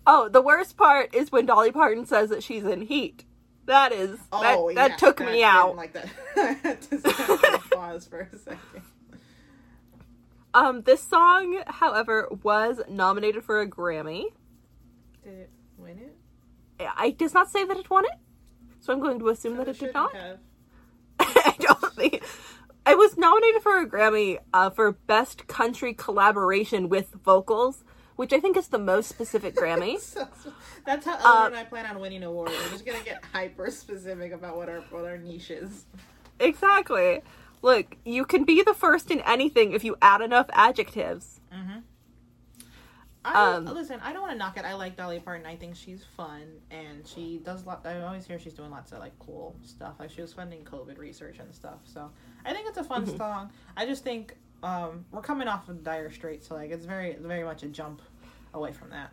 Oh, 0.07 0.29
the 0.29 0.43
worst 0.43 0.77
part 0.77 1.15
is 1.15 1.33
when 1.33 1.47
Dolly 1.47 1.73
Parton 1.73 2.05
says 2.07 2.29
that 2.31 2.43
she's 2.43 2.65
in 2.65 2.83
heat. 2.83 3.25
That 3.67 3.93
is 3.93 4.19
that, 4.33 4.57
Oh, 4.59 4.73
that 4.75 4.91
yeah, 4.93 4.97
took 4.97 5.19
that 5.19 5.31
me 5.31 5.45
out. 5.45 5.77
Like 5.77 5.93
that. 5.93 6.07
I 6.37 6.53
had 6.63 6.83
to 6.83 7.61
pause 7.71 8.07
for 8.07 8.21
a 8.33 8.37
second. 8.39 8.83
Um, 10.55 10.83
this 10.83 11.03
song, 11.03 11.63
however, 11.67 12.29
was 12.43 12.81
nominated 12.89 13.45
for 13.45 13.61
a 13.61 13.69
Grammy. 13.69 14.25
Did 15.25 15.33
it 15.33 15.51
win 15.79 15.99
it? 15.99 16.17
I 16.97 17.11
does 17.11 17.33
not 17.33 17.51
say 17.51 17.65
that 17.65 17.77
it 17.77 17.89
won 17.89 18.05
it, 18.05 18.11
so 18.81 18.93
I'm 18.93 19.01
going 19.01 19.19
to 19.21 19.29
assume 19.29 19.57
So 19.57 19.65
that 19.65 19.69
it 19.71 19.79
did 19.79 19.93
shouldn't 19.95 20.15
have. 20.15 20.39
I 21.21 21.55
don't 21.61 21.95
think 21.95 22.15
it 22.87 22.99
was 22.99 23.17
nominated 23.17 23.63
for 23.63 23.79
a 23.81 23.87
Grammy 23.89 24.39
uh, 24.53 24.71
for 24.71 24.93
Best 24.93 25.47
Country 25.47 25.95
Collaboration 25.95 26.89
with 26.89 27.13
Vocals, 27.25 27.85
which 28.17 28.33
I 28.33 28.41
think 28.41 28.57
is 28.57 28.69
the 28.69 28.79
most 28.79 29.09
specific 29.09 29.55
Grammy. 29.57 29.99
So- 30.01 30.29
that's 30.85 31.07
how 31.07 31.13
Eleanor 31.19 31.29
Uh, 31.43 31.47
and 31.47 31.57
I 31.57 31.65
plan 31.65 31.87
on 31.87 32.01
winning 32.01 32.23
awards. 32.25 32.53
We're 32.53 32.71
just 32.71 32.85
gonna 32.87 33.05
get 33.05 33.23
hyper 33.33 33.71
specific 33.71 34.33
about 34.33 34.57
what 34.57 34.69
our 34.69 34.81
what 34.91 35.05
our 35.05 35.17
niche 35.19 35.51
is. 35.51 35.85
exactly. 36.41 37.23
Look, 37.63 37.97
you 38.05 38.25
can 38.25 38.43
be 38.45 38.63
the 38.63 38.75
first 38.75 39.11
in 39.13 39.21
anything 39.21 39.73
if 39.73 39.85
you 39.85 39.97
add 40.03 40.21
enough 40.21 40.47
adjectives. 40.53 41.39
I, 43.25 43.55
Um, 43.55 43.67
listen, 43.67 44.01
I 44.03 44.13
don't 44.13 44.23
want 44.23 44.33
to 44.33 44.39
knock 44.39 44.57
it. 44.57 44.65
I 44.65 44.75
like 44.75 44.97
Dolly 44.97 45.21
Parton. 45.21 45.47
I 45.47 45.55
think 45.55 45.77
she's 45.77 46.03
fun, 46.17 46.43
and 46.73 47.07
she 47.07 47.41
does 47.45 47.63
a 47.63 47.67
lot. 47.67 47.87
I 47.87 48.03
always 48.03 48.27
hear 48.27 48.37
she's 48.41 48.55
doing 48.55 48.71
lots 48.73 48.91
of 48.91 48.99
like 48.99 49.17
cool 49.21 49.55
stuff. 49.63 49.95
Like 50.01 50.11
she 50.11 50.21
was 50.23 50.33
funding 50.33 50.65
COVID 50.65 50.99
research 50.99 51.39
and 51.39 51.55
stuff. 51.55 51.79
So 51.85 52.11
I 52.45 52.53
think 52.53 52.67
it's 52.69 52.79
a 52.79 52.85
fun 52.85 53.07
song. 53.17 53.51
I 53.77 53.87
just 53.87 54.03
think 54.03 54.37
um, 54.63 55.05
we're 55.11 55.23
coming 55.23 55.49
off 55.49 55.69
of 55.69 55.83
Dire 55.83 56.11
Straits, 56.11 56.49
so 56.49 56.55
like 56.55 56.71
it's 56.71 56.85
very 56.85 57.17
very 57.17 57.45
much 57.45 57.63
a 57.63 57.67
jump 57.69 58.03
away 58.55 58.73
from 58.73 58.91
that. 58.91 59.13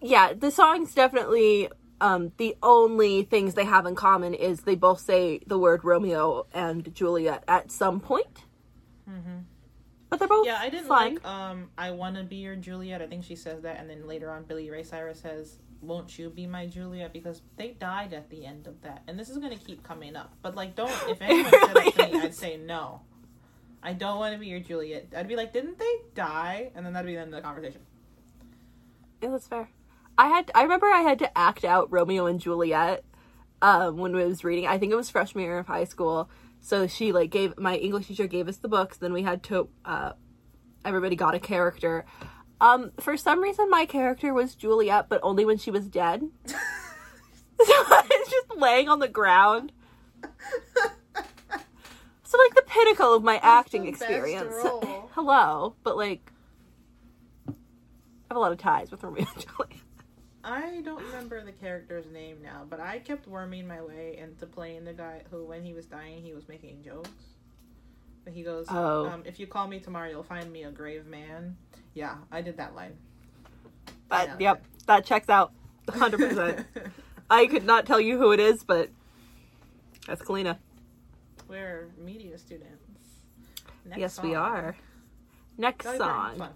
yeah, 0.00 0.32
the 0.32 0.50
song's 0.50 0.94
definitely 0.94 1.68
um, 2.00 2.32
the 2.36 2.56
only 2.62 3.22
things 3.22 3.54
they 3.54 3.64
have 3.64 3.86
in 3.86 3.94
common 3.94 4.34
is 4.34 4.60
they 4.62 4.74
both 4.74 5.00
say 5.00 5.40
the 5.46 5.58
word 5.58 5.84
Romeo 5.84 6.46
and 6.52 6.94
Juliet 6.94 7.44
at 7.48 7.70
some 7.72 8.00
point. 8.00 8.44
But 10.10 10.18
they're 10.18 10.28
both 10.28 10.46
Yeah, 10.46 10.58
I 10.60 10.68
didn't 10.68 10.86
fun. 10.86 11.14
like 11.14 11.26
um 11.26 11.70
I 11.76 11.90
wanna 11.90 12.22
be 12.24 12.36
your 12.36 12.56
Juliet. 12.56 13.02
I 13.02 13.06
think 13.06 13.24
she 13.24 13.34
says 13.36 13.62
that 13.62 13.78
and 13.80 13.88
then 13.90 14.06
later 14.06 14.30
on 14.30 14.44
Billy 14.44 14.70
Ray 14.70 14.82
Cyrus 14.84 15.20
says, 15.20 15.58
Won't 15.80 16.18
you 16.18 16.30
be 16.30 16.46
my 16.46 16.66
Juliet? 16.66 17.12
Because 17.12 17.42
they 17.56 17.70
died 17.72 18.12
at 18.12 18.30
the 18.30 18.44
end 18.46 18.66
of 18.66 18.80
that. 18.82 19.02
And 19.08 19.18
this 19.18 19.28
is 19.28 19.38
gonna 19.38 19.56
keep 19.56 19.82
coming 19.82 20.14
up. 20.14 20.34
But 20.42 20.54
like 20.54 20.76
don't 20.76 20.92
if 21.08 21.20
anyone 21.20 21.50
said 21.50 21.74
that 21.74 21.92
to 21.96 22.02
me, 22.12 22.20
I'd 22.22 22.34
say 22.34 22.56
no. 22.56 23.00
I 23.84 23.92
don't 23.92 24.18
want 24.18 24.32
to 24.32 24.40
be 24.40 24.46
your 24.46 24.60
Juliet. 24.60 25.08
I'd 25.16 25.28
be 25.28 25.36
like, 25.36 25.52
didn't 25.52 25.78
they 25.78 25.94
die? 26.14 26.72
And 26.74 26.84
then 26.84 26.92
that'd 26.92 27.06
be 27.06 27.14
the 27.14 27.20
end 27.20 27.32
of 27.32 27.36
the 27.36 27.42
conversation. 27.42 27.82
Yeah, 29.22 29.30
that's 29.30 29.46
fair. 29.46 29.68
I 30.16 30.28
had 30.28 30.50
I 30.54 30.62
remember 30.62 30.86
I 30.86 31.00
had 31.00 31.18
to 31.20 31.38
act 31.38 31.64
out 31.64 31.92
Romeo 31.92 32.26
and 32.26 32.40
Juliet 32.40 33.04
um, 33.62 33.98
when 33.98 34.14
I 34.14 34.24
was 34.24 34.44
reading. 34.44 34.66
I 34.66 34.78
think 34.78 34.92
it 34.92 34.96
was 34.96 35.10
freshman 35.10 35.44
year 35.44 35.58
of 35.58 35.66
high 35.66 35.84
school. 35.84 36.30
So 36.60 36.86
she 36.86 37.12
like 37.12 37.30
gave 37.30 37.58
my 37.58 37.76
English 37.76 38.08
teacher 38.08 38.26
gave 38.26 38.48
us 38.48 38.56
the 38.56 38.68
books. 38.68 38.96
Then 38.96 39.12
we 39.12 39.22
had 39.22 39.42
to 39.44 39.68
uh, 39.84 40.12
everybody 40.84 41.16
got 41.16 41.34
a 41.34 41.40
character. 41.40 42.04
Um, 42.60 42.92
for 43.00 43.16
some 43.16 43.42
reason, 43.42 43.68
my 43.68 43.84
character 43.84 44.32
was 44.32 44.54
Juliet, 44.54 45.08
but 45.08 45.20
only 45.22 45.44
when 45.44 45.58
she 45.58 45.70
was 45.70 45.88
dead. 45.88 46.22
so 47.64 47.72
I 47.72 48.02
was 48.08 48.28
just 48.28 48.60
laying 48.60 48.88
on 48.88 48.98
the 48.98 49.08
ground. 49.08 49.72
So 52.34 52.40
like 52.42 52.54
the 52.56 52.62
pinnacle 52.66 53.14
of 53.14 53.22
my 53.22 53.36
acting 53.36 53.84
the 53.84 53.92
best 53.92 54.02
experience. 54.02 54.52
role. 54.64 55.08
Hello, 55.12 55.76
but 55.84 55.96
like 55.96 56.32
I 57.48 57.52
have 58.28 58.36
a 58.36 58.40
lot 58.40 58.50
of 58.50 58.58
ties 58.58 58.90
with 58.90 59.04
Romeo 59.04 59.24
and 59.36 59.46
Juliet. 59.46 59.80
I 60.42 60.80
don't 60.84 61.00
remember 61.00 61.44
the 61.44 61.52
character's 61.52 62.06
name 62.12 62.38
now, 62.42 62.66
but 62.68 62.80
I 62.80 62.98
kept 62.98 63.28
worming 63.28 63.68
my 63.68 63.80
way 63.80 64.18
into 64.18 64.46
playing 64.46 64.84
the 64.84 64.92
guy 64.92 65.22
who, 65.30 65.44
when 65.44 65.62
he 65.62 65.74
was 65.74 65.86
dying, 65.86 66.22
he 66.22 66.32
was 66.34 66.48
making 66.48 66.82
jokes. 66.82 67.08
But 68.24 68.32
he 68.32 68.42
goes, 68.42 68.66
Oh. 68.68 69.06
um, 69.06 69.22
"If 69.24 69.38
you 69.38 69.46
call 69.46 69.68
me 69.68 69.78
tomorrow, 69.78 70.10
you'll 70.10 70.24
find 70.24 70.52
me 70.52 70.64
a 70.64 70.72
grave 70.72 71.06
man." 71.06 71.56
Yeah, 71.94 72.16
I 72.32 72.42
did 72.42 72.56
that 72.56 72.74
line. 72.74 72.96
But 74.08 74.26
Yeah. 74.26 74.36
yep, 74.40 74.64
that 74.86 75.04
checks 75.04 75.28
out 75.28 75.52
100%. 75.86 76.64
I 77.30 77.46
could 77.46 77.64
not 77.64 77.86
tell 77.86 78.00
you 78.00 78.18
who 78.18 78.32
it 78.32 78.40
is, 78.40 78.64
but 78.64 78.90
that's 80.08 80.20
Kalina. 80.22 80.58
We're 81.54 81.86
media 82.04 82.36
students. 82.36 83.20
Next 83.84 84.00
yes, 84.00 84.20
we 84.20 84.34
are. 84.34 84.74
Next 85.56 85.84
Dolly 85.84 85.98
song. 85.98 86.48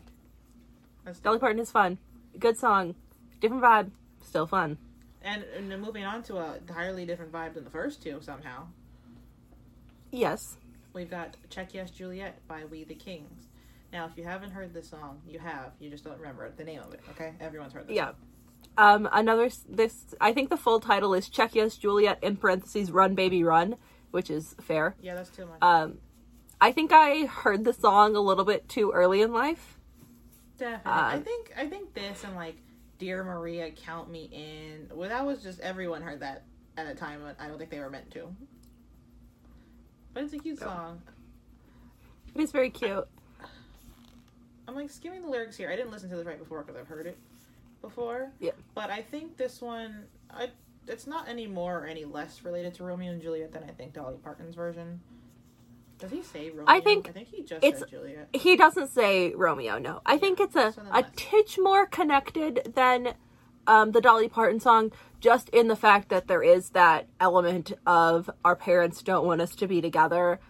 Dolly. 1.23 1.39
Parton 1.39 1.61
is 1.61 1.71
fun. 1.71 1.99
Good 2.37 2.57
song. 2.59 2.97
Different 3.41 3.63
vibe. 3.63 3.91
Still 4.25 4.49
fun. 4.49 4.77
And, 5.23 5.45
and 5.57 5.81
moving 5.81 6.03
on 6.03 6.25
to 6.25 6.39
a 6.39 6.57
entirely 6.57 7.07
different 7.07 7.31
vibe 7.31 7.55
than 7.55 7.63
the 7.63 7.71
first 7.71 8.03
two. 8.03 8.19
Somehow, 8.23 8.67
Yes. 10.11 10.57
we've 10.93 11.09
got 11.09 11.37
"Check 11.49 11.75
Yes 11.75 11.93
Juliet" 11.93 12.41
by 12.49 12.65
We 12.65 12.83
the 12.83 12.97
Kings. 12.97 13.47
Now, 13.93 14.07
if 14.07 14.19
you 14.19 14.25
haven't 14.25 14.51
heard 14.51 14.75
this 14.75 14.89
song, 14.89 15.21
you 15.29 15.39
have. 15.39 15.75
You 15.79 15.91
just 15.91 16.03
don't 16.03 16.19
remember 16.19 16.51
the 16.57 16.65
name 16.65 16.81
of 16.81 16.93
it. 16.93 17.01
Okay, 17.11 17.35
everyone's 17.39 17.73
heard 17.73 17.87
this. 17.87 17.95
Yeah. 17.95 18.15
Um, 18.77 19.09
another, 19.13 19.49
this, 19.69 20.15
I 20.21 20.33
think 20.33 20.51
the 20.51 20.57
full 20.57 20.81
title 20.81 21.15
is 21.15 21.29
Check 21.29 21.55
Yes 21.55 21.77
Juliet 21.77 22.19
in 22.21 22.37
parentheses 22.37 22.91
Run 22.91 23.15
Baby 23.15 23.45
Run, 23.45 23.77
which 24.11 24.31
is 24.31 24.55
fair. 24.61 24.95
Yeah, 25.01 25.15
that's 25.15 25.31
too 25.31 25.47
much. 25.47 25.59
Um, 25.63 25.99
I 26.61 26.73
think 26.73 26.93
I 26.93 27.27
heard 27.27 27.65
the 27.65 27.73
song 27.73 28.17
a 28.17 28.21
little 28.21 28.45
bit 28.45 28.69
too 28.69 28.91
early 28.93 29.23
in 29.23 29.33
life. 29.33 29.79
Definitely. 30.59 30.91
I 30.93 31.15
Um, 31.15 31.23
think 31.23 31.53
I 31.57 31.67
think 31.67 31.95
this 31.95 32.25
and 32.25 32.35
like 32.35 32.57
Dear 32.99 33.23
Maria, 33.23 33.71
Count 33.71 34.11
Me 34.11 34.29
In. 34.33 34.97
Well, 34.97 35.09
that 35.09 35.25
was 35.25 35.43
just 35.43 35.61
everyone 35.61 36.03
heard 36.03 36.21
that 36.21 36.43
at 36.77 36.87
a 36.87 36.95
time 36.95 37.21
but 37.23 37.37
I 37.41 37.49
don't 37.49 37.59
think 37.59 37.71
they 37.71 37.79
were 37.81 37.91
meant 37.91 38.11
to. 38.13 38.35
But 40.15 40.25
it's 40.25 40.33
a 40.33 40.39
cute 40.39 40.59
Yeah. 40.61 40.67
song. 40.67 41.03
It 42.35 42.41
is 42.41 42.51
very 42.53 42.71
cute. 42.71 43.07
I'm 44.67 44.75
like 44.75 44.91
skimming 44.91 45.23
the 45.23 45.29
lyrics 45.29 45.57
here. 45.57 45.71
I 45.71 45.77
didn't 45.77 45.93
listen 45.93 46.11
to 46.11 46.17
this 46.17 46.27
right 46.27 46.39
before 46.39 46.63
because 46.63 46.77
I've 46.79 46.89
heard 46.89 47.07
it 47.07 47.17
before. 47.81 48.31
Yeah. 48.41 48.51
But 48.75 48.91
I 48.91 49.03
think 49.03 49.37
this 49.37 49.61
one, 49.63 50.07
I 50.31 50.51
it's 50.89 51.07
not 51.07 51.29
any 51.29 51.47
more 51.47 51.81
or 51.81 51.87
any 51.87 52.05
less 52.05 52.45
related 52.45 52.75
to 52.75 52.85
Romeo 52.85 53.13
and 53.13 53.23
Juliet 53.23 53.53
than 53.53 53.65
I 53.65 53.73
think 53.73 53.95
Dolly 53.95 54.17
Parton's 54.23 54.55
version. 54.55 55.01
Does 55.99 56.11
he 56.11 56.23
say 56.23 56.51
Romeo? 56.51 56.65
I 56.67 56.81
think 56.81 57.09
I 57.09 57.13
think 57.13 57.29
he 57.29 57.43
just 57.43 57.65
it's- 57.65 57.81
said 57.81 57.91
Juliet. 57.91 58.29
He 58.33 58.57
doesn't 58.57 58.89
say 58.89 59.35
Romeo, 59.35 59.79
no. 59.79 60.01
I 60.07 60.17
think 60.19 60.41
it's 60.41 60.57
a, 60.57 60.75
a 60.93 61.05
titch 61.17 61.59
more 61.59 61.87
connected 61.87 62.73
than 62.75 63.15
um, 63.67 63.93
the 63.93 64.01
Dolly 64.01 64.29
Parton 64.29 64.61
song, 64.61 64.93
just 65.21 65.49
in 65.51 65.69
the 65.69 65.77
fact 65.77 66.09
that 66.09 66.29
there 66.29 66.43
is 66.43 66.71
that 66.71 67.07
element 67.21 67.73
of 67.87 68.31
our 68.45 68.57
parents 68.57 69.03
don't 69.03 69.27
want 69.27 69.41
us 69.41 69.55
to 69.57 69.67
be 69.67 69.81
together. 69.81 70.41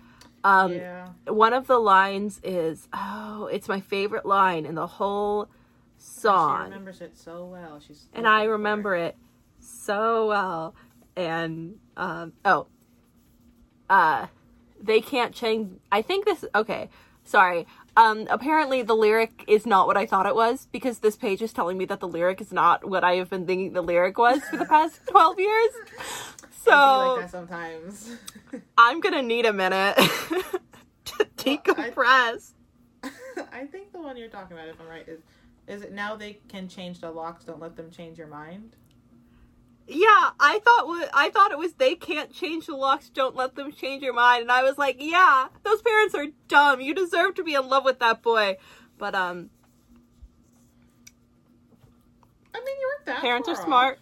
Um, 0.45 0.73
yeah. 0.73 1.09
one 1.27 1.53
of 1.53 1.67
the 1.67 1.79
lines 1.79 2.41
is, 2.45 2.87
oh, 2.93 3.49
it's 3.53 3.69
my 3.69 3.81
favorite 3.81 4.25
line 4.25 4.67
in 4.67 4.77
the 4.77 4.87
whole 4.87 5.49
song. 5.97 6.59
She 6.59 6.65
remembers 6.65 7.01
it 7.01 7.17
so 7.17 7.45
well. 7.47 7.81
She's 7.81 8.07
and 8.15 8.27
I 8.27 8.45
remember 8.45 8.95
it 8.95 9.17
so 9.61 10.29
well. 10.29 10.75
And 11.17 11.77
um, 11.97 12.33
oh, 12.45 12.69
uh, 13.91 14.27
they 14.81 15.01
can't 15.01 15.35
change. 15.35 15.79
I 15.91 16.03
think 16.03 16.25
this. 16.25 16.45
Okay, 16.55 16.89
sorry. 17.25 17.67
Um, 17.97 18.29
apparently 18.31 18.83
the 18.83 18.95
lyric 18.95 19.43
is 19.49 19.67
not 19.67 19.89
what 19.89 19.97
I 19.97 20.07
thought 20.07 20.27
it 20.27 20.37
was 20.37 20.69
because 20.71 21.01
this 21.01 21.17
page 21.17 21.43
is 21.43 21.53
telling 21.53 21.77
me 21.77 21.85
that 21.87 21.99
the 21.99 22.07
lyric 22.07 22.41
is 22.41 22.53
not 22.53 22.89
what 22.89 23.03
I 23.03 23.17
have 23.17 23.29
been 23.29 23.45
thinking 23.45 23.73
the 23.73 23.83
lyric 23.83 24.17
was 24.19 24.41
for 24.45 24.57
the 24.57 24.65
past 24.67 25.01
twelve 25.09 25.41
years. 25.41 25.73
So 26.51 26.71
like 26.71 27.23
that 27.23 27.31
sometimes. 27.31 28.17
I'm 28.79 29.01
gonna 29.01 29.23
need 29.23 29.47
a 29.47 29.53
minute 29.53 29.97
to 31.07 31.25
decompress. 31.37 32.53
I 33.53 33.65
think 33.67 33.93
the 33.93 34.01
one 34.01 34.17
you're 34.17 34.29
talking 34.29 34.57
about, 34.57 34.69
if 34.69 34.81
I'm 34.81 34.87
right, 34.87 35.09
is 35.09 35.21
is 35.67 35.83
it 35.83 35.93
now 35.93 36.17
they 36.17 36.39
can 36.49 36.69
change 36.69 37.01
the 37.01 37.11
locks? 37.11 37.45
Don't 37.45 37.61
let 37.61 37.77
them 37.77 37.91
change 37.91 38.17
your 38.17 38.27
mind. 38.27 38.77
Yeah, 39.91 40.31
I 40.39 40.61
thought 40.63 40.87
what 40.87 41.09
I 41.15 41.31
thought 41.31 41.51
it 41.51 41.57
was 41.57 41.73
they 41.73 41.95
can't 41.95 42.31
change 42.31 42.67
the 42.67 42.77
locks, 42.77 43.09
don't 43.09 43.35
let 43.35 43.55
them 43.55 43.73
change 43.73 44.03
your 44.03 44.13
mind. 44.13 44.43
And 44.43 44.53
I 44.53 44.63
was 44.63 44.77
like, 44.77 44.97
yeah, 44.99 45.49
those 45.63 45.81
parents 45.81 46.15
are 46.15 46.27
dumb. 46.47 46.83
You 46.83 46.95
deserve 46.95 47.37
to 47.37 47.43
be 47.43 47.55
in 47.55 47.67
love 47.67 47.87
with 47.87 47.99
that 48.01 48.23
boy. 48.23 48.59
But 48.99 49.15
um 49.15 49.49
I 52.55 52.59
mean, 52.59 52.77
you 52.79 52.93
weren't 52.95 53.07
that. 53.07 53.21
parents 53.23 53.49
are 53.49 53.53
off. 53.53 53.65
smart. 53.65 53.99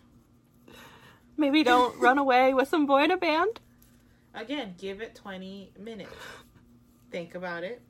Maybe 1.36 1.62
don't 1.62 1.96
run 2.00 2.18
away 2.18 2.52
with 2.52 2.68
some 2.68 2.86
boy 2.86 3.04
in 3.04 3.12
a 3.12 3.16
band. 3.16 3.60
Again, 4.34 4.74
give 4.78 5.00
it 5.00 5.14
20 5.14 5.72
minutes. 5.78 6.12
Think 7.12 7.36
about 7.36 7.62
it. 7.62 7.80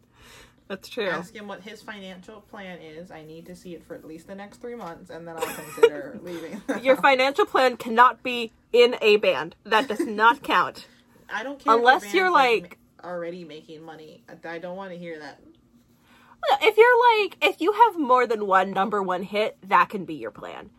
That's 0.68 0.88
true. 0.88 1.08
Ask 1.08 1.34
him 1.34 1.46
what 1.46 1.60
his 1.62 1.80
financial 1.82 2.40
plan 2.40 2.80
is. 2.80 3.10
I 3.10 3.22
need 3.22 3.46
to 3.46 3.54
see 3.54 3.74
it 3.74 3.84
for 3.84 3.94
at 3.94 4.04
least 4.04 4.26
the 4.26 4.34
next 4.34 4.60
three 4.60 4.74
months, 4.74 5.10
and 5.10 5.26
then 5.26 5.36
I'll 5.36 5.42
consider 5.46 6.18
leaving. 6.22 6.60
Your 6.82 6.96
financial 7.08 7.46
plan 7.46 7.76
cannot 7.76 8.22
be 8.22 8.52
in 8.72 8.96
a 9.00 9.16
band. 9.16 9.54
That 9.64 9.86
does 9.86 10.00
not 10.00 10.42
count. 10.42 10.86
I 11.32 11.42
don't 11.44 11.58
care. 11.58 11.72
if 11.74 11.78
Unless 11.78 12.12
you're, 12.14 12.30
like- 12.30 12.78
already 13.04 13.44
making 13.44 13.82
money. 13.82 14.24
I- 14.44 14.58
don't 14.58 14.76
want 14.76 14.90
to 14.92 14.98
hear 14.98 15.18
that. 15.18 15.40
If 16.62 16.76
you're 16.76 17.22
like 17.22 17.38
if 17.42 17.60
you 17.60 17.72
have 17.72 17.98
more 17.98 18.26
than 18.26 18.46
one 18.46 18.70
number 18.72 19.02
one 19.02 19.22
hit, 19.22 19.56
that 19.68 19.88
can 19.88 20.04
be 20.04 20.14
your 20.14 20.30
plan. 20.30 20.70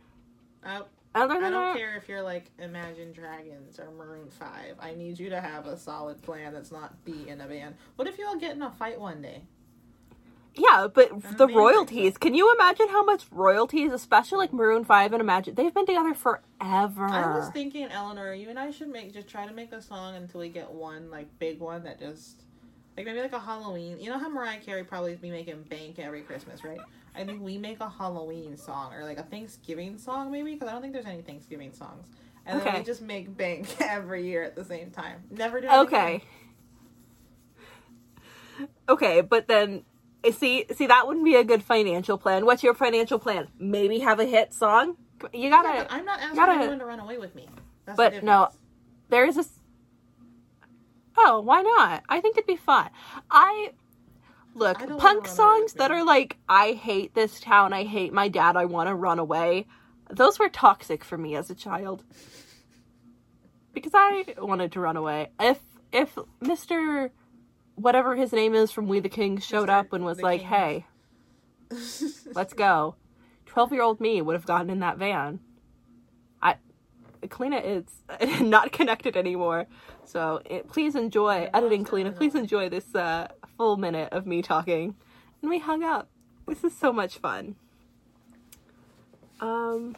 I, 0.63 0.81
Other 1.13 1.35
than 1.35 1.43
I 1.45 1.49
don't 1.49 1.63
that, 1.73 1.77
care 1.77 1.97
if 1.97 2.07
you're 2.07 2.21
like 2.21 2.51
Imagine 2.59 3.11
Dragons 3.11 3.77
or 3.79 3.91
Maroon 3.91 4.29
Five. 4.29 4.75
I 4.79 4.93
need 4.93 5.19
you 5.19 5.29
to 5.29 5.41
have 5.41 5.65
a 5.65 5.77
solid 5.77 6.21
plan 6.21 6.53
that's 6.53 6.71
not 6.71 7.03
be 7.03 7.27
in 7.27 7.41
a 7.41 7.47
band. 7.47 7.75
What 7.97 8.07
if 8.07 8.17
you 8.17 8.25
all 8.27 8.37
get 8.37 8.55
in 8.55 8.61
a 8.61 8.71
fight 8.71 8.99
one 8.99 9.21
day? 9.21 9.41
Yeah, 10.57 10.87
but 10.91 11.37
the 11.37 11.47
royalties. 11.47 12.17
Can 12.17 12.33
you 12.33 12.53
imagine 12.53 12.89
how 12.89 13.03
much 13.03 13.25
royalties, 13.31 13.91
especially 13.91 14.39
like 14.39 14.53
Maroon 14.53 14.83
Five 14.83 15.13
and 15.13 15.21
Imagine, 15.21 15.55
they've 15.55 15.73
been 15.73 15.85
together 15.85 16.13
forever. 16.13 17.05
I 17.05 17.37
was 17.37 17.49
thinking, 17.49 17.87
Eleanor, 17.91 18.33
you 18.33 18.49
and 18.49 18.57
I 18.57 18.71
should 18.71 18.89
make 18.89 19.13
just 19.13 19.27
try 19.27 19.45
to 19.45 19.53
make 19.53 19.71
a 19.71 19.81
song 19.81 20.15
until 20.15 20.41
we 20.41 20.49
get 20.49 20.71
one 20.71 21.11
like 21.11 21.27
big 21.39 21.59
one 21.59 21.83
that 21.83 21.99
just 21.99 22.43
like 22.95 23.05
maybe 23.05 23.21
like 23.21 23.33
a 23.33 23.39
Halloween. 23.39 23.99
You 23.99 24.09
know 24.09 24.17
how 24.17 24.29
Mariah 24.29 24.59
Carey 24.59 24.83
probably 24.83 25.15
be 25.15 25.29
making 25.29 25.61
bank 25.63 25.99
every 25.99 26.21
Christmas, 26.21 26.63
right? 26.63 26.79
I 27.15 27.23
think 27.23 27.41
we 27.41 27.57
make 27.57 27.79
a 27.79 27.89
Halloween 27.89 28.57
song 28.57 28.93
or 28.93 29.03
like 29.03 29.19
a 29.19 29.23
Thanksgiving 29.23 29.97
song 29.97 30.31
maybe 30.31 30.53
because 30.53 30.69
I 30.69 30.71
don't 30.71 30.81
think 30.81 30.93
there's 30.93 31.05
any 31.05 31.21
Thanksgiving 31.21 31.73
songs. 31.73 32.05
And 32.45 32.61
then 32.61 32.75
we 32.75 32.83
just 32.83 33.01
make 33.01 33.35
bank 33.35 33.75
every 33.81 34.25
year 34.25 34.43
at 34.43 34.55
the 34.55 34.63
same 34.63 34.89
time. 34.89 35.23
Never 35.29 35.59
do 35.61 35.67
anything 35.67 35.85
okay. 35.87 36.23
Okay, 38.89 39.21
but 39.21 39.47
then 39.47 39.83
Eh, 40.27 40.31
see 40.31 40.65
see 40.73 40.87
that 40.87 41.07
wouldn't 41.07 41.25
be 41.25 41.35
a 41.35 41.43
good 41.43 41.63
financial 41.63 42.17
plan. 42.17 42.45
What's 42.45 42.63
your 42.63 42.73
financial 42.73 43.19
plan? 43.19 43.47
Maybe 43.59 43.99
have 43.99 44.19
a 44.19 44.25
hit 44.25 44.53
song. 44.53 44.97
You 45.33 45.49
gotta. 45.49 45.69
Yeah, 45.69 45.87
I'm 45.89 46.05
not 46.05 46.19
asking 46.19 46.35
gotta- 46.35 46.53
anyone 46.53 46.79
to 46.79 46.85
run 46.85 46.99
away 46.99 47.17
with 47.17 47.33
me. 47.35 47.47
That's 47.85 47.97
But 47.97 48.13
the 48.13 48.21
no, 48.21 48.49
there 49.09 49.25
is 49.25 49.37
a. 49.37 49.45
Oh, 51.17 51.39
why 51.41 51.61
not? 51.61 52.03
I 52.09 52.21
think 52.21 52.37
it'd 52.37 52.47
be 52.47 52.55
fun. 52.55 52.89
I 53.31 53.71
look 54.53 54.81
I 54.81 54.85
punk 54.85 55.27
songs 55.27 55.73
that 55.73 55.91
are 55.91 56.03
like 56.03 56.37
"I 56.47 56.73
hate 56.73 57.15
this 57.15 57.39
town, 57.39 57.73
I 57.73 57.83
hate 57.83 58.13
my 58.13 58.27
dad, 58.27 58.55
I 58.55 58.65
want 58.65 58.89
to 58.89 58.95
run 58.95 59.19
away." 59.19 59.65
Those 60.09 60.39
were 60.39 60.49
toxic 60.49 61.03
for 61.03 61.17
me 61.17 61.35
as 61.35 61.49
a 61.49 61.55
child 61.55 62.03
because 63.73 63.93
I 63.95 64.35
wanted 64.37 64.71
to 64.73 64.79
run 64.79 64.97
away. 64.97 65.29
If 65.39 65.59
if 65.91 66.17
Mister 66.39 67.11
whatever 67.77 68.15
his 68.15 68.33
name 68.33 68.55
is 68.55 68.71
from 68.71 68.87
We 68.87 68.99
the 68.99 69.09
Kings 69.09 69.45
showed 69.45 69.69
up 69.69 69.93
and 69.93 70.03
was 70.03 70.17
the 70.17 70.23
like, 70.23 70.41
Kings. 70.41 70.51
"Hey, 70.51 70.85
let's 72.35 72.53
go," 72.53 72.95
twelve 73.45 73.71
year 73.71 73.83
old 73.83 74.01
me 74.01 74.21
would 74.21 74.35
have 74.35 74.45
gotten 74.45 74.69
in 74.69 74.79
that 74.79 74.97
van. 74.97 75.39
I 76.41 76.55
Kalina 77.23 77.63
is 77.63 78.41
not 78.41 78.71
connected 78.71 79.15
anymore, 79.15 79.67
so 80.03 80.41
it, 80.45 80.67
please 80.69 80.95
enjoy 80.95 81.49
editing, 81.53 81.85
Kalina. 81.85 82.15
Please 82.15 82.35
enjoy 82.35 82.69
this 82.69 82.93
uh, 82.95 83.27
full 83.57 83.77
minute 83.77 84.11
of 84.11 84.25
me 84.25 84.41
talking, 84.41 84.95
and 85.41 85.49
we 85.49 85.59
hung 85.59 85.83
up. 85.83 86.09
This 86.47 86.63
is 86.63 86.75
so 86.75 86.91
much 86.91 87.17
fun. 87.17 87.55
Um, 89.39 89.95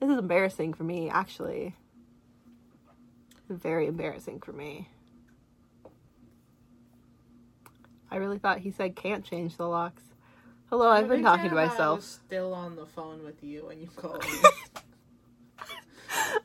this 0.00 0.08
is 0.10 0.18
embarrassing 0.18 0.74
for 0.74 0.84
me, 0.84 1.10
actually. 1.10 1.74
Very 3.48 3.86
embarrassing 3.86 4.40
for 4.40 4.52
me. 4.52 4.88
I 8.07 8.07
really 8.18 8.38
thought 8.38 8.58
he 8.58 8.70
said 8.70 8.94
can't 8.96 9.24
change 9.24 9.56
the 9.56 9.68
locks. 9.68 10.02
Hello, 10.70 10.88
I've 10.88 11.08
been 11.08 11.22
talking 11.22 11.50
to 11.50 11.56
I 11.58 11.66
myself. 11.66 11.98
was 12.00 12.04
still 12.26 12.52
on 12.54 12.76
the 12.76 12.86
phone 12.86 13.24
with 13.24 13.42
you 13.42 13.66
when 13.66 13.80
you 13.80 13.88
called 13.88 14.22
me. 14.24 14.30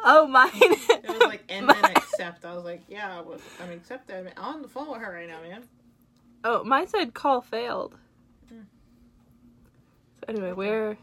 Oh, 0.06 0.28
mine. 0.28 0.52
It 0.54 1.08
was 1.10 1.22
like 1.26 1.44
and 1.50 1.68
then 1.70 1.86
accept. 1.86 2.46
I 2.46 2.54
was 2.54 2.66
like, 2.66 2.82
yeah, 2.88 3.18
I 3.18 3.22
was, 3.22 3.40
I'm 3.62 3.72
accepted. 3.72 4.32
I'm 4.38 4.44
on 4.44 4.62
the 4.62 4.68
phone 4.68 4.90
with 4.92 5.02
her 5.02 5.14
right 5.14 5.28
now, 5.28 5.42
man. 5.42 5.64
Oh, 6.44 6.64
mine 6.64 6.88
said 6.88 7.14
call 7.14 7.42
failed. 7.42 7.96
Hmm. 8.50 8.62
So 10.20 10.26
anyway, 10.28 10.52
where 10.52 10.98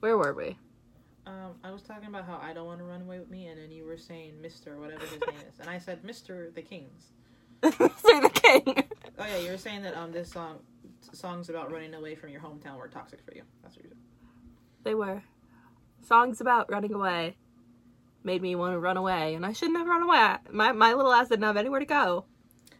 where 0.00 0.16
were 0.16 0.32
we? 0.32 0.56
Um, 1.26 1.54
I 1.64 1.70
was 1.72 1.82
talking 1.82 2.08
about 2.08 2.26
how 2.26 2.38
I 2.42 2.52
don't 2.52 2.66
want 2.66 2.78
to 2.78 2.84
run 2.84 3.02
away 3.02 3.18
with 3.18 3.30
me, 3.30 3.46
and 3.48 3.60
then 3.60 3.70
you 3.72 3.84
were 3.84 3.96
saying 3.96 4.40
Mister 4.40 4.78
whatever 4.78 5.04
his 5.04 5.20
name 5.20 5.36
is, 5.48 5.58
and 5.60 5.68
I 5.68 5.78
said 5.78 6.04
Mister 6.04 6.50
the 6.54 6.62
Kings. 6.62 7.06
Say 7.64 8.20
the. 8.20 8.33
Oh 9.18 9.26
yeah, 9.26 9.36
you 9.38 9.50
were 9.50 9.58
saying 9.58 9.82
that 9.82 9.96
um 9.96 10.12
this 10.12 10.30
song 10.30 10.58
songs 11.12 11.48
about 11.48 11.70
running 11.72 11.94
away 11.94 12.14
from 12.14 12.30
your 12.30 12.40
hometown 12.40 12.78
were 12.78 12.88
toxic 12.88 13.20
for 13.24 13.34
you. 13.34 13.42
That's 13.62 13.76
what 13.76 13.84
you 13.84 13.90
said. 13.90 13.98
They 14.82 14.94
were 14.94 15.22
songs 16.06 16.40
about 16.40 16.70
running 16.70 16.92
away. 16.92 17.36
Made 18.22 18.42
me 18.42 18.54
want 18.54 18.72
to 18.74 18.78
run 18.78 18.96
away, 18.96 19.34
and 19.34 19.44
I 19.44 19.52
shouldn't 19.52 19.78
have 19.78 19.86
run 19.86 20.02
away. 20.02 20.36
My 20.50 20.72
my 20.72 20.94
little 20.94 21.12
ass 21.12 21.28
didn't 21.28 21.44
have 21.44 21.56
anywhere 21.56 21.80
to 21.80 21.86
go. 21.86 22.24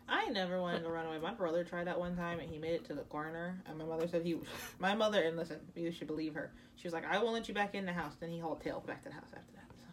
I 0.09 0.29
never 0.29 0.61
wanted 0.61 0.83
to 0.83 0.91
run 0.91 1.07
away. 1.07 1.19
My 1.19 1.33
brother 1.33 1.65
tried 1.65 1.87
that 1.87 1.99
one 1.99 2.15
time, 2.15 2.39
and 2.41 2.51
he 2.51 2.59
made 2.59 2.75
it 2.75 2.85
to 2.87 2.95
the 2.95 3.03
corner. 3.03 3.59
And 3.67 3.79
my 3.79 3.85
mother 3.85 4.07
said 4.07 4.23
he, 4.23 4.37
my 4.79 4.95
mother, 4.95 5.23
and 5.23 5.37
listen, 5.37 5.61
you 5.75 5.91
should 5.93 6.09
believe 6.09 6.35
her. 6.35 6.53
She 6.77 6.87
was 6.87 6.93
like, 6.93 7.05
"I 7.07 7.19
won't 7.19 7.33
let 7.33 7.49
you 7.49 7.55
back 7.55 7.75
in 7.75 7.87
the 7.87 7.93
house." 7.93 8.15
Then 8.21 8.31
he 8.31 8.39
hauled 8.39 8.61
tail 8.61 8.83
back 8.87 9.03
to 9.05 9.09
the 9.09 9.15
house 9.15 9.31
after 9.35 9.53
that. 9.53 9.65
So. 9.71 9.85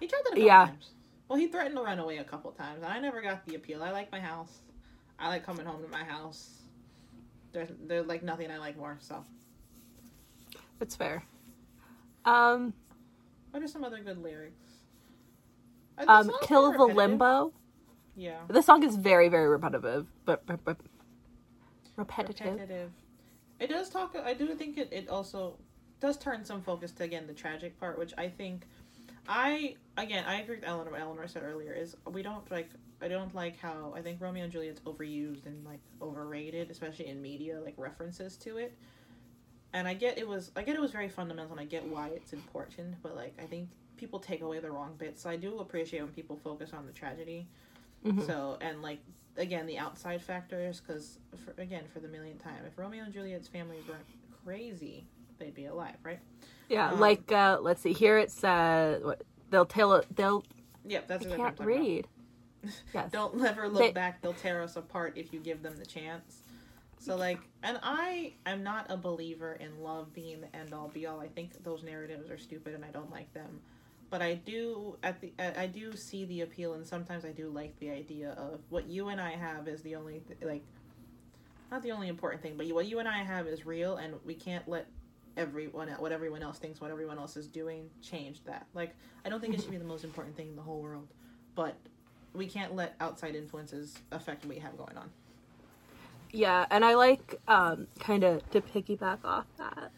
He 0.00 0.06
tried 0.06 0.22
that 0.24 0.32
a 0.32 0.34
couple 0.34 0.44
Yeah. 0.44 0.66
times. 0.66 0.90
Well, 1.28 1.38
he 1.38 1.48
threatened 1.48 1.76
to 1.76 1.82
run 1.82 1.98
away 1.98 2.18
a 2.18 2.24
couple 2.24 2.52
times. 2.52 2.82
and 2.82 2.92
I 2.92 2.98
never 3.00 3.20
got 3.20 3.44
the 3.46 3.54
appeal. 3.56 3.82
I 3.82 3.90
like 3.90 4.10
my 4.12 4.20
house. 4.20 4.60
I 5.18 5.28
like 5.28 5.44
coming 5.44 5.66
home 5.66 5.82
to 5.82 5.88
my 5.88 6.04
house. 6.04 6.62
There's 7.52 7.68
there's 7.86 8.06
like 8.06 8.22
nothing 8.22 8.50
I 8.50 8.58
like 8.58 8.76
more. 8.76 8.98
So, 9.00 9.24
It's 10.80 10.94
fair. 10.94 11.24
Um, 12.24 12.72
what 13.50 13.62
are 13.62 13.68
some 13.68 13.84
other 13.84 14.00
good 14.00 14.22
lyrics? 14.22 14.54
Um, 16.06 16.30
kill 16.42 16.72
the 16.72 16.84
limbo. 16.84 17.52
Yeah. 18.14 18.40
The 18.48 18.62
song 18.62 18.82
is 18.84 18.96
very 18.96 19.28
very 19.28 19.48
repetitive, 19.48 20.06
but, 20.24 20.46
but, 20.46 20.64
but 20.64 20.76
repetitive. 21.96 22.46
repetitive. 22.52 22.90
It 23.58 23.68
does 23.70 23.88
talk. 23.88 24.14
I 24.16 24.34
do 24.34 24.54
think 24.54 24.78
it, 24.78 24.88
it 24.92 25.08
also 25.08 25.56
does 26.00 26.16
turn 26.16 26.44
some 26.44 26.62
focus 26.62 26.92
to 26.92 27.04
again 27.04 27.26
the 27.26 27.32
tragic 27.32 27.78
part, 27.80 27.98
which 27.98 28.12
I 28.16 28.28
think 28.28 28.66
I 29.28 29.76
again 29.96 30.24
I 30.26 30.40
agree 30.40 30.56
with 30.56 30.64
Eleanor. 30.64 30.92
What 30.92 31.00
Eleanor 31.00 31.28
said 31.28 31.42
earlier 31.44 31.72
is 31.72 31.96
we 32.10 32.22
don't 32.22 32.50
like. 32.50 32.70
I 33.00 33.06
don't 33.06 33.32
like 33.34 33.58
how 33.60 33.92
I 33.94 34.00
think 34.02 34.20
Romeo 34.20 34.42
and 34.42 34.52
Juliet's 34.52 34.80
overused 34.80 35.46
and 35.46 35.64
like 35.64 35.80
overrated, 36.02 36.70
especially 36.70 37.06
in 37.06 37.20
media, 37.22 37.60
like 37.60 37.74
references 37.76 38.36
to 38.38 38.56
it. 38.56 38.72
And 39.72 39.86
I 39.86 39.94
get 39.94 40.18
it 40.18 40.26
was 40.26 40.50
I 40.56 40.62
get 40.62 40.74
it 40.74 40.80
was 40.80 40.90
very 40.90 41.08
fundamental, 41.08 41.52
and 41.52 41.60
I 41.60 41.64
get 41.64 41.84
why 41.86 42.08
it's 42.08 42.32
important, 42.32 42.96
but 43.02 43.14
like 43.14 43.34
I 43.40 43.46
think 43.46 43.68
people 43.98 44.18
take 44.18 44.40
away 44.40 44.60
the 44.60 44.70
wrong 44.70 44.94
bits. 44.96 45.22
So 45.22 45.30
I 45.30 45.36
do 45.36 45.58
appreciate 45.58 46.00
when 46.02 46.12
people 46.12 46.36
focus 46.36 46.72
on 46.72 46.86
the 46.86 46.92
tragedy. 46.92 47.46
Mhm. 48.04 48.26
So 48.26 48.56
and 48.60 48.80
like 48.82 49.00
again 49.36 49.66
the 49.66 49.78
outside 49.78 50.20
factors 50.22 50.80
because 50.80 51.18
again 51.58 51.84
for 51.92 52.00
the 52.00 52.08
millionth 52.08 52.42
time 52.42 52.58
if 52.66 52.76
romeo 52.76 53.04
and 53.04 53.12
juliet's 53.12 53.46
families 53.46 53.84
weren't 53.88 54.04
crazy 54.44 55.04
they'd 55.38 55.54
be 55.54 55.66
alive 55.66 55.94
right 56.02 56.18
Yeah, 56.68 56.90
Um, 56.92 57.00
like 57.00 57.30
uh, 57.32 57.58
let's 57.62 57.80
see. 57.82 57.92
Here 57.92 58.18
it's 58.18 58.42
uh, 58.44 58.98
what, 59.02 59.22
they'll 59.50 59.64
tell 59.66 60.02
they'll 60.14 60.44
yep 60.86 61.06
that's 61.08 61.24
I 61.26 61.28
what 61.30 61.40
I'm 61.40 61.46
can't 61.56 61.60
read. 61.60 62.08
Yes. 62.92 63.12
Don't 63.12 63.42
ever 63.44 63.68
look 63.68 63.80
They- 63.82 63.92
back. 63.92 64.20
They'll 64.20 64.32
tear 64.34 64.62
us 64.62 64.76
apart 64.76 65.12
if 65.16 65.32
you 65.32 65.38
give 65.40 65.62
them 65.62 65.76
the 65.78 65.86
chance. 65.86 66.42
So 66.98 67.14
like, 67.14 67.38
and 67.62 67.78
I 67.84 68.32
am 68.44 68.64
not 68.64 68.86
a 68.90 68.96
believer 68.96 69.52
in 69.60 69.80
love 69.80 70.12
being 70.12 70.40
the 70.40 70.54
end 70.54 70.74
all 70.74 70.88
be 70.88 71.06
all. 71.06 71.20
I 71.20 71.28
think 71.28 71.62
those 71.62 71.84
narratives 71.84 72.28
are 72.30 72.36
stupid 72.36 72.74
and 72.74 72.84
I 72.84 72.88
don't 72.88 73.10
like 73.12 73.32
them. 73.32 73.60
But 74.10 74.22
I 74.22 74.34
do 74.34 74.96
at 75.04 75.20
the 75.20 75.32
I 75.38 75.62
I 75.62 75.66
do 75.66 75.94
see 75.94 76.24
the 76.24 76.40
appeal 76.40 76.74
and 76.74 76.84
sometimes 76.84 77.24
I 77.24 77.30
do 77.30 77.48
like 77.48 77.78
the 77.78 77.90
idea 77.90 78.30
of 78.32 78.60
what 78.70 78.86
you 78.88 79.08
and 79.08 79.20
I 79.20 79.30
have 79.30 79.68
is 79.68 79.80
the 79.82 79.94
only 79.94 80.22
like 80.42 80.64
not 81.70 81.82
the 81.82 81.92
only 81.92 82.08
important 82.08 82.42
thing, 82.42 82.56
but 82.56 82.66
what 82.72 82.86
you 82.86 82.98
and 82.98 83.08
I 83.08 83.18
have 83.22 83.46
is 83.46 83.64
real 83.64 83.96
and 83.98 84.14
we 84.26 84.34
can't 84.34 84.66
let 84.68 84.86
everyone 85.38 85.88
what 85.98 86.12
everyone 86.12 86.42
else 86.42 86.58
thinks 86.58 86.80
what 86.80 86.90
everyone 86.90 87.18
else 87.18 87.36
is 87.36 87.46
doing 87.46 87.88
change 88.02 88.44
that. 88.44 88.66
Like 88.74 88.94
I 89.24 89.28
don't 89.28 89.40
think 89.40 89.54
it 89.54 89.62
should 89.62 89.70
be 89.70 89.78
the 89.78 89.84
most 89.84 90.04
important 90.04 90.36
thing 90.36 90.48
in 90.48 90.56
the 90.56 90.62
whole 90.62 90.82
world, 90.82 91.08
but 91.54 91.76
we 92.34 92.46
can't 92.46 92.74
let 92.74 92.94
outside 93.00 93.34
influences 93.34 93.96
affect 94.12 94.44
what 94.44 94.54
we 94.54 94.60
have 94.60 94.76
going 94.76 94.96
on. 94.98 95.10
Yeah, 96.32 96.66
and 96.70 96.84
I 96.84 96.94
like 96.94 97.40
um, 97.48 97.86
kind 97.98 98.24
of 98.24 98.48
to 98.50 98.60
piggyback 98.60 99.24
off 99.24 99.46
that 99.56 99.90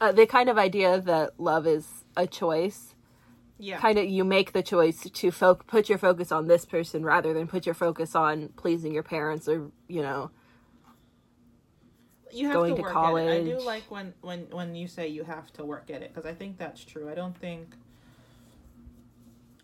uh, 0.00 0.12
the 0.12 0.26
kind 0.26 0.48
of 0.48 0.58
idea 0.58 1.00
that 1.00 1.38
love 1.38 1.66
is 1.66 2.04
a 2.16 2.26
choice. 2.26 2.94
Yeah. 3.58 3.78
Kind 3.78 3.98
of, 3.98 4.06
you 4.06 4.24
make 4.24 4.52
the 4.52 4.62
choice 4.62 5.08
to 5.08 5.30
fo- 5.30 5.54
put 5.54 5.88
your 5.88 5.98
focus 5.98 6.32
on 6.32 6.48
this 6.48 6.64
person 6.64 7.04
rather 7.04 7.32
than 7.32 7.46
put 7.46 7.66
your 7.66 7.74
focus 7.74 8.16
on 8.16 8.48
pleasing 8.56 8.92
your 8.92 9.02
parents 9.02 9.48
or 9.48 9.70
you 9.88 10.02
know. 10.02 10.30
You 12.34 12.46
have 12.46 12.54
going 12.56 12.76
to 12.76 12.76
to 12.76 12.82
work 12.82 12.96
at 12.96 13.14
it. 13.16 13.28
I 13.28 13.44
do 13.44 13.60
like 13.60 13.90
when 13.90 14.14
when 14.20 14.40
when 14.50 14.74
you 14.74 14.86
say 14.88 15.08
you 15.08 15.24
have 15.24 15.52
to 15.54 15.64
work 15.64 15.90
at 15.90 16.02
it 16.02 16.12
because 16.14 16.28
I 16.28 16.34
think 16.34 16.58
that's 16.58 16.84
true. 16.84 17.08
I 17.10 17.14
don't 17.14 17.36
think. 17.36 17.74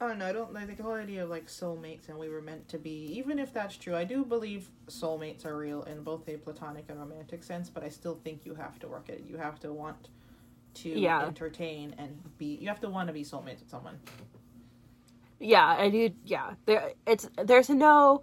I 0.01 0.09
don't 0.09 0.19
know. 0.19 0.27
I 0.27 0.33
don't. 0.33 0.57
I 0.57 0.65
think 0.65 0.79
the 0.79 0.85
whole 0.85 0.95
idea 0.95 1.25
of 1.25 1.31
like 1.31 1.47
soulmates 1.47 2.09
and 2.09 2.19
we 2.19 2.29
were 2.29 2.41
meant 2.41 2.69
to 2.71 2.79
be. 2.79 3.13
Even 3.19 3.39
if 3.39 3.53
that's 3.53 3.77
true, 3.77 3.95
I 3.95 4.05
do 4.05 4.25
believe 4.25 4.71
soulmates 4.89 5.45
are 5.45 5.57
real 5.57 5.83
in 5.83 6.03
both 6.03 6.29
a 6.29 6.37
platonic 6.39 6.87
and 6.89 6.99
romantic 6.99 7.43
sense. 7.45 7.69
But 7.69 7.85
I 7.85 7.89
still 7.91 8.19
think 8.25 8.47
you 8.47 8.55
have 8.55 8.79
to 8.81 8.89
work 8.89 9.09
at 9.11 9.17
it. 9.17 9.25
You 9.29 9.37
have 9.37 9.61
to 9.61 9.73
want 9.73 10.09
to 10.75 10.89
Yeah. 10.89 11.27
entertain 11.27 11.95
and 11.99 12.19
be. 12.39 12.57
You 12.61 12.69
have 12.69 12.81
to 12.81 12.89
want 12.89 13.09
to 13.09 13.13
be 13.13 13.25
soulmates 13.25 13.61
with 13.61 13.71
someone. 13.71 13.99
Yeah, 15.39 15.67
I 15.67 15.91
do. 15.91 16.11
Yeah, 16.25 16.55
there. 16.67 16.93
It's 17.07 17.29
there's 17.45 17.71
no 17.71 18.23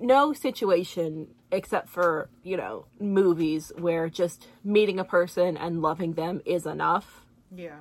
no 0.00 0.32
situation 0.32 1.28
except 1.52 1.88
for 1.88 2.28
you 2.42 2.56
know 2.56 2.86
movies 2.98 3.72
where 3.76 4.08
just 4.08 4.46
meeting 4.64 4.98
a 4.98 5.04
person 5.04 5.56
and 5.56 5.82
loving 5.82 6.14
them 6.14 6.40
is 6.44 6.66
enough. 6.66 7.24
Yeah. 7.54 7.78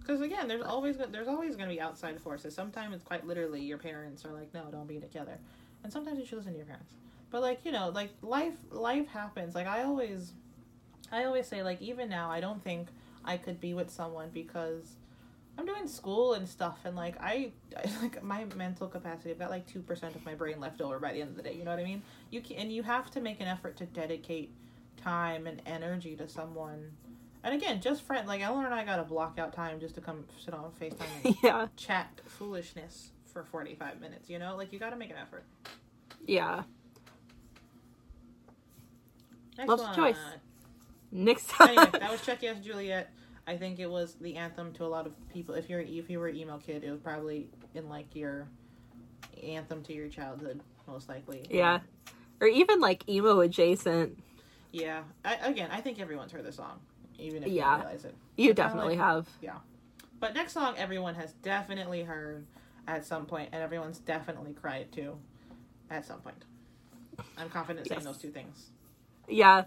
Because 0.00 0.20
again, 0.20 0.48
there's 0.48 0.62
always 0.62 0.96
there's 0.96 1.28
always 1.28 1.54
going 1.56 1.68
to 1.68 1.74
be 1.74 1.80
outside 1.80 2.20
forces. 2.20 2.54
Sometimes 2.54 2.94
it's 2.94 3.04
quite 3.04 3.26
literally 3.26 3.62
your 3.62 3.78
parents 3.78 4.24
are 4.24 4.32
like, 4.32 4.52
no, 4.52 4.64
don't 4.70 4.88
be 4.88 4.98
together, 4.98 5.38
and 5.84 5.92
sometimes 5.92 6.18
you 6.18 6.26
should 6.26 6.38
listen 6.38 6.52
to 6.52 6.58
your 6.58 6.66
parents. 6.66 6.92
But 7.30 7.40
like 7.42 7.60
you 7.64 7.72
know, 7.72 7.90
like 7.90 8.10
life 8.20 8.54
life 8.70 9.08
happens. 9.08 9.54
Like 9.54 9.66
I 9.66 9.84
always, 9.84 10.32
I 11.12 11.24
always 11.24 11.46
say 11.46 11.62
like 11.62 11.80
even 11.80 12.08
now, 12.08 12.30
I 12.30 12.40
don't 12.40 12.62
think 12.64 12.88
I 13.24 13.36
could 13.36 13.60
be 13.60 13.74
with 13.74 13.90
someone 13.90 14.30
because 14.34 14.96
I'm 15.58 15.66
doing 15.66 15.86
school 15.86 16.32
and 16.34 16.48
stuff, 16.48 16.78
and 16.84 16.96
like 16.96 17.16
I, 17.20 17.52
I 17.76 17.90
like 18.02 18.22
my 18.22 18.44
mental 18.56 18.88
capacity. 18.88 19.30
I've 19.30 19.38
got 19.38 19.50
like 19.50 19.66
two 19.66 19.82
percent 19.82 20.14
of 20.14 20.24
my 20.24 20.34
brain 20.34 20.60
left 20.60 20.80
over 20.80 20.98
by 20.98 21.12
the 21.12 21.20
end 21.20 21.30
of 21.30 21.36
the 21.36 21.42
day. 21.42 21.54
You 21.54 21.64
know 21.64 21.70
what 21.70 21.80
I 21.80 21.84
mean? 21.84 22.02
You 22.30 22.40
can, 22.40 22.56
and 22.56 22.72
you 22.72 22.82
have 22.82 23.10
to 23.12 23.20
make 23.20 23.40
an 23.40 23.46
effort 23.46 23.76
to 23.78 23.86
dedicate 23.86 24.50
time 24.96 25.46
and 25.46 25.60
energy 25.66 26.16
to 26.16 26.28
someone. 26.28 26.92
And 27.44 27.54
again, 27.54 27.80
just 27.80 28.02
friend 28.02 28.26
like 28.28 28.40
Eleanor 28.40 28.66
and 28.66 28.74
I 28.74 28.84
got 28.84 28.96
to 28.96 29.02
block 29.02 29.38
out 29.38 29.52
time 29.52 29.80
just 29.80 29.96
to 29.96 30.00
come 30.00 30.24
sit 30.42 30.54
on 30.54 30.70
Facetime 30.80 31.24
and 31.24 31.36
yeah, 31.42 31.66
chat 31.76 32.20
foolishness 32.26 33.10
for 33.26 33.44
forty 33.44 33.74
five 33.74 34.00
minutes. 34.00 34.30
You 34.30 34.38
know, 34.38 34.56
like 34.56 34.72
you 34.72 34.78
got 34.78 34.90
to 34.90 34.96
make 34.96 35.10
an 35.10 35.16
effort. 35.20 35.44
yeah. 36.26 36.62
Next 39.58 39.68
Love's 39.68 39.82
one. 39.82 39.94
choice. 39.94 40.16
Next 41.10 41.50
time. 41.50 41.68
anyway, 41.78 41.98
that 42.00 42.10
was 42.10 42.22
Check 42.22 42.42
Yes 42.42 42.58
Juliet. 42.64 43.10
I 43.46 43.56
think 43.56 43.80
it 43.80 43.90
was 43.90 44.14
the 44.20 44.36
anthem 44.36 44.72
to 44.74 44.84
a 44.84 44.86
lot 44.86 45.06
of 45.06 45.12
people. 45.32 45.54
If 45.54 45.68
you're 45.68 45.80
if 45.80 46.08
you 46.08 46.18
were 46.20 46.28
an 46.28 46.36
emo 46.36 46.58
kid, 46.58 46.84
it 46.84 46.90
was 46.90 47.00
probably 47.00 47.48
in 47.74 47.88
like 47.88 48.14
your 48.14 48.46
anthem 49.42 49.82
to 49.84 49.92
your 49.92 50.08
childhood, 50.08 50.60
most 50.86 51.08
likely. 51.08 51.44
yeah, 51.50 51.80
or 52.40 52.46
even 52.46 52.80
like 52.80 53.08
emo 53.08 53.40
adjacent. 53.40 54.18
Yeah. 54.70 55.02
I, 55.24 55.34
again, 55.36 55.68
I 55.70 55.80
think 55.80 56.00
everyone's 56.00 56.32
heard 56.32 56.44
the 56.44 56.52
song, 56.52 56.80
even 57.18 57.42
if 57.42 57.48
you 57.50 57.56
Yeah. 57.56 57.72
don't 57.72 57.80
realize 57.80 58.04
it. 58.06 58.14
You 58.36 58.48
Kinda 58.48 58.62
definitely 58.62 58.96
like- 58.96 59.04
have. 59.06 59.28
Yeah. 59.42 59.58
But 60.18 60.34
next 60.34 60.52
song, 60.52 60.74
everyone 60.78 61.14
has 61.16 61.32
definitely 61.42 62.04
heard 62.04 62.46
at 62.86 63.04
some 63.04 63.26
point, 63.26 63.50
and 63.52 63.62
everyone's 63.62 63.98
definitely 63.98 64.54
cried 64.54 64.90
to 64.92 65.18
at 65.90 66.06
some 66.06 66.20
point. 66.20 66.44
I'm 67.36 67.50
confident 67.50 67.86
saying 67.88 68.02
those 68.04 68.16
two 68.18 68.30
things. 68.30 68.70
Yeah. 69.28 69.64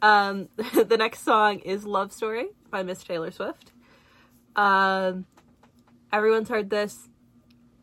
Um, 0.00 0.48
the 0.56 0.96
next 0.96 1.22
song 1.24 1.58
is 1.58 1.84
Love 1.84 2.12
Story 2.12 2.48
by 2.76 2.82
Miss 2.82 3.02
Taylor 3.02 3.30
Swift. 3.30 3.72
Um, 4.54 5.24
everyone's 6.12 6.50
heard 6.50 6.68
this. 6.68 7.08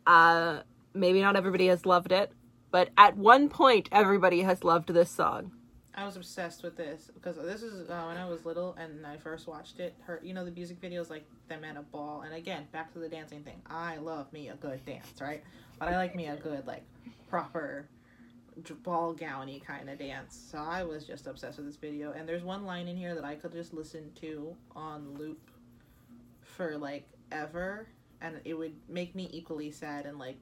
Uh, 0.06 0.60
maybe 0.94 1.20
not 1.20 1.34
everybody 1.34 1.66
has 1.66 1.84
loved 1.84 2.12
it, 2.12 2.30
but 2.70 2.90
at 2.96 3.16
one 3.16 3.48
point, 3.48 3.88
everybody 3.90 4.42
has 4.42 4.62
loved 4.62 4.90
this 4.90 5.10
song. 5.10 5.50
I 5.96 6.04
was 6.04 6.14
obsessed 6.14 6.62
with 6.62 6.76
this 6.76 7.10
because 7.12 7.34
this 7.36 7.64
is 7.64 7.90
uh, 7.90 8.04
when 8.06 8.16
I 8.16 8.28
was 8.28 8.44
little 8.44 8.76
and 8.78 9.04
I 9.04 9.16
first 9.16 9.48
watched 9.48 9.80
it. 9.80 9.96
Her, 10.02 10.20
you 10.22 10.32
know, 10.32 10.44
the 10.44 10.52
music 10.52 10.80
videos 10.80 11.10
like 11.10 11.24
them 11.48 11.64
at 11.64 11.76
a 11.76 11.82
ball, 11.82 12.22
and 12.22 12.32
again, 12.32 12.68
back 12.70 12.92
to 12.92 13.00
the 13.00 13.08
dancing 13.08 13.42
thing. 13.42 13.60
I 13.66 13.96
love 13.96 14.32
me 14.32 14.48
a 14.48 14.54
good 14.54 14.84
dance, 14.86 15.08
right? 15.20 15.42
But 15.80 15.88
I 15.88 15.96
like 15.96 16.14
me 16.14 16.26
a 16.28 16.36
good 16.36 16.68
like 16.68 16.84
proper 17.28 17.88
ball 18.82 19.14
gowny 19.14 19.60
kind 19.60 19.88
of 19.88 19.98
dance. 19.98 20.48
So 20.50 20.58
I 20.58 20.84
was 20.84 21.04
just 21.04 21.26
obsessed 21.26 21.58
with 21.58 21.66
this 21.66 21.76
video. 21.76 22.12
And 22.12 22.28
there's 22.28 22.42
one 22.42 22.64
line 22.64 22.88
in 22.88 22.96
here 22.96 23.14
that 23.14 23.24
I 23.24 23.34
could 23.34 23.52
just 23.52 23.74
listen 23.74 24.10
to 24.20 24.54
on 24.74 25.14
loop 25.14 25.50
for 26.40 26.78
like 26.78 27.08
ever, 27.32 27.88
and 28.20 28.40
it 28.44 28.54
would 28.54 28.74
make 28.88 29.14
me 29.14 29.28
equally 29.32 29.70
sad 29.70 30.06
and 30.06 30.18
like 30.18 30.38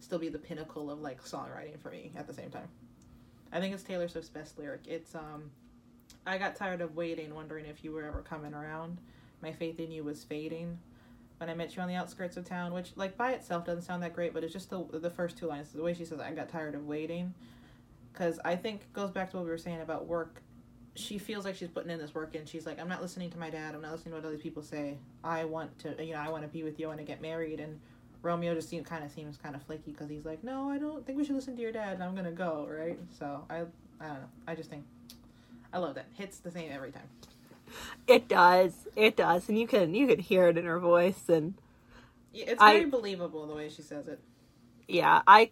still 0.00 0.18
be 0.18 0.28
the 0.28 0.38
pinnacle 0.38 0.90
of 0.90 1.00
like 1.00 1.22
songwriting 1.22 1.78
for 1.80 1.90
me 1.90 2.12
at 2.16 2.26
the 2.26 2.34
same 2.34 2.50
time. 2.50 2.68
I 3.52 3.60
think 3.60 3.74
it's 3.74 3.82
Taylor 3.82 4.08
Swift's 4.08 4.30
best 4.30 4.58
lyric. 4.58 4.82
It's 4.86 5.14
um 5.14 5.50
I 6.26 6.38
got 6.38 6.56
tired 6.56 6.80
of 6.80 6.96
waiting, 6.96 7.34
wondering 7.34 7.66
if 7.66 7.84
you 7.84 7.92
were 7.92 8.04
ever 8.04 8.22
coming 8.22 8.54
around. 8.54 8.98
My 9.42 9.52
faith 9.52 9.78
in 9.78 9.90
you 9.90 10.04
was 10.04 10.24
fading. 10.24 10.78
When 11.38 11.50
I 11.50 11.54
met 11.54 11.76
you 11.76 11.82
on 11.82 11.88
the 11.88 11.94
outskirts 11.94 12.36
of 12.36 12.44
town, 12.44 12.72
which 12.72 12.92
like 12.96 13.16
by 13.16 13.32
itself 13.32 13.66
doesn't 13.66 13.82
sound 13.82 14.02
that 14.02 14.14
great, 14.14 14.32
but 14.32 14.42
it's 14.42 14.52
just 14.52 14.70
the 14.70 14.84
the 14.92 15.10
first 15.10 15.36
two 15.36 15.46
lines. 15.46 15.70
The 15.70 15.82
way 15.82 15.94
she 15.94 16.04
says, 16.04 16.20
"I 16.20 16.32
got 16.32 16.48
tired 16.48 16.74
of 16.74 16.86
waiting," 16.86 17.34
because 18.16 18.38
I 18.44 18.56
think 18.56 18.80
it 18.82 18.92
goes 18.92 19.10
back 19.10 19.30
to 19.30 19.36
what 19.36 19.44
we 19.44 19.50
were 19.50 19.58
saying 19.58 19.80
about 19.80 20.06
work. 20.06 20.40
She 20.94 21.18
feels 21.18 21.44
like 21.44 21.54
she's 21.56 21.68
putting 21.68 21.90
in 21.90 21.98
this 21.98 22.14
work, 22.14 22.34
and 22.34 22.48
she's 22.48 22.64
like, 22.64 22.80
"I'm 22.80 22.88
not 22.88 23.02
listening 23.02 23.30
to 23.30 23.38
my 23.38 23.50
dad. 23.50 23.74
I'm 23.74 23.82
not 23.82 23.92
listening 23.92 24.12
to 24.14 24.20
what 24.20 24.26
other 24.26 24.38
people 24.38 24.62
say. 24.62 24.96
I 25.22 25.44
want 25.44 25.78
to, 25.80 25.94
you 26.02 26.14
know, 26.14 26.20
I 26.20 26.30
want 26.30 26.42
to 26.44 26.48
be 26.48 26.62
with 26.62 26.80
you. 26.80 26.86
I 26.86 26.88
want 26.88 27.00
to 27.00 27.04
get 27.04 27.20
married." 27.20 27.60
And 27.60 27.78
Romeo 28.22 28.54
just 28.54 28.70
seem, 28.70 28.82
kind 28.82 29.04
of 29.04 29.10
seems 29.10 29.36
kind 29.36 29.54
of 29.54 29.62
flaky 29.62 29.90
because 29.92 30.08
he's 30.08 30.24
like, 30.24 30.42
"No, 30.42 30.70
I 30.70 30.78
don't 30.78 31.04
think 31.04 31.18
we 31.18 31.24
should 31.24 31.34
listen 31.34 31.54
to 31.56 31.60
your 31.62 31.72
dad. 31.72 31.94
and 31.94 32.02
I'm 32.02 32.14
gonna 32.14 32.32
go." 32.32 32.66
Right? 32.70 32.98
So 33.18 33.44
I, 33.50 33.56
I 34.00 34.06
don't 34.08 34.20
know. 34.20 34.28
I 34.48 34.54
just 34.54 34.70
think 34.70 34.84
I 35.72 35.78
love 35.78 35.96
that. 35.96 36.06
Hits 36.14 36.38
the 36.38 36.50
same 36.50 36.72
every 36.72 36.92
time. 36.92 37.08
It 38.06 38.26
does. 38.28 38.72
It 38.96 39.16
does, 39.16 39.48
and 39.50 39.58
you 39.58 39.66
can 39.66 39.94
you 39.94 40.06
can 40.06 40.18
hear 40.20 40.48
it 40.48 40.56
in 40.56 40.64
her 40.64 40.78
voice, 40.78 41.28
and 41.28 41.54
Yeah, 42.32 42.46
It's 42.48 42.62
I- 42.62 42.78
very 42.78 42.88
believable 42.90 43.46
the 43.46 43.54
way 43.54 43.68
she 43.68 43.82
says 43.82 44.08
it. 44.08 44.20
yeah, 44.88 45.20
I. 45.26 45.50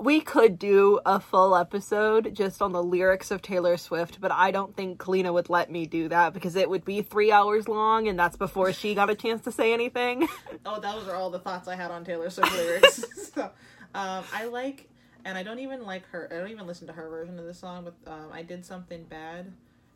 We 0.00 0.20
could 0.20 0.58
do 0.58 1.00
a 1.04 1.18
full 1.18 1.56
episode 1.56 2.34
just 2.34 2.62
on 2.62 2.72
the 2.72 2.82
lyrics 2.82 3.30
of 3.30 3.42
Taylor 3.42 3.76
Swift, 3.76 4.20
but 4.20 4.30
I 4.30 4.50
don't 4.50 4.76
think 4.76 4.98
Kalina 5.00 5.32
would 5.32 5.50
let 5.50 5.70
me 5.70 5.86
do 5.86 6.08
that 6.08 6.32
because 6.32 6.54
it 6.54 6.70
would 6.70 6.84
be 6.84 7.02
three 7.02 7.32
hours 7.32 7.66
long, 7.66 8.06
and 8.06 8.18
that's 8.18 8.36
before 8.36 8.72
she 8.72 8.94
got 8.94 9.10
a 9.10 9.14
chance 9.14 9.42
to 9.44 9.52
say 9.52 9.72
anything. 9.72 10.28
Oh, 10.66 10.80
those 10.80 11.08
are 11.08 11.14
all 11.14 11.30
the 11.30 11.38
thoughts 11.38 11.66
I 11.66 11.76
had 11.76 11.90
on 11.90 12.04
Taylor 12.04 12.28
Swift 12.28 12.52
lyrics. 12.52 13.04
so, 13.34 13.44
um, 13.94 14.24
I 14.34 14.44
like, 14.50 14.88
and 15.24 15.38
I 15.38 15.42
don't 15.42 15.60
even 15.60 15.86
like 15.86 16.06
her. 16.08 16.28
I 16.30 16.36
don't 16.36 16.50
even 16.50 16.66
listen 16.66 16.86
to 16.88 16.92
her 16.92 17.08
version 17.08 17.38
of 17.38 17.46
the 17.46 17.54
song. 17.54 17.84
But 17.84 18.12
um, 18.12 18.30
I 18.32 18.42
did 18.42 18.66
something 18.66 19.04
bad 19.04 19.52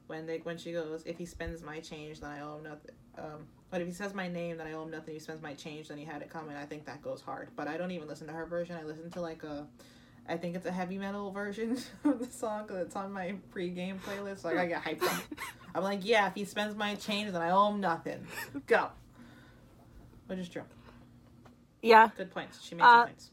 when 0.07 0.27
they 0.27 0.39
when 0.39 0.57
she 0.57 0.73
goes, 0.73 1.03
"If 1.05 1.19
he 1.19 1.27
spends 1.27 1.63
my 1.63 1.81
change, 1.81 2.21
then 2.21 2.31
I 2.31 2.41
owe 2.41 2.57
him 2.57 2.65
nothing." 2.65 2.91
Um, 3.19 3.47
but 3.73 3.81
if 3.81 3.89
he 3.89 3.93
says 3.93 4.15
my 4.15 4.29
name, 4.29 4.59
then 4.59 4.67
I 4.69 4.73
owe 4.75 4.83
him 4.85 4.91
nothing. 4.93 5.09
If 5.17 5.21
he 5.23 5.25
spends 5.25 5.43
my 5.43 5.55
change, 5.55 5.89
then 5.89 5.99
he 5.99 6.05
had 6.05 6.23
it 6.23 6.31
coming. 6.31 6.55
I 6.57 6.65
think 6.67 6.85
that 6.85 7.03
goes 7.03 7.21
hard. 7.23 7.49
But 7.57 7.67
I 7.67 7.77
don't 7.77 7.91
even 7.91 8.07
listen 8.07 8.29
to 8.29 8.33
her 8.33 8.47
version. 8.47 8.77
I 8.77 8.85
listen 8.85 9.11
to 9.13 9.21
like 9.21 9.43
a, 9.43 9.67
I 10.29 10.37
think 10.37 10.55
it's 10.55 10.67
a 10.67 10.71
heavy 10.71 10.99
metal 10.99 11.33
version 11.33 11.77
of 12.05 12.19
the 12.21 12.27
song 12.27 12.67
because 12.67 12.87
it's 12.87 12.95
on 12.95 13.11
my 13.13 13.35
pre-game 13.51 13.99
playlist. 14.07 14.45
Like 14.45 14.59
I 14.59 14.67
get 14.67 14.83
hyped 14.85 15.03
up. 15.03 15.23
I'm 15.75 15.83
like, 15.83 16.01
yeah, 16.05 16.29
if 16.29 16.35
he 16.35 16.45
spends 16.45 16.77
my 16.77 16.95
change, 16.97 17.33
then 17.33 17.41
I 17.43 17.51
owe 17.51 17.71
him 17.73 17.81
nothing. 17.81 18.27
Go. 18.67 18.89
Which 20.27 20.39
is 20.39 20.49
true. 20.49 20.63
yeah, 21.83 22.11
Good 22.17 22.31
points. 22.31 22.61
She 22.63 22.75
made 22.75 22.85
Uh, 22.85 23.07
points. 23.07 23.31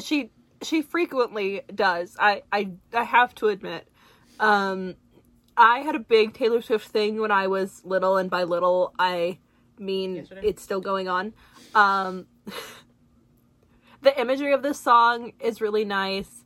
she 0.00 0.30
she 0.62 0.82
frequently 0.82 1.62
does. 1.74 2.16
I 2.18 2.42
I 2.52 2.70
I 2.92 3.04
have 3.04 3.34
to 3.36 3.48
admit. 3.48 3.86
Um 4.40 4.96
I 5.56 5.80
had 5.80 5.94
a 5.94 6.00
big 6.00 6.34
Taylor 6.34 6.62
Swift 6.62 6.88
thing 6.88 7.20
when 7.20 7.30
I 7.30 7.46
was 7.46 7.82
little 7.84 8.16
and 8.16 8.30
by 8.30 8.44
little 8.44 8.92
I 8.98 9.38
mean 9.78 10.16
Yesterday? 10.16 10.42
it's 10.44 10.62
still 10.62 10.80
going 10.80 11.08
on. 11.08 11.32
Um 11.74 12.26
the 14.02 14.20
imagery 14.20 14.52
of 14.52 14.62
this 14.62 14.78
song 14.78 15.32
is 15.40 15.60
really 15.60 15.84
nice. 15.84 16.44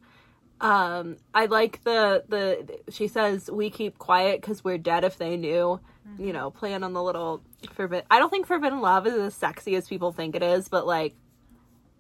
Um, 0.61 1.19
I 1.35 1.47
like 1.47 1.85
the 1.85 2.25
the 2.29 2.81
she 2.91 3.07
says 3.07 3.51
we 3.51 3.71
keep 3.71 3.99
quiet 3.99 4.41
because 4.41 4.65
we're 4.65 4.79
dead 4.79 5.05
if 5.05 5.19
they 5.19 5.37
knew. 5.37 5.81
You 6.19 6.33
know, 6.33 6.51
playing 6.51 6.85
on 6.85 6.95
the 6.95 7.03
little 7.03 7.43
forbidden. 7.75 8.07
I 8.11 8.19
don't 8.19 8.31
think 8.31 8.47
forbidden 8.47 8.81
love 8.81 9.07
is 9.07 9.13
as 9.13 9.35
sexy 9.35 9.77
as 9.77 9.87
people 9.87 10.11
think 10.11 10.35
it 10.35 10.43
is, 10.43 10.69
but 10.69 10.87
like, 10.87 11.15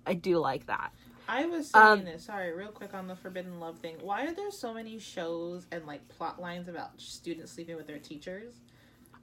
I 0.07 0.15
do 0.15 0.39
like 0.39 0.67
that. 0.67 0.93
I 1.29 1.45
was 1.47 1.71
saying 1.71 1.85
Um, 1.85 2.05
this. 2.05 2.25
Sorry, 2.25 2.53
real 2.53 2.69
quick 2.73 2.95
on 2.95 3.07
the 3.07 3.17
forbidden 3.17 3.61
love 3.61 3.79
thing. 3.79 3.97
Why 4.01 4.27
are 4.27 4.35
there 4.35 4.51
so 4.51 4.73
many 4.73 4.99
shows 4.99 5.67
and 5.71 5.87
like 5.87 6.09
plot 6.09 6.41
lines 6.41 6.69
about 6.69 7.01
students 7.01 7.53
sleeping 7.53 7.77
with 7.77 7.87
their 7.87 7.99
teachers? 7.99 8.55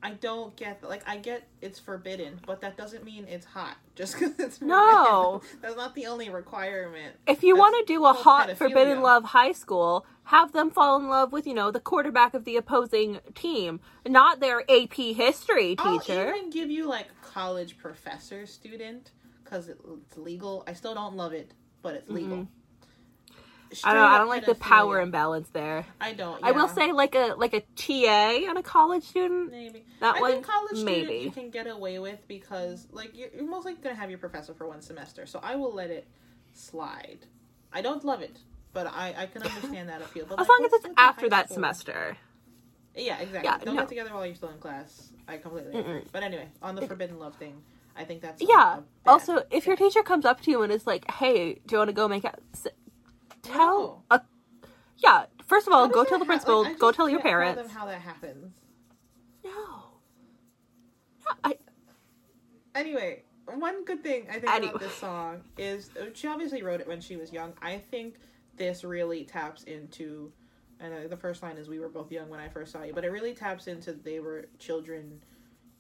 I 0.03 0.11
don't 0.11 0.55
get 0.55 0.83
like 0.83 1.01
I 1.09 1.17
get 1.17 1.47
it's 1.61 1.79
forbidden, 1.79 2.39
but 2.45 2.61
that 2.61 2.77
doesn't 2.77 3.03
mean 3.03 3.25
it's 3.27 3.45
hot. 3.45 3.77
Just 3.95 4.13
because 4.13 4.39
it's 4.39 4.59
forbidden. 4.59 4.67
No. 4.67 5.41
that's 5.61 5.75
not 5.75 5.95
the 5.95 6.05
only 6.05 6.29
requirement. 6.29 7.15
If 7.25 7.41
you 7.43 7.55
want 7.55 7.75
to 7.87 7.91
do 7.91 8.05
a 8.05 8.13
hot 8.13 8.55
forbidden 8.55 9.01
love 9.01 9.23
high 9.23 9.53
school, 9.53 10.05
have 10.25 10.51
them 10.51 10.69
fall 10.69 10.97
in 10.99 11.09
love 11.09 11.31
with 11.33 11.47
you 11.47 11.55
know 11.55 11.71
the 11.71 11.79
quarterback 11.79 12.35
of 12.35 12.45
the 12.45 12.55
opposing 12.55 13.19
team, 13.33 13.79
not 14.07 14.39
their 14.41 14.61
AP 14.69 14.93
history 14.93 15.75
teacher. 15.75 16.27
I'll 16.29 16.35
even 16.37 16.49
give 16.51 16.69
you 16.69 16.87
like 16.87 17.07
college 17.23 17.79
professor 17.79 18.45
student 18.45 19.09
because 19.43 19.69
it's 19.69 20.17
legal. 20.17 20.63
I 20.67 20.73
still 20.73 20.93
don't 20.93 21.15
love 21.15 21.33
it, 21.33 21.51
but 21.85 21.93
it's 21.93 22.05
mm-hmm. 22.05 22.15
legal. 22.15 22.47
I 23.83 23.93
don't. 23.93 24.03
I 24.03 24.17
don't 24.17 24.27
like 24.27 24.45
the 24.45 24.55
power 24.55 24.99
imbalance 24.99 25.49
there. 25.49 25.85
I 26.01 26.13
don't. 26.13 26.43
I 26.43 26.51
will 26.51 26.67
say 26.67 26.91
like 26.91 27.13
a 27.13 27.35
like 27.37 27.53
a 27.53 27.61
TA 27.75 28.49
on 28.49 28.57
a 28.57 28.63
college 28.63 29.03
student. 29.03 29.51
Maybe 29.51 29.83
That 29.99 30.15
I 30.15 30.21
one, 30.21 30.41
college 30.41 30.77
student 30.77 31.21
you 31.21 31.31
can 31.31 31.51
get 31.51 31.67
away 31.67 31.99
with 31.99 32.27
because 32.27 32.87
like 32.91 33.15
you're, 33.15 33.29
you're 33.35 33.47
most 33.47 33.65
likely 33.65 33.83
gonna 33.83 33.95
have 33.95 34.09
your 34.09 34.17
professor 34.17 34.55
for 34.55 34.67
one 34.67 34.81
semester, 34.81 35.27
so 35.27 35.39
I 35.43 35.55
will 35.57 35.73
let 35.73 35.91
it 35.91 36.07
slide. 36.53 37.19
I 37.71 37.81
don't 37.81 38.03
love 38.03 38.21
it, 38.21 38.35
but 38.73 38.87
I 38.87 39.13
I 39.15 39.25
can 39.27 39.43
understand 39.43 39.89
that 39.89 40.01
appeal. 40.01 40.25
But 40.27 40.39
As 40.39 40.47
like, 40.47 40.59
long 40.59 40.65
as 40.65 40.73
it's 40.73 40.87
after 40.97 41.29
that 41.29 41.47
school? 41.47 41.55
semester. 41.55 42.17
Yeah, 42.95 43.19
exactly. 43.19 43.47
Yeah, 43.47 43.57
don't 43.59 43.75
no. 43.75 43.81
get 43.81 43.89
together 43.89 44.11
while 44.11 44.25
you're 44.25 44.35
still 44.35 44.49
in 44.49 44.57
class. 44.57 45.09
I 45.27 45.37
completely 45.37 45.79
agree. 45.79 46.01
But 46.11 46.23
anyway, 46.23 46.47
on 46.63 46.75
the 46.75 46.87
forbidden 46.87 47.19
love 47.19 47.35
thing, 47.35 47.61
I 47.95 48.03
think 48.03 48.21
that's 48.21 48.41
Yeah. 48.41 48.81
Also, 49.05 49.43
if 49.51 49.65
your 49.67 49.75
teacher 49.75 50.03
comes 50.03 50.25
up 50.25 50.41
to 50.41 50.51
you 50.51 50.61
and 50.63 50.71
is 50.71 50.85
like, 50.85 51.09
"Hey, 51.09 51.55
do 51.65 51.73
you 51.73 51.77
want 51.77 51.89
to 51.89 51.93
go 51.93 52.07
make 52.07 52.25
out?" 52.25 52.39
s- 52.53 52.67
Tell. 53.41 54.03
No. 54.11 54.17
A, 54.17 54.21
yeah. 54.97 55.25
First 55.45 55.67
of 55.67 55.73
all, 55.73 55.87
go 55.87 56.03
tell 56.03 56.17
the 56.19 56.25
ha- 56.25 56.29
principal. 56.29 56.63
like, 56.63 56.79
go 56.79 56.91
tell 56.91 57.07
your 57.07 57.21
parents. 57.21 57.61
fathom 57.61 57.71
how 57.77 57.85
that 57.85 58.01
happens. 58.01 58.53
No. 59.43 59.51
No, 59.51 61.31
I, 61.43 61.57
Anyway, 62.73 63.23
one 63.45 63.85
good 63.85 64.03
thing 64.03 64.25
I 64.29 64.33
think 64.33 64.49
Anyway. 64.51 64.69
about 64.71 64.81
this 64.81 64.93
song 64.95 65.41
is 65.57 65.89
uh, 65.99 66.05
she 66.13 66.27
obviously 66.27 66.61
wrote 66.63 66.81
it 66.81 66.87
when 66.87 66.99
she 66.99 67.15
was 67.15 67.31
young. 67.31 67.53
I 67.61 67.77
think 67.77 68.15
this 68.57 68.83
really 68.83 69.23
taps 69.23 69.63
into, 69.63 70.31
and 70.79 70.93
uh, 70.93 71.07
the 71.07 71.15
first 71.17 71.41
line 71.43 71.57
is 71.57 71.69
"We 71.69 71.79
were 71.79 71.87
both 71.89 72.11
young 72.11 72.29
when 72.29 72.39
I 72.39 72.49
first 72.49 72.71
saw 72.73 72.83
you," 72.83 72.93
but 72.93 73.05
it 73.05 73.11
really 73.11 73.33
taps 73.33 73.67
into 73.67 73.93
they 73.93 74.19
were 74.19 74.47
children. 74.59 75.21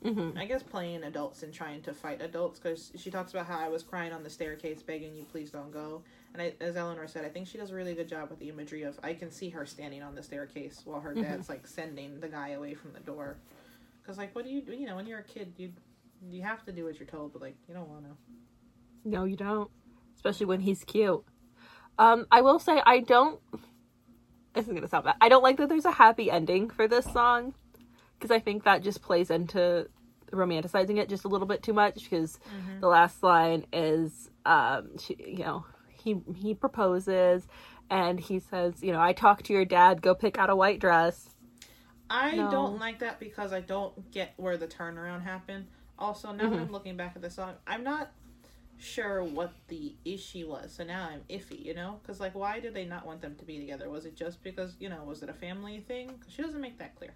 Mhm. 0.05 0.37
I 0.37 0.45
guess 0.45 0.63
playing 0.63 1.03
adults 1.03 1.43
and 1.43 1.53
trying 1.53 1.81
to 1.83 1.93
fight 1.93 2.21
adults 2.21 2.59
because 2.59 2.91
she 2.95 3.09
talks 3.09 3.33
about 3.33 3.47
how 3.47 3.59
I 3.59 3.69
was 3.69 3.83
crying 3.83 4.13
on 4.13 4.23
the 4.23 4.29
staircase 4.29 4.81
begging 4.81 5.15
you 5.15 5.25
please 5.31 5.51
don't 5.51 5.71
go. 5.71 6.03
And 6.33 6.41
I, 6.41 6.53
as 6.59 6.75
Eleanor 6.75 7.07
said, 7.07 7.25
I 7.25 7.29
think 7.29 7.47
she 7.47 7.57
does 7.57 7.71
a 7.71 7.75
really 7.75 7.93
good 7.93 8.07
job 8.07 8.29
with 8.29 8.39
the 8.39 8.49
imagery 8.49 8.83
of 8.83 8.99
I 9.03 9.13
can 9.13 9.31
see 9.31 9.49
her 9.49 9.65
standing 9.65 10.03
on 10.03 10.15
the 10.15 10.23
staircase 10.23 10.81
while 10.85 10.99
her 10.99 11.13
dad's 11.13 11.49
like 11.49 11.65
sending 11.65 12.19
the 12.19 12.27
guy 12.27 12.49
away 12.49 12.73
from 12.73 12.93
the 12.93 12.99
door. 12.99 13.37
Because 14.01 14.17
like, 14.17 14.35
what 14.35 14.45
do 14.45 14.51
you 14.51 14.61
do? 14.61 14.73
You 14.73 14.85
know, 14.85 14.95
when 14.95 15.07
you're 15.07 15.19
a 15.19 15.23
kid, 15.23 15.53
you 15.57 15.71
you 16.29 16.41
have 16.43 16.63
to 16.65 16.71
do 16.71 16.85
what 16.85 16.99
you're 16.99 17.07
told, 17.07 17.33
but 17.33 17.41
like 17.41 17.55
you 17.67 17.73
don't 17.73 17.89
want 17.89 18.05
to. 18.05 19.09
No, 19.09 19.25
you 19.25 19.35
don't. 19.35 19.69
Especially 20.15 20.45
when 20.45 20.59
he's 20.59 20.83
cute. 20.83 21.23
Um, 21.97 22.25
I 22.31 22.41
will 22.41 22.59
say 22.59 22.81
I 22.85 22.99
don't. 22.99 23.39
This 24.53 24.67
is 24.67 24.73
gonna 24.73 24.87
sound 24.87 25.05
bad. 25.05 25.15
I 25.21 25.29
don't 25.29 25.43
like 25.43 25.57
that 25.57 25.69
there's 25.69 25.85
a 25.85 25.91
happy 25.91 26.29
ending 26.29 26.69
for 26.69 26.87
this 26.87 27.05
song 27.05 27.53
because 28.17 28.31
I 28.31 28.39
think 28.39 28.63
that 28.63 28.83
just 28.83 29.01
plays 29.01 29.29
into 29.29 29.87
romanticizing 30.35 30.97
it 30.97 31.09
just 31.09 31.25
a 31.25 31.27
little 31.27 31.47
bit 31.47 31.63
too 31.63 31.73
much. 31.73 32.09
Because 32.09 32.39
the 32.79 32.87
last 32.87 33.23
line 33.23 33.65
is, 33.73 34.29
um, 34.45 34.97
she, 34.99 35.15
you 35.19 35.43
know, 35.43 35.65
he 35.89 36.17
he 36.35 36.53
proposes 36.53 37.47
and 37.89 38.19
he 38.19 38.39
says, 38.39 38.81
you 38.81 38.91
know, 38.91 39.01
I 39.01 39.13
talked 39.13 39.45
to 39.45 39.53
your 39.53 39.65
dad. 39.65 40.01
Go 40.01 40.15
pick 40.15 40.37
out 40.37 40.49
a 40.49 40.55
white 40.55 40.79
dress. 40.79 41.29
I 42.09 42.35
No. 42.35 42.51
don't 42.51 42.79
like 42.79 42.99
that 42.99 43.19
because 43.19 43.51
I 43.51 43.61
don't 43.61 44.11
get 44.11 44.33
where 44.37 44.57
the 44.57 44.67
turnaround 44.67 45.23
happened. 45.23 45.67
Also, 45.97 46.31
now 46.31 46.49
that 46.49 46.59
I'm 46.59 46.71
looking 46.71 46.97
back 46.97 47.13
at 47.15 47.21
the 47.21 47.29
song, 47.29 47.53
I'm 47.65 47.83
not 47.83 48.11
sure 48.77 49.23
what 49.23 49.53
the 49.69 49.95
issue 50.03 50.49
was. 50.49 50.73
So 50.73 50.83
now 50.83 51.07
I'm 51.09 51.21
iffy, 51.29 51.63
you 51.65 51.73
know? 51.73 51.99
Because, 52.01 52.19
like, 52.19 52.35
why 52.35 52.59
did 52.59 52.73
they 52.73 52.85
not 52.85 53.05
want 53.05 53.21
them 53.21 53.35
to 53.37 53.45
be 53.45 53.59
together? 53.59 53.89
Was 53.89 54.05
it 54.05 54.15
just 54.15 54.43
because, 54.43 54.75
you 54.79 54.89
know, 54.89 55.03
was 55.05 55.23
it 55.23 55.29
a 55.29 55.33
family 55.33 55.79
thing? 55.79 56.09
'Cause 56.09 56.33
she 56.33 56.41
doesn't 56.41 56.59
make 56.61 56.77
that 56.79 56.95
clear. 56.95 57.15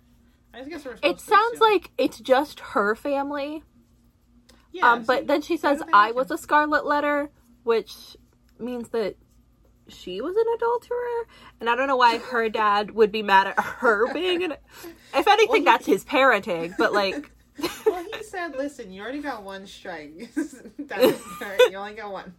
I 0.54 0.64
guess 0.64 0.86
we're 0.86 0.98
It 1.04 1.20
sounds 1.20 1.60
like 1.60 1.92
it's 1.98 2.20
just 2.20 2.60
her 2.60 2.96
family. 2.96 3.64
Yeah, 4.72 4.92
um, 4.94 5.04
but 5.04 5.20
see, 5.22 5.26
then 5.26 5.42
she 5.42 5.58
says 5.58 5.82
I 5.94 6.12
was 6.12 6.30
a 6.32 6.38
scarlet 6.38 6.86
letter, 6.86 7.30
which 7.64 8.16
means 8.60 8.90
that 8.90 9.16
she 9.88 10.22
was 10.22 10.36
an 10.36 10.46
adulterer, 10.56 11.28
and 11.60 11.70
I 11.70 11.76
don't 11.76 11.88
know 11.88 11.98
why 11.98 12.18
her 12.20 12.50
dad 12.50 12.92
would 12.92 13.12
be 13.12 13.24
mad 13.24 13.48
at 13.48 13.60
her 13.60 14.12
being 14.14 14.44
an. 14.44 14.54
If 15.14 15.28
anything, 15.28 15.48
Well, 15.50 15.60
he- 15.60 15.66
that's 15.66 15.86
his 15.86 16.06
parenting, 16.06 16.76
but 16.78 16.94
like, 16.94 17.32
well, 17.86 18.06
he 18.14 18.24
said, 18.24 18.56
"Listen, 18.56 18.92
you 18.92 19.02
already 19.02 19.22
got 19.22 19.44
one 19.44 19.66
strike. 19.68 20.30
That's 20.80 21.20
you 21.70 21.76
only 21.76 21.94
got 21.94 22.12
one." 22.12 22.34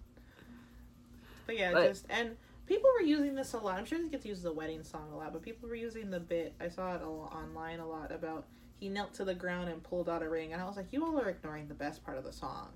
But 1.46 1.58
yeah, 1.58 1.72
But- 1.72 1.88
just 1.88 2.06
and 2.08 2.36
people 2.70 2.88
were 2.98 3.04
using 3.04 3.34
this 3.34 3.52
a 3.52 3.58
lot. 3.58 3.76
I'm 3.78 3.84
sure 3.84 3.98
this 3.98 4.08
gets 4.10 4.24
used 4.24 4.42
as 4.42 4.44
a 4.44 4.52
wedding 4.52 4.84
song 4.84 5.08
a 5.12 5.16
lot, 5.16 5.32
but 5.32 5.42
people 5.42 5.68
were 5.68 5.74
using 5.74 6.08
the 6.10 6.20
bit. 6.20 6.54
I 6.60 6.68
saw 6.68 6.94
it 6.94 7.02
online 7.02 7.80
a 7.80 7.86
lot 7.86 8.12
about 8.12 8.46
he 8.78 8.88
knelt 8.88 9.12
to 9.14 9.24
the 9.24 9.34
ground 9.34 9.68
and 9.68 9.82
pulled 9.82 10.08
out 10.08 10.22
a 10.22 10.28
ring, 10.28 10.52
and 10.52 10.62
I 10.62 10.64
was 10.66 10.76
like, 10.76 10.86
you 10.92 11.04
all 11.04 11.18
are 11.20 11.28
ignoring 11.28 11.66
the 11.66 11.74
best 11.74 12.04
part 12.04 12.16
of 12.16 12.22
the 12.24 12.32
song. 12.32 12.68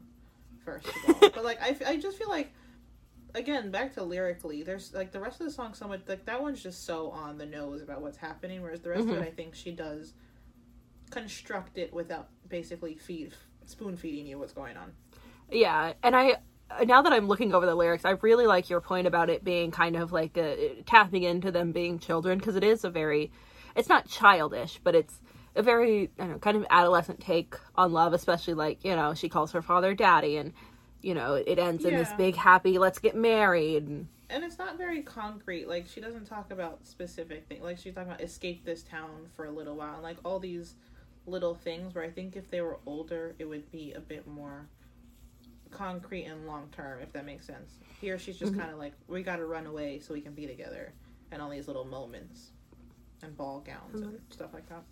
First 0.65 0.87
of 0.89 1.23
all, 1.23 1.31
but 1.31 1.45
like 1.45 1.63
I, 1.63 1.69
f- 1.71 1.87
I 1.87 1.97
just 1.97 2.19
feel 2.19 2.29
like. 2.29 2.53
Again, 3.37 3.73
back 3.73 3.95
to 3.95 4.05
lyrically, 4.05 4.63
there's 4.63 4.95
like 4.95 5.11
the 5.11 5.19
rest 5.19 5.41
of 5.41 5.47
the 5.47 5.53
song 5.53 5.75
so 5.75 5.89
much 5.89 6.03
like 6.07 6.25
that 6.27 6.41
one's 6.41 6.63
just 6.63 6.85
so 6.87 7.11
on 7.11 7.37
the 7.37 7.45
nose 7.47 7.83
about 7.83 8.01
what's 8.01 8.17
happening, 8.17 8.63
whereas 8.63 8.81
the 8.81 8.91
rest 8.91 9.01
of 9.03 9.09
Mhm. 9.09 9.23
it 9.23 9.27
I 9.27 9.31
think 9.33 9.57
she 9.57 9.73
does 9.73 10.13
construct 11.11 11.77
it 11.79 11.93
without 11.93 12.29
basically 12.49 12.95
feed 12.95 13.33
spoon 13.67 13.97
feeding 13.97 14.27
you 14.29 14.39
what's 14.39 14.53
going 14.53 14.77
on. 14.77 14.93
yeah. 15.51 15.95
And 16.05 16.15
I 16.15 16.37
now 16.85 17.03
that 17.03 17.13
I'm 17.13 17.29
looking 17.29 17.55
over 17.55 17.67
the 17.67 17.75
lyrics, 17.75 18.05
I 18.05 18.11
really 18.11 18.47
like 18.47 18.71
your 18.71 18.81
point 18.81 19.07
about 19.07 19.31
it 19.31 19.45
being 19.45 19.71
kind 19.71 19.97
of 19.97 20.13
like 20.13 20.37
a, 20.37 20.83
tapping 20.87 21.23
into 21.23 21.51
them 21.51 21.73
being 21.73 21.99
children 21.99 22.39
because 22.39 22.57
it 22.57 22.65
is 22.65 22.85
a 22.85 22.91
very, 22.91 23.31
it's 23.77 23.89
not 23.89 24.09
childish, 24.09 24.81
but 24.83 24.95
it's 24.95 25.21
a 25.55 25.63
very 25.63 26.11
I 26.19 26.23
don't 26.23 26.31
know, 26.33 26.39
kind 26.39 26.57
of 26.57 26.67
adolescent 26.71 27.21
take 27.21 27.55
on 27.77 27.93
love, 27.93 28.13
especially 28.13 28.55
like 28.55 28.85
you 28.85 28.97
know 28.97 29.15
she 29.15 29.29
calls 29.29 29.53
her 29.53 29.63
father 29.63 29.95
daddy 29.95 30.37
and. 30.37 30.53
You 31.03 31.13
know, 31.13 31.35
it 31.35 31.59
ends 31.59 31.85
in 31.85 31.95
this 31.95 32.11
big 32.15 32.35
happy 32.35 32.79
let's 32.79 32.99
get 32.99 33.15
married. 33.15 33.87
And, 33.87 34.09
And 34.31 34.43
it's 34.43 34.59
not 34.59 34.79
very 34.79 35.03
concrete. 35.03 35.69
Like 35.69 35.87
she 35.87 36.01
doesn't 36.01 36.25
talk 36.25 36.51
about 36.51 36.87
specific 36.87 37.47
things. 37.47 37.63
Like 37.63 37.77
she's 37.79 37.95
talking 37.95 38.09
about 38.09 38.23
escape 38.23 38.65
this 38.65 38.83
town 38.83 39.29
for 39.37 39.45
a 39.45 39.51
little 39.51 39.77
while, 39.77 39.95
and 39.95 40.03
like 40.03 40.17
all 40.25 40.39
these 40.39 40.77
little 41.27 41.55
things. 41.55 41.95
Where 41.95 42.03
I 42.03 42.11
think 42.11 42.37
if 42.37 42.51
they 42.51 42.63
were 42.63 42.79
older, 42.87 43.35
it 43.39 43.45
would 43.45 43.71
be 43.71 43.93
a 43.93 44.01
bit 44.01 44.27
more 44.27 44.67
concrete 45.75 46.25
and 46.25 46.47
long 46.47 46.69
term, 46.71 47.01
if 47.01 47.13
that 47.13 47.25
makes 47.27 47.47
sense. 47.47 47.79
Here, 48.01 48.19
she's 48.19 48.39
just 48.39 48.53
Mhm. 48.53 48.59
kind 48.59 48.71
of 48.73 48.79
like, 48.79 48.95
we 49.09 49.23
got 49.23 49.37
to 49.37 49.47
run 49.47 49.67
away 49.67 49.99
so 49.99 50.15
we 50.15 50.21
can 50.21 50.35
be 50.35 50.47
together, 50.47 50.93
and 51.31 51.41
all 51.43 51.51
these 51.51 51.67
little 51.67 51.85
moments, 51.85 52.53
and 53.23 53.37
ball 53.37 53.61
gowns 53.61 54.01
and 54.03 54.21
stuff 54.31 54.53
like 54.55 54.69
that. 54.69 54.83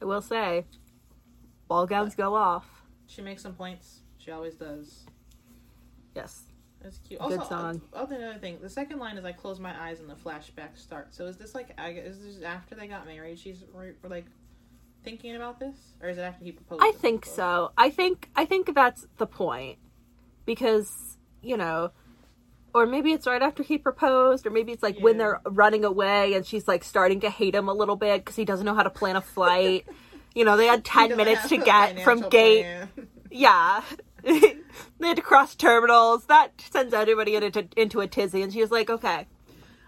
I 0.00 0.04
will 0.04 0.22
say, 0.22 0.66
ball 1.68 1.86
gowns 1.86 2.14
go 2.14 2.34
off. 2.34 2.82
She 3.06 3.22
makes 3.22 3.42
some 3.42 3.54
points. 3.54 4.00
She 4.18 4.30
always 4.30 4.54
does. 4.54 5.06
Yes. 6.14 6.44
It's 6.82 6.98
cute. 6.98 7.18
Good 7.20 7.38
Also, 7.38 7.48
song. 7.48 7.80
uh, 7.92 7.96
other 7.96 8.16
another 8.16 8.38
thing, 8.38 8.58
the 8.60 8.68
second 8.68 8.98
line 8.98 9.16
is 9.16 9.24
"I 9.24 9.32
close 9.32 9.58
my 9.58 9.74
eyes 9.88 10.00
and 10.00 10.08
the 10.08 10.14
flashback 10.14 10.76
starts. 10.76 11.16
So 11.16 11.24
is 11.26 11.38
this 11.38 11.54
like 11.54 11.74
is 11.78 12.20
this 12.22 12.42
after 12.42 12.74
they 12.74 12.86
got 12.86 13.06
married? 13.06 13.38
She's 13.38 13.64
re- 13.72 13.94
like 14.02 14.26
thinking 15.04 15.36
about 15.36 15.60
this, 15.60 15.76
or 16.02 16.08
is 16.08 16.18
it 16.18 16.22
after 16.22 16.44
he 16.44 16.52
proposed? 16.52 16.82
I 16.82 16.92
think 16.92 17.26
so. 17.26 17.72
I 17.76 17.90
think 17.90 18.30
I 18.34 18.44
think 18.44 18.74
that's 18.74 19.06
the 19.18 19.26
point. 19.26 19.78
Because, 20.46 21.16
you 21.40 21.56
know, 21.56 21.90
or 22.74 22.86
maybe 22.86 23.12
it's 23.12 23.26
right 23.26 23.40
after 23.40 23.62
he 23.62 23.78
proposed, 23.78 24.46
or 24.46 24.50
maybe 24.50 24.72
it's 24.72 24.82
like 24.82 24.98
when 24.98 25.16
they're 25.16 25.40
running 25.46 25.84
away 25.84 26.34
and 26.34 26.44
she's 26.44 26.66
like 26.66 26.82
starting 26.84 27.20
to 27.20 27.30
hate 27.30 27.54
him 27.54 27.68
a 27.68 27.72
little 27.72 27.96
bit 27.96 28.24
because 28.24 28.36
he 28.36 28.44
doesn't 28.44 28.66
know 28.66 28.74
how 28.74 28.82
to 28.82 28.90
plan 28.90 29.16
a 29.16 29.20
flight. 29.20 29.86
you 30.34 30.44
know, 30.44 30.56
they 30.56 30.66
had 30.66 30.84
10 30.84 31.16
minutes 31.16 31.48
to 31.48 31.56
get 31.56 32.00
from 32.00 32.28
gate. 32.28 32.66
Yeah. 33.36 33.82
they 34.22 34.62
had 35.00 35.16
to 35.16 35.22
cross 35.22 35.56
terminals. 35.56 36.26
That 36.26 36.52
sends 36.70 36.94
everybody 36.94 37.34
into, 37.34 37.66
into 37.76 38.00
a 38.00 38.06
tizzy. 38.06 38.42
And 38.42 38.52
she 38.52 38.60
was 38.60 38.70
like, 38.70 38.88
okay, 38.88 39.26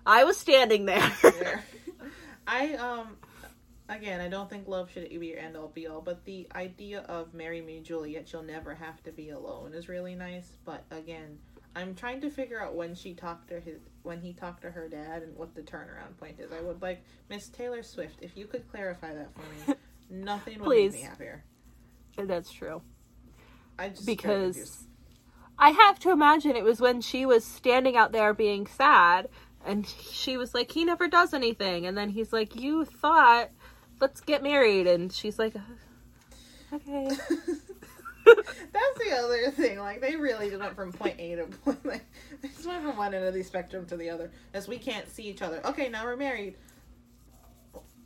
I 0.05 0.25
was 0.25 0.37
standing 0.37 0.87
there. 0.87 1.13
Yeah. 1.23 1.61
I 2.45 2.75
um 2.75 3.17
again, 3.89 4.21
I 4.21 4.29
don't 4.29 4.49
think 4.49 4.69
love 4.69 4.91
should 4.91 5.09
be 5.09 5.27
your 5.27 5.39
end 5.39 5.57
all 5.57 5.69
be 5.69 5.87
all, 5.87 6.01
but 6.01 6.25
the 6.25 6.47
idea 6.55 7.01
of 7.03 7.35
marry 7.35 7.61
me, 7.61 7.81
Juliet, 7.81 8.33
you'll 8.33 8.43
never 8.43 8.75
have 8.75 9.03
to 9.05 9.13
be 9.13 9.31
alone 9.31 9.73
is 9.75 9.89
really 9.89 10.15
nice. 10.15 10.57
But 10.65 10.85
again, 10.91 11.39
I'm 11.75 11.95
trying 11.95 12.21
to 12.23 12.31
figure 12.31 12.61
out 12.61 12.75
when 12.75 12.95
she 12.95 13.15
talked 13.15 13.49
to 13.49 13.61
his 13.61 13.81
when 14.03 14.21
he 14.21 14.33
talked 14.33 14.63
to 14.63 14.71
her 14.71 14.89
dad 14.89 15.23
and 15.23 15.37
what 15.37 15.55
the 15.55 15.63
turnaround 15.63 16.17
point 16.19 16.41
is. 16.41 16.53
I 16.53 16.61
would 16.61 16.83
like 16.83 17.05
Miss 17.29 17.49
Taylor 17.49 17.83
Swift 17.83 18.19
if 18.23 18.37
you 18.37 18.47
could 18.47 18.69
clarify 18.71 19.15
that 19.15 19.31
for 19.35 19.71
me. 19.71 19.77
Nothing 20.11 20.61
would 20.61 20.65
Please. 20.65 20.93
make 20.93 21.03
me 21.03 21.09
happier. 21.09 21.45
That's 22.17 22.51
true. 22.51 22.83
I 23.79 23.91
just. 23.91 24.07
Because 24.07 24.87
I 25.59 25.71
have 25.71 25.99
to 26.01 26.11
imagine 26.11 26.57
it 26.57 26.65
was 26.65 26.81
when 26.81 27.01
she 27.01 27.27
was 27.27 27.45
standing 27.45 27.97
out 27.97 28.13
there 28.13 28.33
being 28.35 28.67
sad 28.67 29.29
and 29.67 29.87
she 29.87 30.37
was 30.37 30.55
like, 30.55 30.71
he 30.71 30.85
never 30.85 31.09
does 31.09 31.35
anything. 31.35 31.87
And 31.87 31.99
then 31.99 32.11
he's 32.11 32.33
like, 32.33 32.55
you 32.55 32.85
thought, 32.85 33.51
let's 34.01 34.21
get 34.21 34.43
married. 34.43 34.87
And 34.87 35.13
she's 35.13 35.39
like, 35.39 35.55
okay. 36.73 37.09
That's 38.27 38.99
the 38.99 39.13
other 39.17 39.51
thing. 39.53 39.79
Like 39.79 40.01
they 40.01 40.17
really 40.17 40.49
just 40.49 40.61
went 40.61 40.75
from 40.75 40.93
point 40.93 41.17
A 41.19 41.37
to 41.37 41.45
point. 41.65 41.85
Like 41.85 42.05
they 42.43 42.49
just 42.49 42.67
went 42.67 42.83
from 42.83 42.97
one 42.97 43.15
end 43.15 43.25
of 43.25 43.35
the 43.35 43.43
spectrum 43.43 43.87
to 43.87 43.97
the 43.97 44.11
other. 44.11 44.31
As 44.53 44.67
we 44.69 44.79
can't 44.79 45.09
see 45.09 45.25
each 45.25 45.43
other. 45.43 45.61
Okay, 45.65 45.89
now 45.89 46.05
we're 46.05 46.17
married. 46.17 46.57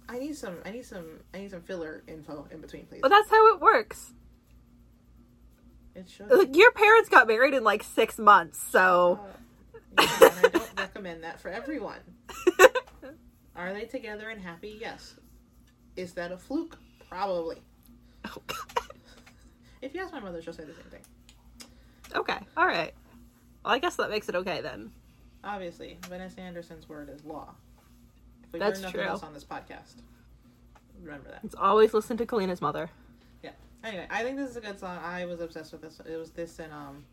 I 0.08 0.18
need 0.18 0.36
some. 0.36 0.56
I 0.64 0.70
need 0.70 0.84
some. 0.84 1.06
I 1.32 1.38
need 1.38 1.50
some 1.52 1.62
filler 1.62 2.02
info 2.08 2.46
in 2.50 2.60
between, 2.60 2.86
please. 2.86 3.00
But 3.00 3.10
that's 3.10 3.30
how 3.30 3.54
it 3.54 3.60
works. 3.60 4.12
It 5.94 6.08
should. 6.08 6.30
Like, 6.30 6.54
Your 6.56 6.72
parents 6.72 7.08
got 7.08 7.26
married 7.28 7.54
in 7.54 7.64
like 7.64 7.82
six 7.82 8.18
months, 8.18 8.62
so. 8.70 9.20
Uh, 9.96 10.02
yeah, 10.02 10.16
and 10.22 10.46
I 10.46 10.48
don't 10.48 10.70
recommend 10.78 11.24
that 11.24 11.40
for 11.40 11.48
everyone. 11.48 12.00
Are 13.56 13.72
they 13.72 13.84
together 13.84 14.28
and 14.30 14.40
happy? 14.40 14.78
Yes. 14.80 15.14
Is 15.96 16.12
that 16.14 16.32
a 16.32 16.36
fluke? 16.38 16.78
Probably. 17.08 17.56
If 19.82 19.94
you 19.94 20.02
ask 20.02 20.12
my 20.12 20.20
mother, 20.20 20.42
she'll 20.42 20.52
say 20.52 20.64
the 20.64 20.74
same 20.74 20.84
thing. 20.90 21.00
okay, 22.14 22.36
all 22.56 22.66
right. 22.66 22.92
Well, 23.64 23.72
I 23.74 23.78
guess 23.78 23.96
that 23.96 24.10
makes 24.10 24.28
it 24.28 24.34
okay 24.34 24.60
then. 24.60 24.92
Obviously, 25.42 25.96
Vanessa 26.06 26.40
Anderson's 26.40 26.86
word 26.88 27.08
is 27.08 27.24
law. 27.24 27.54
If 28.44 28.52
we 28.52 28.58
That's 28.58 28.74
learn 28.80 28.82
nothing 28.88 29.00
true. 29.00 29.08
else 29.08 29.22
on 29.22 29.32
this 29.32 29.44
podcast, 29.44 30.02
remember 31.02 31.30
that. 31.30 31.40
It's 31.44 31.54
always 31.54 31.94
listen 31.94 32.18
to 32.18 32.26
Kalina's 32.26 32.60
mother. 32.60 32.90
Yeah. 33.42 33.52
Anyway, 33.82 34.06
I 34.10 34.22
think 34.22 34.36
this 34.36 34.50
is 34.50 34.56
a 34.56 34.60
good 34.60 34.78
song. 34.78 34.98
I 35.02 35.24
was 35.24 35.40
obsessed 35.40 35.72
with 35.72 35.80
this. 35.80 35.98
It 36.04 36.16
was 36.16 36.30
this 36.30 36.58
and 36.58 36.72
um, 36.74 37.04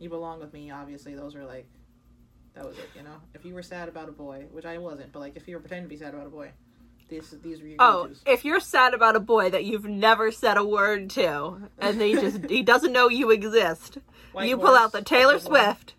"You 0.00 0.08
Belong 0.08 0.40
with 0.40 0.52
Me." 0.52 0.72
Obviously, 0.72 1.14
those 1.14 1.36
were 1.36 1.44
like, 1.44 1.66
that 2.54 2.66
was 2.66 2.76
it. 2.78 2.90
You 2.96 3.04
know, 3.04 3.14
if 3.34 3.44
you 3.44 3.54
were 3.54 3.62
sad 3.62 3.88
about 3.88 4.08
a 4.08 4.12
boy, 4.12 4.46
which 4.50 4.64
I 4.64 4.78
wasn't, 4.78 5.12
but 5.12 5.20
like 5.20 5.36
if 5.36 5.46
you 5.46 5.54
were 5.54 5.60
pretending 5.60 5.84
to 5.84 5.88
be 5.88 5.96
sad 5.96 6.14
about 6.14 6.26
a 6.26 6.30
boy, 6.30 6.50
these 7.08 7.34
these 7.42 7.60
were 7.60 7.68
your 7.68 7.76
Oh, 7.80 8.02
go-tos. 8.04 8.22
if 8.26 8.44
you're 8.44 8.60
sad 8.60 8.94
about 8.94 9.16
a 9.16 9.20
boy 9.20 9.50
that 9.50 9.64
you've 9.64 9.84
never 9.86 10.30
said 10.30 10.56
a 10.56 10.64
word 10.64 11.10
to, 11.10 11.68
and 11.78 12.00
he 12.00 12.12
just 12.14 12.44
he 12.50 12.62
doesn't 12.62 12.92
know 12.92 13.08
you 13.08 13.30
exist, 13.30 13.98
White 14.32 14.48
you 14.48 14.56
pull 14.56 14.68
Horse, 14.68 14.80
out 14.80 14.92
the 14.92 15.02
Taylor 15.02 15.38
good 15.38 15.50
one. 15.50 15.64
Swift. 15.64 15.94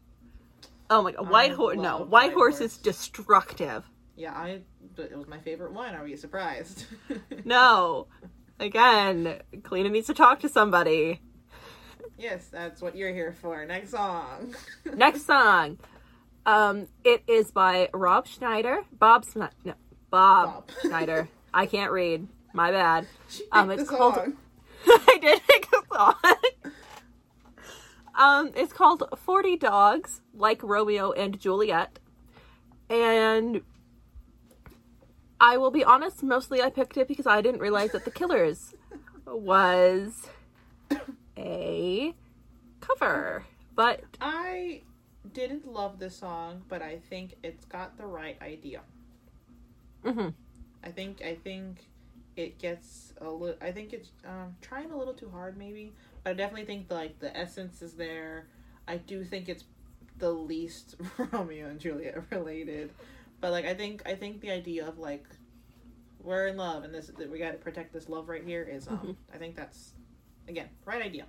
Oh 0.89 1.03
my 1.03 1.11
god, 1.11 1.29
White 1.29 1.51
Horse! 1.53 1.77
No, 1.77 1.97
White 1.99 2.09
White 2.09 2.33
Horse 2.33 2.59
Horse. 2.59 2.71
is 2.73 2.77
destructive. 2.77 3.83
Yeah, 4.15 4.33
I. 4.33 4.61
It 4.97 5.17
was 5.17 5.27
my 5.27 5.39
favorite 5.39 5.71
one. 5.73 5.95
Are 5.95 6.07
you 6.07 6.17
surprised? 6.17 6.85
No, 7.45 8.07
again, 8.59 9.39
Kalina 9.61 9.89
needs 9.89 10.07
to 10.07 10.13
talk 10.13 10.39
to 10.41 10.49
somebody. 10.49 11.21
Yes, 12.17 12.47
that's 12.51 12.81
what 12.81 12.95
you're 12.97 13.13
here 13.13 13.31
for. 13.31 13.65
Next 13.65 13.91
song. 13.91 14.53
Next 14.93 15.25
song, 15.25 15.77
um, 16.45 16.87
it 17.05 17.23
is 17.27 17.51
by 17.51 17.89
Rob 17.93 18.27
Schneider, 18.27 18.81
Bob 18.91 19.25
Sni- 19.25 19.51
no, 19.63 19.73
Bob, 20.09 20.67
Bob. 20.67 20.71
Schneider. 20.81 21.29
I 21.53 21.65
can't 21.65 21.91
read. 21.91 22.27
My 22.53 22.71
bad. 22.71 23.07
Um, 23.51 23.69
it's 23.71 23.89
called-. 23.89 24.33
I 24.87 25.17
did 25.21 25.41
pick 25.47 25.67
a 25.73 25.95
song. 25.95 26.15
um, 28.15 28.51
it's 28.55 28.73
called 28.73 29.03
40 29.15 29.57
Dogs, 29.57 30.21
like 30.33 30.63
Romeo 30.63 31.11
and 31.11 31.39
Juliet. 31.39 31.99
And 32.89 33.61
I 35.39 35.57
will 35.57 35.71
be 35.71 35.83
honest, 35.83 36.23
mostly 36.23 36.61
I 36.61 36.69
picked 36.69 36.97
it 36.97 37.07
because 37.07 37.27
I 37.27 37.41
didn't 37.41 37.61
realize 37.61 37.91
that 37.91 38.03
The 38.05 38.11
Killers 38.11 38.73
was 39.25 40.27
a 41.37 42.13
cover. 42.81 43.43
But 43.75 44.03
I 44.19 44.81
didn't 45.33 45.67
love 45.71 45.99
the 45.99 46.09
song, 46.09 46.63
but 46.67 46.81
I 46.81 46.99
think 47.09 47.35
it's 47.43 47.65
got 47.65 47.97
the 47.97 48.05
right 48.05 48.37
idea. 48.41 48.81
Mhm. 50.03 50.33
I 50.83 50.89
think 50.89 51.21
I 51.21 51.35
think 51.35 51.85
it 52.35 52.57
gets 52.59 53.13
a 53.19 53.29
little. 53.29 53.57
I 53.61 53.71
think 53.71 53.91
it's 53.93 54.09
um, 54.25 54.55
trying 54.61 54.91
a 54.91 54.97
little 54.97 55.13
too 55.13 55.29
hard, 55.29 55.57
maybe. 55.57 55.93
But 56.23 56.31
I 56.31 56.33
definitely 56.33 56.65
think 56.65 56.89
like 56.91 57.19
the 57.19 57.35
essence 57.37 57.81
is 57.81 57.93
there. 57.93 58.47
I 58.87 58.97
do 58.97 59.23
think 59.23 59.49
it's 59.49 59.63
the 60.17 60.31
least 60.31 60.95
Romeo 61.31 61.67
and 61.67 61.79
Juliet 61.79 62.23
related, 62.31 62.91
but 63.41 63.51
like 63.51 63.65
I 63.65 63.73
think 63.73 64.01
I 64.05 64.15
think 64.15 64.41
the 64.41 64.51
idea 64.51 64.87
of 64.87 64.97
like 64.99 65.25
we're 66.21 66.47
in 66.47 66.57
love 66.57 66.83
and 66.83 66.93
this 66.93 67.07
that 67.17 67.29
we 67.31 67.39
got 67.39 67.51
to 67.51 67.57
protect 67.57 67.93
this 67.93 68.09
love 68.09 68.27
right 68.29 68.43
here 68.43 68.63
is 68.63 68.87
um 68.87 68.97
Mhm. 68.99 69.15
I 69.33 69.37
think 69.37 69.55
that's 69.55 69.93
again 70.47 70.67
right 70.85 71.01
idea. 71.01 71.25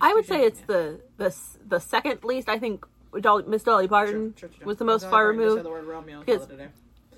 I 0.00 0.12
would 0.12 0.26
say 0.26 0.44
Execution, 0.46 0.46
it's 0.46 0.60
the, 0.66 1.00
the 1.64 1.68
the 1.76 1.78
second 1.80 2.24
least. 2.24 2.48
I 2.48 2.58
think 2.58 2.84
Dolly, 3.20 3.44
Miss 3.46 3.62
Dolly. 3.62 3.86
Parton 3.88 4.34
Sure, 4.36 4.48
sure, 4.48 4.58
sure. 4.58 4.66
was 4.66 4.76
the 4.78 4.84
most 4.84 5.02
That's 5.02 5.10
far 5.12 5.28
removed. 5.28 5.58
say 5.60 5.62
the 5.62 5.70
word 5.70 5.84
Romeo 5.86 6.20
because- 6.20 6.48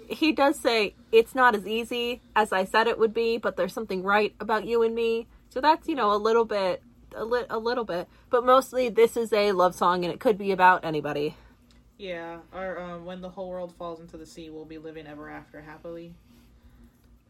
call 0.06 0.18
it 0.18 0.22
a 0.22 0.24
day. 0.24 0.30
he 0.30 0.32
does 0.32 0.58
say 0.58 0.94
it's 1.12 1.34
not 1.34 1.54
as 1.54 1.66
easy 1.66 2.22
as 2.34 2.52
I 2.52 2.64
said 2.64 2.86
it 2.86 2.98
would 2.98 3.14
be, 3.14 3.38
but 3.38 3.56
there's 3.56 3.72
something 3.72 4.02
right 4.02 4.34
about 4.40 4.66
you 4.66 4.82
and 4.82 4.94
me. 4.94 5.26
So 5.50 5.60
that's 5.60 5.88
you 5.88 5.94
know 5.94 6.12
a 6.12 6.18
little 6.18 6.44
bit, 6.44 6.82
a, 7.14 7.24
li- 7.24 7.46
a 7.50 7.58
little 7.58 7.84
bit, 7.84 8.08
but 8.30 8.44
mostly 8.44 8.88
this 8.88 9.16
is 9.16 9.32
a 9.32 9.52
love 9.52 9.74
song 9.74 10.04
and 10.04 10.12
it 10.12 10.20
could 10.20 10.38
be 10.38 10.52
about 10.52 10.84
anybody. 10.84 11.36
Yeah, 11.98 12.38
or 12.52 12.78
um, 12.80 13.04
when 13.06 13.20
the 13.22 13.30
whole 13.30 13.48
world 13.48 13.74
falls 13.76 14.00
into 14.00 14.16
the 14.16 14.26
sea, 14.26 14.50
we'll 14.50 14.64
be 14.66 14.78
living 14.78 15.06
ever 15.06 15.30
after 15.30 15.62
happily. 15.62 16.14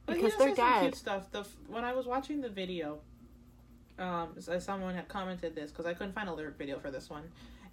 But 0.06 0.16
Because 0.16 0.32
he 0.32 0.38
they're 0.38 0.48
does 0.48 0.56
say 0.56 0.62
some 0.62 0.72
dead. 0.72 0.80
Cute 0.82 0.94
stuff. 0.96 1.30
The 1.30 1.40
f- 1.40 1.56
when 1.68 1.84
I 1.84 1.94
was 1.94 2.06
watching 2.06 2.40
the 2.40 2.48
video, 2.48 3.00
um, 3.98 4.34
someone 4.60 4.94
had 4.94 5.08
commented 5.08 5.54
this 5.54 5.70
because 5.70 5.86
I 5.86 5.94
couldn't 5.94 6.14
find 6.14 6.28
a 6.28 6.34
lyric 6.34 6.56
video 6.58 6.78
for 6.78 6.90
this 6.90 7.08
one, 7.08 7.24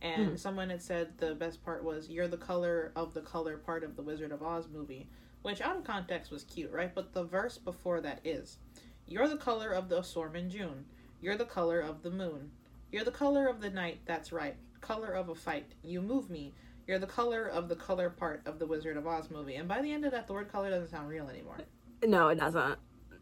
and 0.04 0.30
Hmm. 0.30 0.36
someone 0.36 0.70
had 0.70 0.82
said 0.82 1.18
the 1.18 1.34
best 1.34 1.64
part 1.64 1.84
was 1.84 2.10
"You're 2.10 2.28
the 2.28 2.38
color 2.38 2.91
of 2.95 3.14
the 3.16 3.22
color 3.22 3.58
part 3.58 3.84
of 3.84 3.95
the 3.95 4.04
Wizard 4.04 4.32
of 4.32 4.43
Oz 4.43 4.68
movie," 4.68 5.10
which 5.41 5.62
out 5.62 5.78
of 5.78 5.84
context 5.84 6.30
was 6.32 6.43
cute, 6.43 6.72
right? 6.72 6.93
But 6.93 7.14
the 7.14 7.24
verse 7.24 7.58
before 7.58 8.01
that 8.01 8.20
is, 8.24 8.60
"You're 9.08 9.28
the 9.28 9.38
color 9.38 9.72
of 9.72 9.89
the 9.89 10.01
storm 10.04 10.36
in 10.36 10.49
June. 10.49 10.86
You're 11.22 11.38
the 11.38 11.45
color 11.45 11.80
of 11.80 12.04
the 12.04 12.12
moon. 12.12 12.51
You're 12.91 13.06
the 13.06 13.12
color 13.12 13.47
of 13.47 13.62
the 13.62 13.70
night. 13.72 14.01
That's 14.06 14.32
right. 14.32 14.56
Color 14.82 15.14
of 15.14 15.30
a 15.30 15.36
fight. 15.36 15.74
You 15.82 16.01
move 16.01 16.30
me." 16.30 16.54
You're 16.86 16.99
the 16.99 17.08
color 17.08 17.45
of 17.47 17.70
the 17.70 17.78
color 17.78 18.10
part 18.10 18.45
of 18.45 18.60
the 18.60 18.68
Wizard 18.68 18.97
of 18.97 19.08
Oz 19.08 19.32
movie, 19.32 19.56
and 19.56 19.70
by 19.70 19.82
the 19.82 19.93
end 19.93 20.04
of 20.04 20.12
that, 20.12 20.28
the 20.28 20.34
word 20.34 20.49
color 20.49 20.70
doesn't 20.70 20.89
sound 20.89 21.08
real 21.08 21.30
anymore. 21.30 21.58
No, 22.06 22.28
it 22.28 22.36
doesn't. 22.36 22.78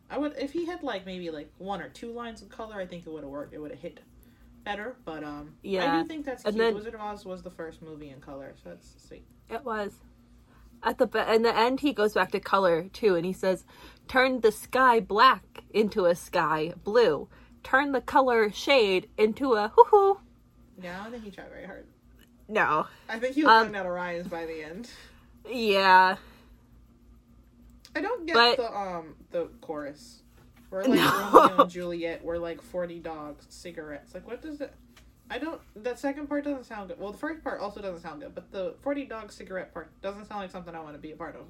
I 0.10 0.18
would 0.18 0.36
if 0.38 0.52
he 0.52 0.66
had 0.66 0.82
like 0.82 1.06
maybe 1.06 1.30
like 1.30 1.54
one 1.60 1.80
or 1.80 1.88
two 1.88 2.12
lines 2.12 2.42
of 2.42 2.50
color, 2.50 2.76
I 2.76 2.88
think 2.88 3.06
it 3.06 3.10
would 3.12 3.22
have 3.24 3.32
worked. 3.32 3.54
It 3.54 3.60
would 3.60 3.70
have 3.72 3.80
hit 3.80 4.00
better. 4.64 4.96
But 5.06 5.24
um, 5.24 5.54
yeah, 5.64 5.98
I 5.98 6.02
do 6.02 6.08
think 6.08 6.26
that's 6.26 6.44
and 6.46 6.54
cute. 6.56 6.66
then- 6.66 6.76
Wizard 6.76 6.96
of 6.96 7.02
Oz 7.02 7.26
was 7.26 7.42
the 7.42 7.50
first 7.52 7.82
movie 7.82 8.10
in 8.10 8.20
color, 8.22 8.54
so 8.64 8.70
that's 8.70 8.96
sweet. 9.08 9.26
it 9.50 9.64
was. 9.64 9.94
At 10.84 10.98
the 10.98 11.06
be- 11.06 11.20
in 11.20 11.44
the 11.44 11.56
end, 11.56 11.80
he 11.82 11.94
goes 11.94 12.14
back 12.14 12.32
to 12.32 12.40
color 12.40 12.88
too, 12.90 13.16
and 13.16 13.24
he 13.26 13.34
says, 13.34 13.66
"Turn 14.08 14.42
the 14.42 14.52
sky 14.52 15.00
black 15.00 15.64
into 15.70 16.06
a 16.06 16.16
sky 16.16 16.74
blue. 16.84 17.30
Turn 17.64 17.92
the 17.92 18.02
color 18.02 18.52
shade 18.52 19.08
into 19.18 19.54
a 19.54 19.68
hoo 19.76 19.84
hoo." 19.92 20.20
Yeah, 20.82 21.00
I 21.00 21.04
don't 21.04 21.12
think 21.12 21.24
he 21.26 21.30
tried 21.32 21.50
very 21.50 21.66
hard. 21.68 21.86
No, 22.48 22.88
I 23.08 23.20
think 23.20 23.36
he 23.36 23.44
was 23.44 23.68
Um, 23.68 23.76
out 23.76 23.86
of 23.86 23.92
rhymes 23.92 24.28
by 24.28 24.46
the 24.48 24.64
end. 24.64 24.90
yeah, 25.48 26.16
I 27.96 28.02
don't 28.02 28.26
get 28.26 28.34
but- 28.34 28.58
the 28.58 28.76
um 28.78 29.16
the 29.32 29.46
chorus. 29.62 30.24
We're 30.72 30.84
like 30.84 30.92
No. 30.92 31.30
Romeo 31.34 31.62
and 31.62 31.70
Juliet. 31.70 32.24
We're 32.24 32.38
like 32.38 32.62
forty 32.62 33.00
dogs, 33.00 33.46
cigarettes. 33.50 34.14
Like 34.16 34.26
what 34.26 34.42
does 34.42 34.62
it? 34.62 34.74
I 35.30 35.38
don't. 35.38 35.62
That 35.84 36.00
second 36.00 36.28
part 36.28 36.44
doesn't 36.46 36.66
sound 36.66 36.90
good. 36.90 37.00
Well, 37.00 37.12
the 37.12 37.18
first 37.18 37.44
part 37.44 37.60
also 37.62 37.82
doesn't 37.82 38.02
sound 38.02 38.22
good, 38.22 38.34
but 38.34 38.52
the 38.52 38.76
forty 38.82 39.06
dog 39.06 39.32
cigarette 39.32 39.74
part 39.74 39.90
doesn't 40.02 40.26
sound 40.28 40.42
like 40.42 40.52
something 40.52 40.74
I 40.74 40.80
want 40.80 40.96
to 40.96 41.00
be 41.02 41.12
a 41.12 41.16
part 41.16 41.36
of. 41.36 41.44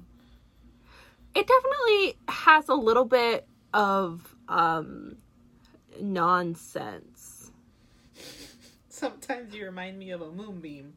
it 1.34 1.46
definitely 1.46 2.16
has 2.28 2.68
a 2.68 2.74
little 2.74 3.04
bit 3.06 3.46
of 3.72 4.34
um 4.48 5.16
nonsense. 6.00 7.50
Sometimes 8.88 9.54
you 9.54 9.64
remind 9.64 9.98
me 9.98 10.10
of 10.10 10.20
a 10.22 10.30
moonbeam, 10.30 10.92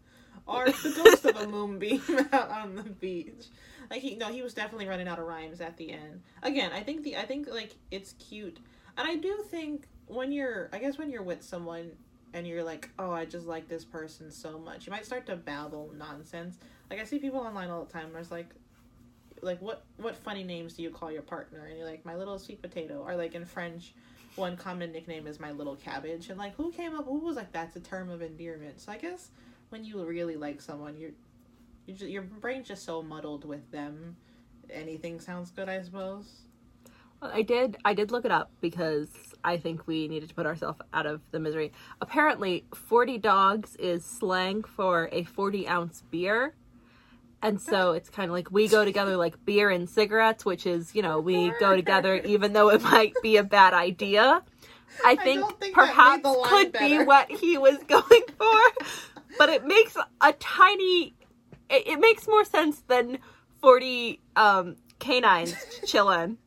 or 0.46 0.66
the 0.66 0.94
ghost 1.04 1.26
of 1.26 1.38
a 1.42 1.48
moonbeam 1.52 2.02
out 2.34 2.50
on 2.52 2.76
the 2.76 2.84
beach. 2.84 3.46
Like 3.90 4.02
he, 4.02 4.16
no, 4.16 4.28
he 4.28 4.42
was 4.42 4.54
definitely 4.54 4.88
running 4.88 5.08
out 5.08 5.20
of 5.20 5.26
rhymes 5.26 5.62
at 5.62 5.78
the 5.78 5.92
end. 5.92 6.22
Again, 6.44 6.72
I 6.74 6.82
think 6.82 7.04
the, 7.04 7.18
I 7.18 7.26
think 7.26 7.50
like 7.50 7.76
it's 7.92 8.14
cute, 8.14 8.60
and 8.98 9.08
I 9.08 9.16
do 9.16 9.44
think 9.50 9.88
when 10.08 10.32
you're, 10.32 10.70
I 10.72 10.80
guess 10.80 10.98
when 10.98 11.10
you're 11.10 11.24
with 11.24 11.44
someone 11.44 11.92
and 12.34 12.46
you're 12.46 12.64
like, 12.64 12.90
oh, 13.00 13.12
I 13.12 13.26
just 13.26 13.48
like 13.48 13.68
this 13.68 13.86
person 13.86 14.30
so 14.32 14.60
much, 14.60 14.86
you 14.86 14.92
might 14.92 15.06
start 15.06 15.26
to 15.28 15.36
babble 15.36 15.92
nonsense. 15.98 16.58
Like 16.90 17.00
I 17.00 17.04
see 17.06 17.20
people 17.20 17.40
online 17.40 17.70
all 17.70 17.84
the 17.86 17.92
time. 17.92 18.12
Where 18.12 18.20
it's 18.20 18.32
like, 18.32 18.50
like 19.42 19.62
what 19.62 19.84
what 19.98 20.16
funny 20.16 20.44
names 20.44 20.74
do 20.74 20.84
you 20.84 20.90
call 20.90 21.12
your 21.12 21.22
partner? 21.22 21.66
And 21.66 21.78
you're 21.78 21.88
like 21.88 22.06
my 22.06 22.16
little 22.16 22.38
sweet 22.38 22.62
potato, 22.62 23.04
or 23.06 23.16
like 23.16 23.36
in 23.36 23.46
French, 23.46 23.94
one 24.36 24.58
common 24.58 24.92
nickname 24.92 25.28
is 25.28 25.40
my 25.40 25.52
little 25.52 25.76
cabbage. 25.76 26.30
And 26.30 26.38
like 26.38 26.56
who 26.56 26.72
came 26.72 26.96
up? 26.96 27.06
Who 27.06 27.20
was 27.20 27.36
like 27.36 27.52
that's 27.52 27.76
a 27.76 27.80
term 27.80 28.10
of 28.10 28.22
endearment? 28.22 28.82
So 28.82 28.92
I 28.92 28.98
guess 28.98 29.30
when 29.70 29.84
you 29.84 30.04
really 30.06 30.36
like 30.36 30.62
someone, 30.62 30.98
you're 30.98 31.12
you 31.86 31.94
just, 31.94 32.10
your 32.10 32.24
brain's 32.24 32.68
just 32.68 32.84
so 32.84 33.02
muddled 33.02 33.46
with 33.46 33.72
them. 33.72 34.16
Anything 34.70 35.20
sounds 35.20 35.52
good, 35.52 35.70
I 35.70 35.82
suppose. 35.82 36.42
Well, 37.22 37.32
I 37.34 37.44
did. 37.44 37.78
I 37.86 37.94
did 37.94 38.12
look 38.12 38.26
it 38.26 38.32
up 38.32 38.52
because 38.62 39.10
I 39.44 39.58
think 39.58 39.88
we 39.88 40.08
needed 40.08 40.30
to 40.30 40.36
put 40.36 40.46
ourselves 40.46 40.80
out 40.94 41.06
of 41.06 41.22
the 41.32 41.40
misery. 41.40 41.72
Apparently, 42.02 42.66
forty 42.74 43.18
dogs 43.18 43.76
is 43.78 44.04
slang 44.04 44.64
for 44.64 45.10
a 45.12 45.24
forty 45.24 45.68
ounce 45.68 46.04
beer, 46.12 46.56
and 47.42 47.62
so 47.62 47.94
it's 47.94 48.10
kind 48.10 48.30
of 48.30 48.34
like 48.34 48.52
we 48.52 48.68
go 48.68 48.84
together 48.84 49.16
like 49.18 49.44
beer 49.46 49.70
and 49.70 49.90
cigarettes, 49.90 50.46
which 50.46 50.66
is 50.66 50.94
you 50.96 51.02
know 51.02 51.20
we 51.20 51.52
go 51.60 51.76
together 51.76 52.16
even 52.26 52.54
though 52.54 52.70
it 52.70 52.82
might 52.82 53.14
be 53.22 53.38
a 53.38 53.44
bad 53.44 53.74
idea. 53.74 54.44
I 55.04 55.16
think, 55.16 55.42
don't 55.42 55.60
think 55.60 55.76
perhaps 55.76 56.28
could 56.46 56.72
be 56.72 57.04
what 57.04 57.30
he 57.30 57.58
was 57.58 57.78
going 57.88 58.24
for, 58.38 58.86
but 59.38 59.50
it 59.50 59.66
makes 59.66 59.96
a 60.22 60.34
tiny. 60.34 61.15
It, 61.70 61.88
it 61.88 62.00
makes 62.00 62.28
more 62.28 62.46
sense 62.46 62.82
than 62.88 63.20
forty 63.62 64.22
um, 64.36 64.76
canines 65.00 65.56
chilling 65.86 66.38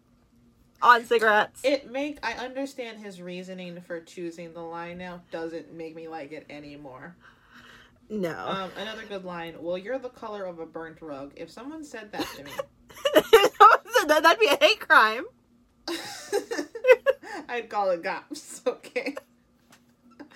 on 0.81 1.05
cigarettes. 1.05 1.61
It 1.65 1.91
make 1.91 2.19
I 2.23 2.33
understand 2.35 2.99
his 3.01 3.21
reasoning 3.21 3.81
for 3.81 4.01
choosing 4.01 4.53
the 4.55 4.61
line 4.61 4.99
now. 4.99 5.23
Doesn't 5.31 5.73
make 5.73 5.95
me 5.97 6.09
like 6.09 6.33
it 6.33 6.47
anymore. 6.49 7.17
no. 8.09 8.31
Um, 8.47 8.71
another 8.79 9.05
good 9.09 9.25
line. 9.25 9.55
Well, 9.61 9.77
you're 9.79 9.99
the 9.99 10.09
color 10.09 10.45
of 10.45 10.59
a 10.59 10.67
burnt 10.67 11.03
rug. 11.03 11.33
If 11.37 11.51
someone 11.51 11.85
said 11.85 12.13
that 12.13 12.27
to 12.37 12.45
me, 12.45 12.51
That'd 14.07 14.41
be 14.41 14.47
a 14.47 14.57
hate 14.61 14.81
crime. 14.81 15.25
I'd 17.49 17.69
call 17.69 17.91
it 17.91 18.03
cops. 18.03 18.63
Okay. 18.67 19.17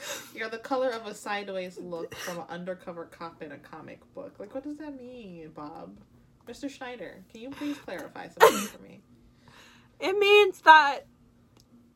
You're 0.34 0.48
the 0.48 0.58
color 0.58 0.90
of 0.90 1.06
a 1.06 1.14
sideways 1.14 1.78
look 1.78 2.14
from 2.14 2.38
an 2.38 2.44
undercover 2.48 3.04
cop 3.06 3.42
in 3.42 3.52
a 3.52 3.58
comic 3.58 4.00
book. 4.14 4.34
Like, 4.38 4.54
what 4.54 4.64
does 4.64 4.78
that 4.78 5.00
mean, 5.00 5.50
Bob? 5.54 5.96
Mr. 6.48 6.68
Schneider, 6.68 7.22
can 7.30 7.40
you 7.40 7.50
please 7.50 7.78
clarify 7.78 8.28
something 8.28 8.66
for 8.66 8.82
me? 8.82 9.00
It 10.00 10.18
means 10.18 10.60
that 10.62 11.06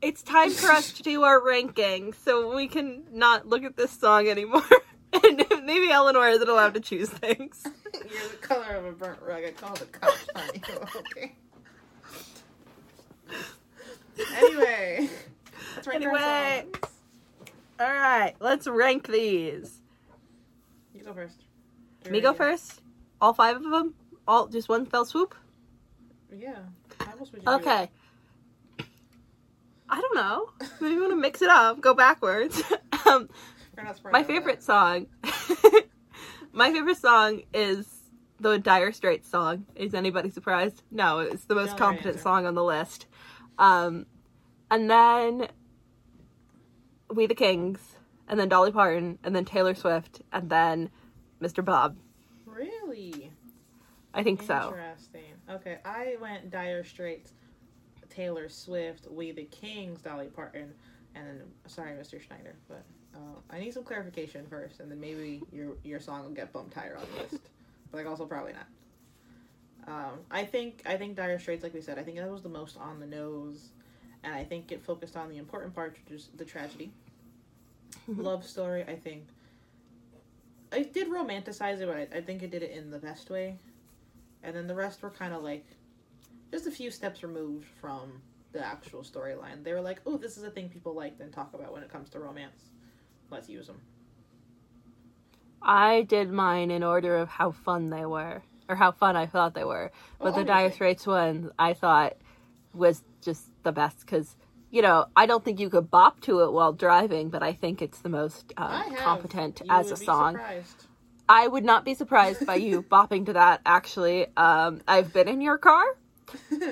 it's 0.00 0.22
time 0.22 0.50
for 0.50 0.70
us 0.70 0.92
to 0.92 1.02
do 1.02 1.22
our 1.24 1.44
ranking, 1.44 2.12
so 2.12 2.54
we 2.54 2.68
can 2.68 3.04
not 3.10 3.48
look 3.48 3.64
at 3.64 3.76
this 3.76 3.90
song 3.90 4.28
anymore. 4.28 4.62
and 5.12 5.44
maybe 5.64 5.90
Eleanor 5.90 6.28
isn't 6.28 6.48
allowed 6.48 6.74
to 6.74 6.80
choose 6.80 7.08
things. 7.08 7.64
You're 7.94 8.28
the 8.28 8.36
color 8.36 8.76
of 8.76 8.84
a 8.84 8.92
burnt 8.92 9.20
rug. 9.22 9.42
I 9.44 9.50
call 9.50 9.74
the 9.74 9.86
cops 9.86 10.28
on 10.34 10.42
you. 10.54 10.74
Okay. 10.96 11.34
Anyway. 14.36 15.08
Let's 15.74 15.86
rank 15.86 16.04
our 16.04 16.16
Anyway. 16.16 16.66
All 17.78 17.86
right, 17.86 18.34
let's 18.40 18.66
rank 18.66 19.06
these. 19.08 19.82
You 20.94 21.04
go 21.04 21.12
first. 21.12 21.44
Me 22.10 22.20
go 22.20 22.32
first. 22.32 22.80
All 23.20 23.34
five 23.34 23.56
of 23.56 23.70
them. 23.70 23.94
All 24.26 24.48
just 24.48 24.68
one 24.68 24.86
fell 24.86 25.04
swoop. 25.04 25.34
Yeah. 26.34 26.54
How 27.00 27.12
else 27.18 27.32
would 27.32 27.42
you 27.42 27.46
do 27.46 27.50
Okay. 27.50 27.90
I 29.88 30.00
don't 30.00 30.14
know. 30.14 30.50
Maybe 30.80 30.94
we 30.94 31.00
want 31.00 31.12
to 31.12 31.16
mix 31.16 31.42
it 31.42 31.48
up, 31.48 31.80
go 31.80 31.94
backwards. 31.94 32.62
um, 33.06 33.24
it? 33.24 33.30
We're 33.76 33.84
not 33.84 33.96
smart 33.96 34.12
my 34.12 34.22
favorite 34.22 34.62
song. 34.62 35.06
my 36.52 36.72
favorite 36.72 36.96
song 36.96 37.42
is 37.52 37.86
the 38.40 38.58
Dire 38.58 38.92
Straits 38.92 39.28
song. 39.28 39.66
Is 39.74 39.94
anybody 39.94 40.30
surprised? 40.30 40.82
No, 40.90 41.20
it's 41.20 41.44
the 41.44 41.54
most 41.54 41.70
right 41.70 41.78
competent 41.78 42.16
answer. 42.16 42.22
song 42.22 42.46
on 42.46 42.54
the 42.54 42.64
list. 42.64 43.06
Um, 43.58 44.06
and 44.70 44.90
then 44.90 45.48
We 47.12 47.26
the 47.26 47.34
Kings, 47.34 47.96
and 48.28 48.38
then 48.38 48.48
Dolly 48.48 48.72
Parton, 48.72 49.18
and 49.22 49.34
then 49.34 49.44
Taylor 49.44 49.74
Swift, 49.74 50.22
and 50.32 50.50
then 50.50 50.90
Mr. 51.40 51.64
Bob. 51.64 51.96
Really? 52.44 53.30
I 54.14 54.22
think 54.22 54.42
so. 54.42 54.68
Interesting. 54.68 55.34
Okay, 55.50 55.78
I 55.84 56.16
went 56.20 56.50
Dire 56.50 56.84
Straits, 56.84 57.34
Taylor 58.08 58.48
Swift, 58.48 59.06
We 59.10 59.32
the 59.32 59.44
Kings, 59.44 60.00
Dolly 60.00 60.26
Parton, 60.26 60.72
and 61.14 61.26
then 61.26 61.42
sorry, 61.66 61.92
Mr. 61.92 62.20
Schneider, 62.20 62.56
but 62.66 62.82
uh, 63.14 63.38
I 63.50 63.58
need 63.58 63.74
some 63.74 63.84
clarification 63.84 64.46
first, 64.46 64.80
and 64.80 64.90
then 64.90 65.00
maybe 65.00 65.42
your 65.52 65.76
your 65.84 66.00
song 66.00 66.24
will 66.24 66.30
get 66.30 66.52
bumped 66.52 66.74
higher 66.74 66.96
on 66.96 67.04
the 67.14 67.22
list. 67.22 67.44
But 67.92 67.98
like 67.98 68.06
also 68.08 68.26
probably 68.26 68.52
not. 68.52 68.66
Um, 69.86 70.18
I 70.28 70.44
think 70.44 70.82
I 70.86 70.96
think 70.96 71.14
Dire 71.14 71.38
Straits, 71.38 71.62
like 71.62 71.72
we 71.72 71.80
said, 71.80 72.00
I 72.00 72.02
think 72.02 72.16
that 72.16 72.28
was 72.28 72.42
the 72.42 72.48
most 72.48 72.76
on 72.76 72.98
the 72.98 73.06
nose, 73.06 73.68
and 74.26 74.34
I 74.34 74.42
think 74.42 74.72
it 74.72 74.82
focused 74.82 75.16
on 75.16 75.30
the 75.30 75.38
important 75.38 75.72
part, 75.74 75.96
which 76.04 76.20
is 76.20 76.28
the 76.36 76.44
tragedy, 76.44 76.90
love 78.08 78.44
story. 78.44 78.82
I 78.82 78.96
think 78.96 79.28
I 80.72 80.82
did 80.82 81.08
romanticize 81.08 81.80
it, 81.80 81.86
but 81.86 81.96
I, 81.96 82.18
I 82.18 82.20
think 82.20 82.42
it 82.42 82.50
did 82.50 82.62
it 82.64 82.72
in 82.72 82.90
the 82.90 82.98
best 82.98 83.30
way, 83.30 83.56
and 84.42 84.54
then 84.54 84.66
the 84.66 84.74
rest 84.74 85.00
were 85.00 85.10
kind 85.10 85.32
of 85.32 85.42
like 85.44 85.64
just 86.50 86.66
a 86.66 86.72
few 86.72 86.90
steps 86.90 87.22
removed 87.22 87.66
from 87.80 88.20
the 88.52 88.64
actual 88.64 89.02
storyline. 89.02 89.62
They 89.62 89.72
were 89.72 89.80
like, 89.80 90.00
"Oh, 90.04 90.16
this 90.16 90.36
is 90.36 90.42
a 90.42 90.50
thing 90.50 90.68
people 90.68 90.92
like 90.92 91.14
and 91.20 91.32
talk 91.32 91.54
about 91.54 91.72
when 91.72 91.84
it 91.84 91.88
comes 91.90 92.10
to 92.10 92.18
romance. 92.18 92.70
Let's 93.30 93.48
use 93.48 93.68
them." 93.68 93.80
I 95.62 96.02
did 96.02 96.32
mine 96.32 96.72
in 96.72 96.82
order 96.82 97.16
of 97.16 97.28
how 97.28 97.52
fun 97.52 97.90
they 97.90 98.06
were, 98.06 98.42
or 98.68 98.74
how 98.74 98.90
fun 98.90 99.14
I 99.14 99.26
thought 99.26 99.54
they 99.54 99.64
were. 99.64 99.92
But 100.18 100.34
Oh, 100.34 100.38
the 100.38 100.44
Dire 100.44 100.66
obviously. 100.66 100.74
Straits 100.74 101.06
one, 101.06 101.52
I 101.58 101.74
thought 101.74 102.16
was 102.74 103.02
just 103.22 103.44
the 103.66 103.72
best 103.72 104.00
because 104.00 104.36
you 104.70 104.80
know 104.80 105.06
I 105.14 105.26
don't 105.26 105.44
think 105.44 105.60
you 105.60 105.68
could 105.68 105.90
bop 105.90 106.20
to 106.20 106.40
it 106.40 106.52
while 106.52 106.72
driving, 106.72 107.28
but 107.28 107.42
I 107.42 107.52
think 107.52 107.82
it's 107.82 107.98
the 107.98 108.08
most 108.08 108.54
uh, 108.56 108.82
competent 108.96 109.60
You 109.62 109.70
as 109.70 109.90
a 109.90 109.96
song. 109.96 110.34
surprised. 110.34 110.86
I 111.28 111.46
would 111.48 111.64
not 111.64 111.84
be 111.84 111.94
surprised 111.94 112.46
by 112.46 112.54
you 112.54 112.82
bopping 112.90 113.26
to 113.26 113.34
that. 113.34 113.60
Actually, 113.66 114.28
um, 114.36 114.80
I've 114.88 115.12
been 115.12 115.28
in 115.28 115.40
your 115.42 115.58
car. 115.58 115.84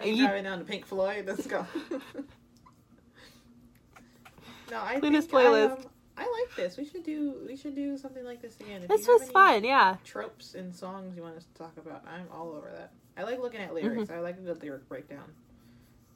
Are 0.00 0.06
you 0.06 0.26
driving 0.26 0.44
down 0.44 0.58
to 0.58 0.64
Pink 0.64 0.84
Floyd? 0.86 1.26
Let's 1.26 1.46
go. 1.46 1.64
no, 4.70 4.80
I 4.80 4.98
Cleanest 4.98 5.30
think 5.30 5.44
playlist. 5.44 5.70
I, 5.70 5.74
um, 5.74 5.84
I 6.16 6.22
like 6.22 6.56
this. 6.56 6.76
We 6.76 6.84
should 6.84 7.04
do. 7.04 7.34
We 7.46 7.56
should 7.56 7.74
do 7.74 7.96
something 7.96 8.24
like 8.24 8.42
this 8.42 8.56
again. 8.60 8.82
If 8.82 8.88
This 8.88 9.06
was 9.06 9.30
fun. 9.30 9.62
Yeah. 9.64 9.96
Tropes 10.04 10.54
and 10.54 10.74
songs 10.74 11.16
you 11.16 11.22
want 11.22 11.36
us 11.36 11.44
to 11.44 11.54
talk 11.54 11.76
about. 11.76 12.04
I'm 12.06 12.26
all 12.32 12.50
over 12.50 12.70
that. 12.76 12.90
I 13.16 13.22
like 13.22 13.38
looking 13.38 13.60
at 13.60 13.72
lyrics. 13.74 14.10
Mm-hmm. 14.10 14.12
I 14.12 14.20
like 14.20 14.38
a 14.38 14.40
good 14.40 14.60
lyric 14.62 14.88
breakdown. 14.88 15.24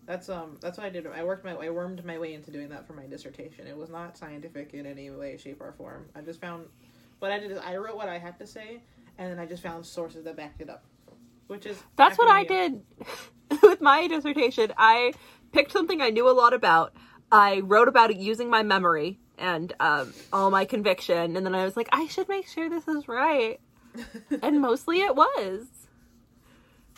That's 0.07 0.29
um. 0.29 0.59
That's 0.61 0.79
what 0.79 0.87
I 0.87 0.91
did. 0.91 1.07
I 1.07 1.25
worked 1.25 1.45
my. 1.45 1.53
I 1.53 1.71
wormed 1.71 2.05
my 2.05 2.19
way 2.19 2.35
into 2.35 2.51
doing 2.51 2.69
that 2.71 2.87
for 2.87 2.93
my 2.93 3.07
dissertation. 3.07 3.67
It 3.67 3.77
was 3.77 3.91
not 3.91 4.19
scientific 4.19 4.75
in 4.75 4.87
any 4.87 5.11
way, 5.11 5.37
shape, 5.37 5.61
or 5.61 5.73
form. 5.73 6.07
I 6.15 6.21
just 6.21 6.41
found. 6.41 6.67
What 7.21 7.31
I 7.31 7.39
did 7.39 7.51
is 7.51 7.59
I 7.59 7.77
wrote 7.77 7.97
what 7.97 8.09
I 8.09 8.19
had 8.19 8.39
to 8.39 8.47
say, 8.47 8.83
and 9.19 9.31
then 9.31 9.39
I 9.39 9.47
just 9.47 9.63
found 9.63 9.87
sources 9.87 10.25
that 10.25 10.37
backed 10.37 10.61
it 10.61 10.69
up, 10.69 10.85
which 11.47 11.65
is 11.65 11.83
That's 11.97 12.19
what 12.19 12.29
I 12.29 12.45
did 12.45 12.83
with 13.63 13.81
my 13.81 14.07
dissertation. 14.07 14.73
I 14.77 15.15
picked 15.53 15.73
something 15.73 16.03
I 16.03 16.11
knew 16.11 16.29
a 16.29 16.33
lot 16.33 16.53
about. 16.53 16.93
I 17.33 17.61
wrote 17.61 17.89
about 17.89 18.11
it 18.11 18.19
using 18.19 18.51
my 18.51 18.63
memory 18.63 19.19
and 19.39 19.73
um, 19.81 20.13
all 20.33 20.51
my 20.51 20.65
conviction, 20.67 21.37
and 21.37 21.47
then 21.47 21.55
I 21.55 21.65
was 21.65 21.77
like, 21.77 21.89
I 21.93 22.07
should 22.09 22.29
make 22.29 22.47
sure 22.47 22.69
this 22.69 22.87
is 22.89 23.09
right. 23.09 23.61
And 24.43 24.61
mostly 24.61 25.01
it 25.03 25.15
was. 25.15 25.67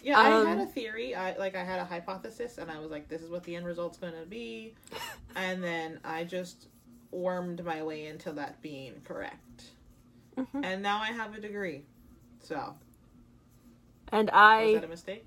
Yeah, 0.07 0.20
I 0.20 0.28
had 0.28 0.46
Um, 0.46 0.61
a 0.61 0.66
theory. 0.66 1.16
I 1.16 1.36
like 1.36 1.57
I 1.57 1.64
had 1.64 1.80
a 1.80 1.84
hypothesis, 1.84 2.59
and 2.59 2.70
I 2.70 2.78
was 2.78 2.92
like, 2.92 3.09
"This 3.09 3.22
is 3.22 3.28
what 3.28 3.42
the 3.42 3.57
end 3.57 3.66
result's 3.66 3.98
going 3.98 4.12
to 4.12 4.24
be," 4.24 4.76
and 5.34 5.61
then 5.64 5.98
I 6.04 6.22
just 6.22 6.68
wormed 7.11 7.64
my 7.64 7.82
way 7.82 8.07
into 8.07 8.30
that 8.34 8.62
being 8.62 9.00
correct. 9.02 9.72
Mhm. 10.36 10.64
And 10.64 10.80
now 10.80 11.00
I 11.00 11.07
have 11.07 11.34
a 11.34 11.40
degree. 11.40 11.86
So 12.40 12.76
And 14.12 14.30
I 14.30 14.66
was 14.66 14.74
that 14.74 14.84
a 14.84 14.88
mistake? 14.88 15.26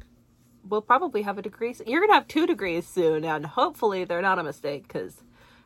We'll 0.63 0.81
probably 0.81 1.23
have 1.23 1.37
a 1.37 1.41
degree. 1.41 1.75
You're 1.85 1.99
gonna 1.99 2.13
have 2.13 2.29
two 2.29 2.47
degrees 2.47 2.87
soon, 2.87 3.25
and 3.25 3.45
hopefully 3.45 4.05
they're 4.05 4.21
not 4.21 4.39
a 4.39 4.43
mistake 4.43 4.83
because 4.87 5.23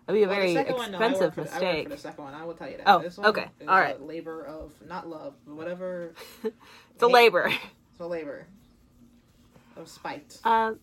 it'd 0.07 0.15
be 0.19 0.23
a 0.23 0.27
Well, 0.27 0.35
very 0.37 0.53
second 0.55 0.75
one, 0.75 0.91
no, 0.91 0.97
I 0.97 1.01
work 1.01 1.11
expensive 1.11 1.35
for 1.35 1.43
the- 1.43 1.49
I 1.51 1.53
mistake. 1.53 1.83
for 1.83 1.89
the 1.95 2.01
second 2.01 2.23
one. 2.23 2.33
I 2.33 2.45
will 2.45 2.55
tell 2.55 2.67
you 2.69 2.77
that. 2.77 2.87
Oh, 2.89 2.99
this 2.99 3.15
one 3.19 3.27
okay. 3.27 3.49
All 3.67 3.79
right. 3.79 3.99
A 3.99 4.03
labor 4.03 4.43
of 4.43 4.73
not 4.87 5.07
love, 5.07 5.35
whatever. 5.45 6.15
It's 6.95 7.03
a 7.03 7.07
labor. 7.07 7.51
It's 7.91 7.99
a 7.99 8.07
labor 8.07 8.47
of 9.77 9.87
spite. 9.89 10.39
Um, 10.45 10.79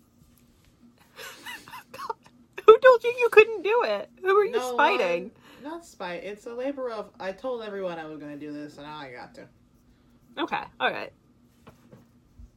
who 2.66 2.78
told 2.78 3.02
you 3.04 3.10
you 3.18 3.28
couldn't 3.32 3.62
do 3.62 3.82
it? 3.84 4.08
Who 4.22 4.34
were 4.34 4.44
you 4.44 4.52
No, 4.52 4.72
spiting? 4.74 5.30
I- 5.34 5.62
not 5.62 5.84
spite. 5.84 6.22
It's 6.24 6.46
a 6.46 6.54
labor 6.54 6.88
of. 6.90 7.10
I 7.20 7.32
told 7.32 7.62
everyone 7.62 7.98
I 7.98 8.06
was 8.06 8.18
going 8.18 8.32
to 8.32 8.38
do 8.38 8.52
this, 8.52 8.76
and 8.78 8.86
now 8.86 8.96
I 8.96 9.10
got 9.12 9.34
to. 9.34 9.46
Okay, 10.38 10.62
all 10.78 10.90
right. 10.90 11.12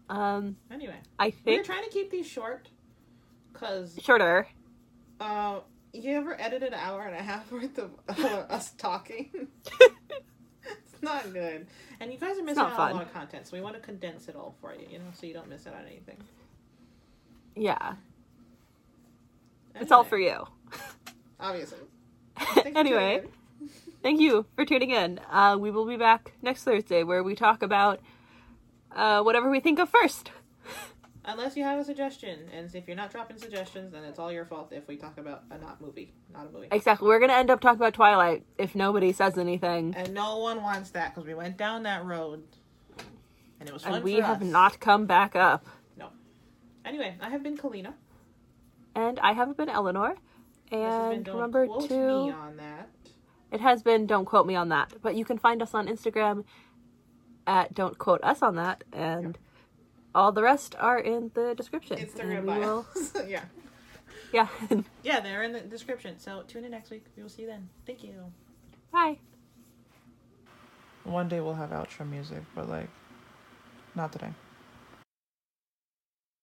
Um, 0.10 0.56
Anyway. 0.72 0.96
I 1.20 1.32
think 1.32 1.46
We're 1.60 1.64
trying 1.64 1.84
to 1.84 1.90
keep 1.90 2.12
these 2.12 2.28
short, 2.28 2.70
cause 3.54 3.98
shorter. 4.02 4.48
uh, 5.20 5.60
you 5.94 6.16
ever 6.16 6.40
edited 6.40 6.70
an 6.74 6.80
hour 6.80 7.02
and 7.02 7.16
a 7.16 7.22
half 7.24 7.52
worth 7.52 7.78
of 7.80 7.92
uh, 8.08 8.14
us 8.50 8.72
talking? 8.72 9.32
not 11.14 11.34
good. 11.34 11.68
And 12.00 12.12
you 12.12 12.18
guys 12.18 12.38
are 12.38 12.44
missing 12.44 12.64
out 12.64 12.80
on 12.80 12.92
a 12.92 12.94
lot 12.96 13.04
of 13.04 13.14
content, 13.14 13.48
so 13.48 13.56
we 13.58 13.62
want 13.62 13.76
to 13.76 13.82
condense 13.82 14.28
it 14.28 14.36
all 14.36 14.56
for 14.62 14.74
you, 14.74 14.88
you 14.90 15.00
know, 15.00 15.06
so 15.14 15.28
you 15.28 15.34
don't 15.34 15.50
miss 15.50 15.68
out 15.68 15.76
on 15.76 15.86
anything. 15.86 16.18
Yeah. 17.56 17.94
It's 19.76 19.92
all 19.92 20.04
for 20.04 20.18
you. 20.18 20.46
Obviously. 21.40 21.80
Anyway, 22.76 23.24
thank 24.02 24.20
you 24.20 24.46
for 24.56 24.66
tuning 24.66 24.90
in. 24.90 25.20
Uh, 25.30 25.56
we 25.60 25.70
will 25.70 25.86
be 25.86 25.98
back 25.98 26.34
next 26.42 26.64
Thursday 26.64 27.04
where 27.04 27.24
we 27.24 27.36
talk 27.36 27.62
about 27.62 28.00
uh, 28.92 29.22
whatever 29.22 29.50
we 29.50 29.60
think 29.60 29.80
of 29.80 29.90
first. 29.90 30.32
Unless 31.26 31.56
you 31.56 31.64
have 31.64 31.80
a 31.80 31.84
suggestion, 31.86 32.50
and 32.54 32.74
if 32.76 32.86
you're 32.86 32.98
not 32.98 33.10
dropping 33.12 33.38
suggestions, 33.38 33.94
then 33.94 34.04
it's 34.04 34.20
all 34.20 34.30
your 34.32 34.44
fault 34.46 34.74
if 34.74 34.88
we 34.90 34.98
talk 34.98 35.18
about 35.18 35.44
a 35.52 35.58
not 35.58 35.80
movie, 35.80 36.14
not 36.34 36.48
a 36.48 36.52
movie. 36.52 36.68
Exactly. 36.72 37.08
We're 37.08 37.20
going 37.20 37.30
to 37.30 37.36
end 37.38 37.50
up 37.50 37.62
talking 37.62 37.78
about 37.80 37.94
Twilight 37.94 38.44
if 38.58 38.76
nobody 38.76 39.14
says 39.14 39.38
anything. 39.38 39.94
And 39.96 40.14
no 40.14 40.40
one 40.40 40.62
wants 40.62 40.90
that 40.92 41.14
because 41.16 41.26
we 41.26 41.34
went 41.34 41.56
down 41.56 41.84
that 41.84 42.04
road, 42.04 42.44
and 43.60 43.70
it 43.70 43.74
was 43.74 43.84
fun 43.84 43.94
And 43.96 44.04
we 44.04 44.16
have 44.16 44.42
us. 44.42 44.48
not 44.48 44.82
come 44.82 45.06
back 45.06 45.34
up. 45.34 45.66
No. 45.98 46.10
Anyway, 46.84 47.16
I 47.22 47.30
have 47.30 47.42
been 47.42 47.58
Kalina. 47.58 47.94
And 48.94 49.18
I 49.22 49.32
haven't 49.32 49.56
been 49.56 49.70
Eleanor. 49.70 50.16
This 50.70 50.80
has 50.82 51.08
been 51.10 51.16
And 51.18 51.26
Don't 51.26 51.36
remember 51.36 51.68
Quote 51.68 51.88
to. 51.90 51.96
me 52.26 52.32
on 52.32 52.58
that. 52.58 52.90
It 53.52 53.62
has 53.62 53.82
been 53.82 54.08
Don't 54.08 54.26
Quote 54.26 54.46
Me 54.48 54.56
on 54.56 54.70
That. 54.70 54.94
But 55.02 55.16
you 55.16 55.24
can 55.24 55.38
find 55.38 55.62
us 55.62 55.74
on 55.74 55.88
Instagram 55.88 56.44
at 57.48 57.74
Don't 57.74 57.98
Quote 57.98 58.24
Us 58.24 58.42
on 58.42 58.56
That. 58.56 58.84
And 58.92 59.38
all 60.16 60.32
the 60.32 60.44
rest 60.44 60.76
are 60.80 61.00
in 61.00 61.32
the 61.34 61.54
description. 61.56 61.98
Instagram 61.98 62.38
And 62.40 62.48
we 62.48 62.54
will- 62.60 62.86
yeah. 63.28 63.44
Yeah. 64.32 64.48
Yeah, 65.04 65.20
they're 65.20 65.44
in 65.44 65.54
the 65.54 65.60
description. 65.62 66.18
So 66.20 66.44
tune 66.48 66.64
in 66.66 66.72
next 66.72 66.90
week. 66.90 67.06
We 67.16 67.24
will 67.24 67.30
see 67.30 67.44
you 67.44 67.48
then. 67.48 67.70
Thank 67.86 68.04
you. 68.04 68.14
Bye. 68.92 69.20
One 71.04 71.28
day 71.28 71.40
we'll 71.40 71.54
have 71.56 71.70
outro 71.72 72.10
music, 72.10 72.44
but 72.56 72.70
like, 72.70 72.90
not 73.96 74.12
today. 74.12 74.32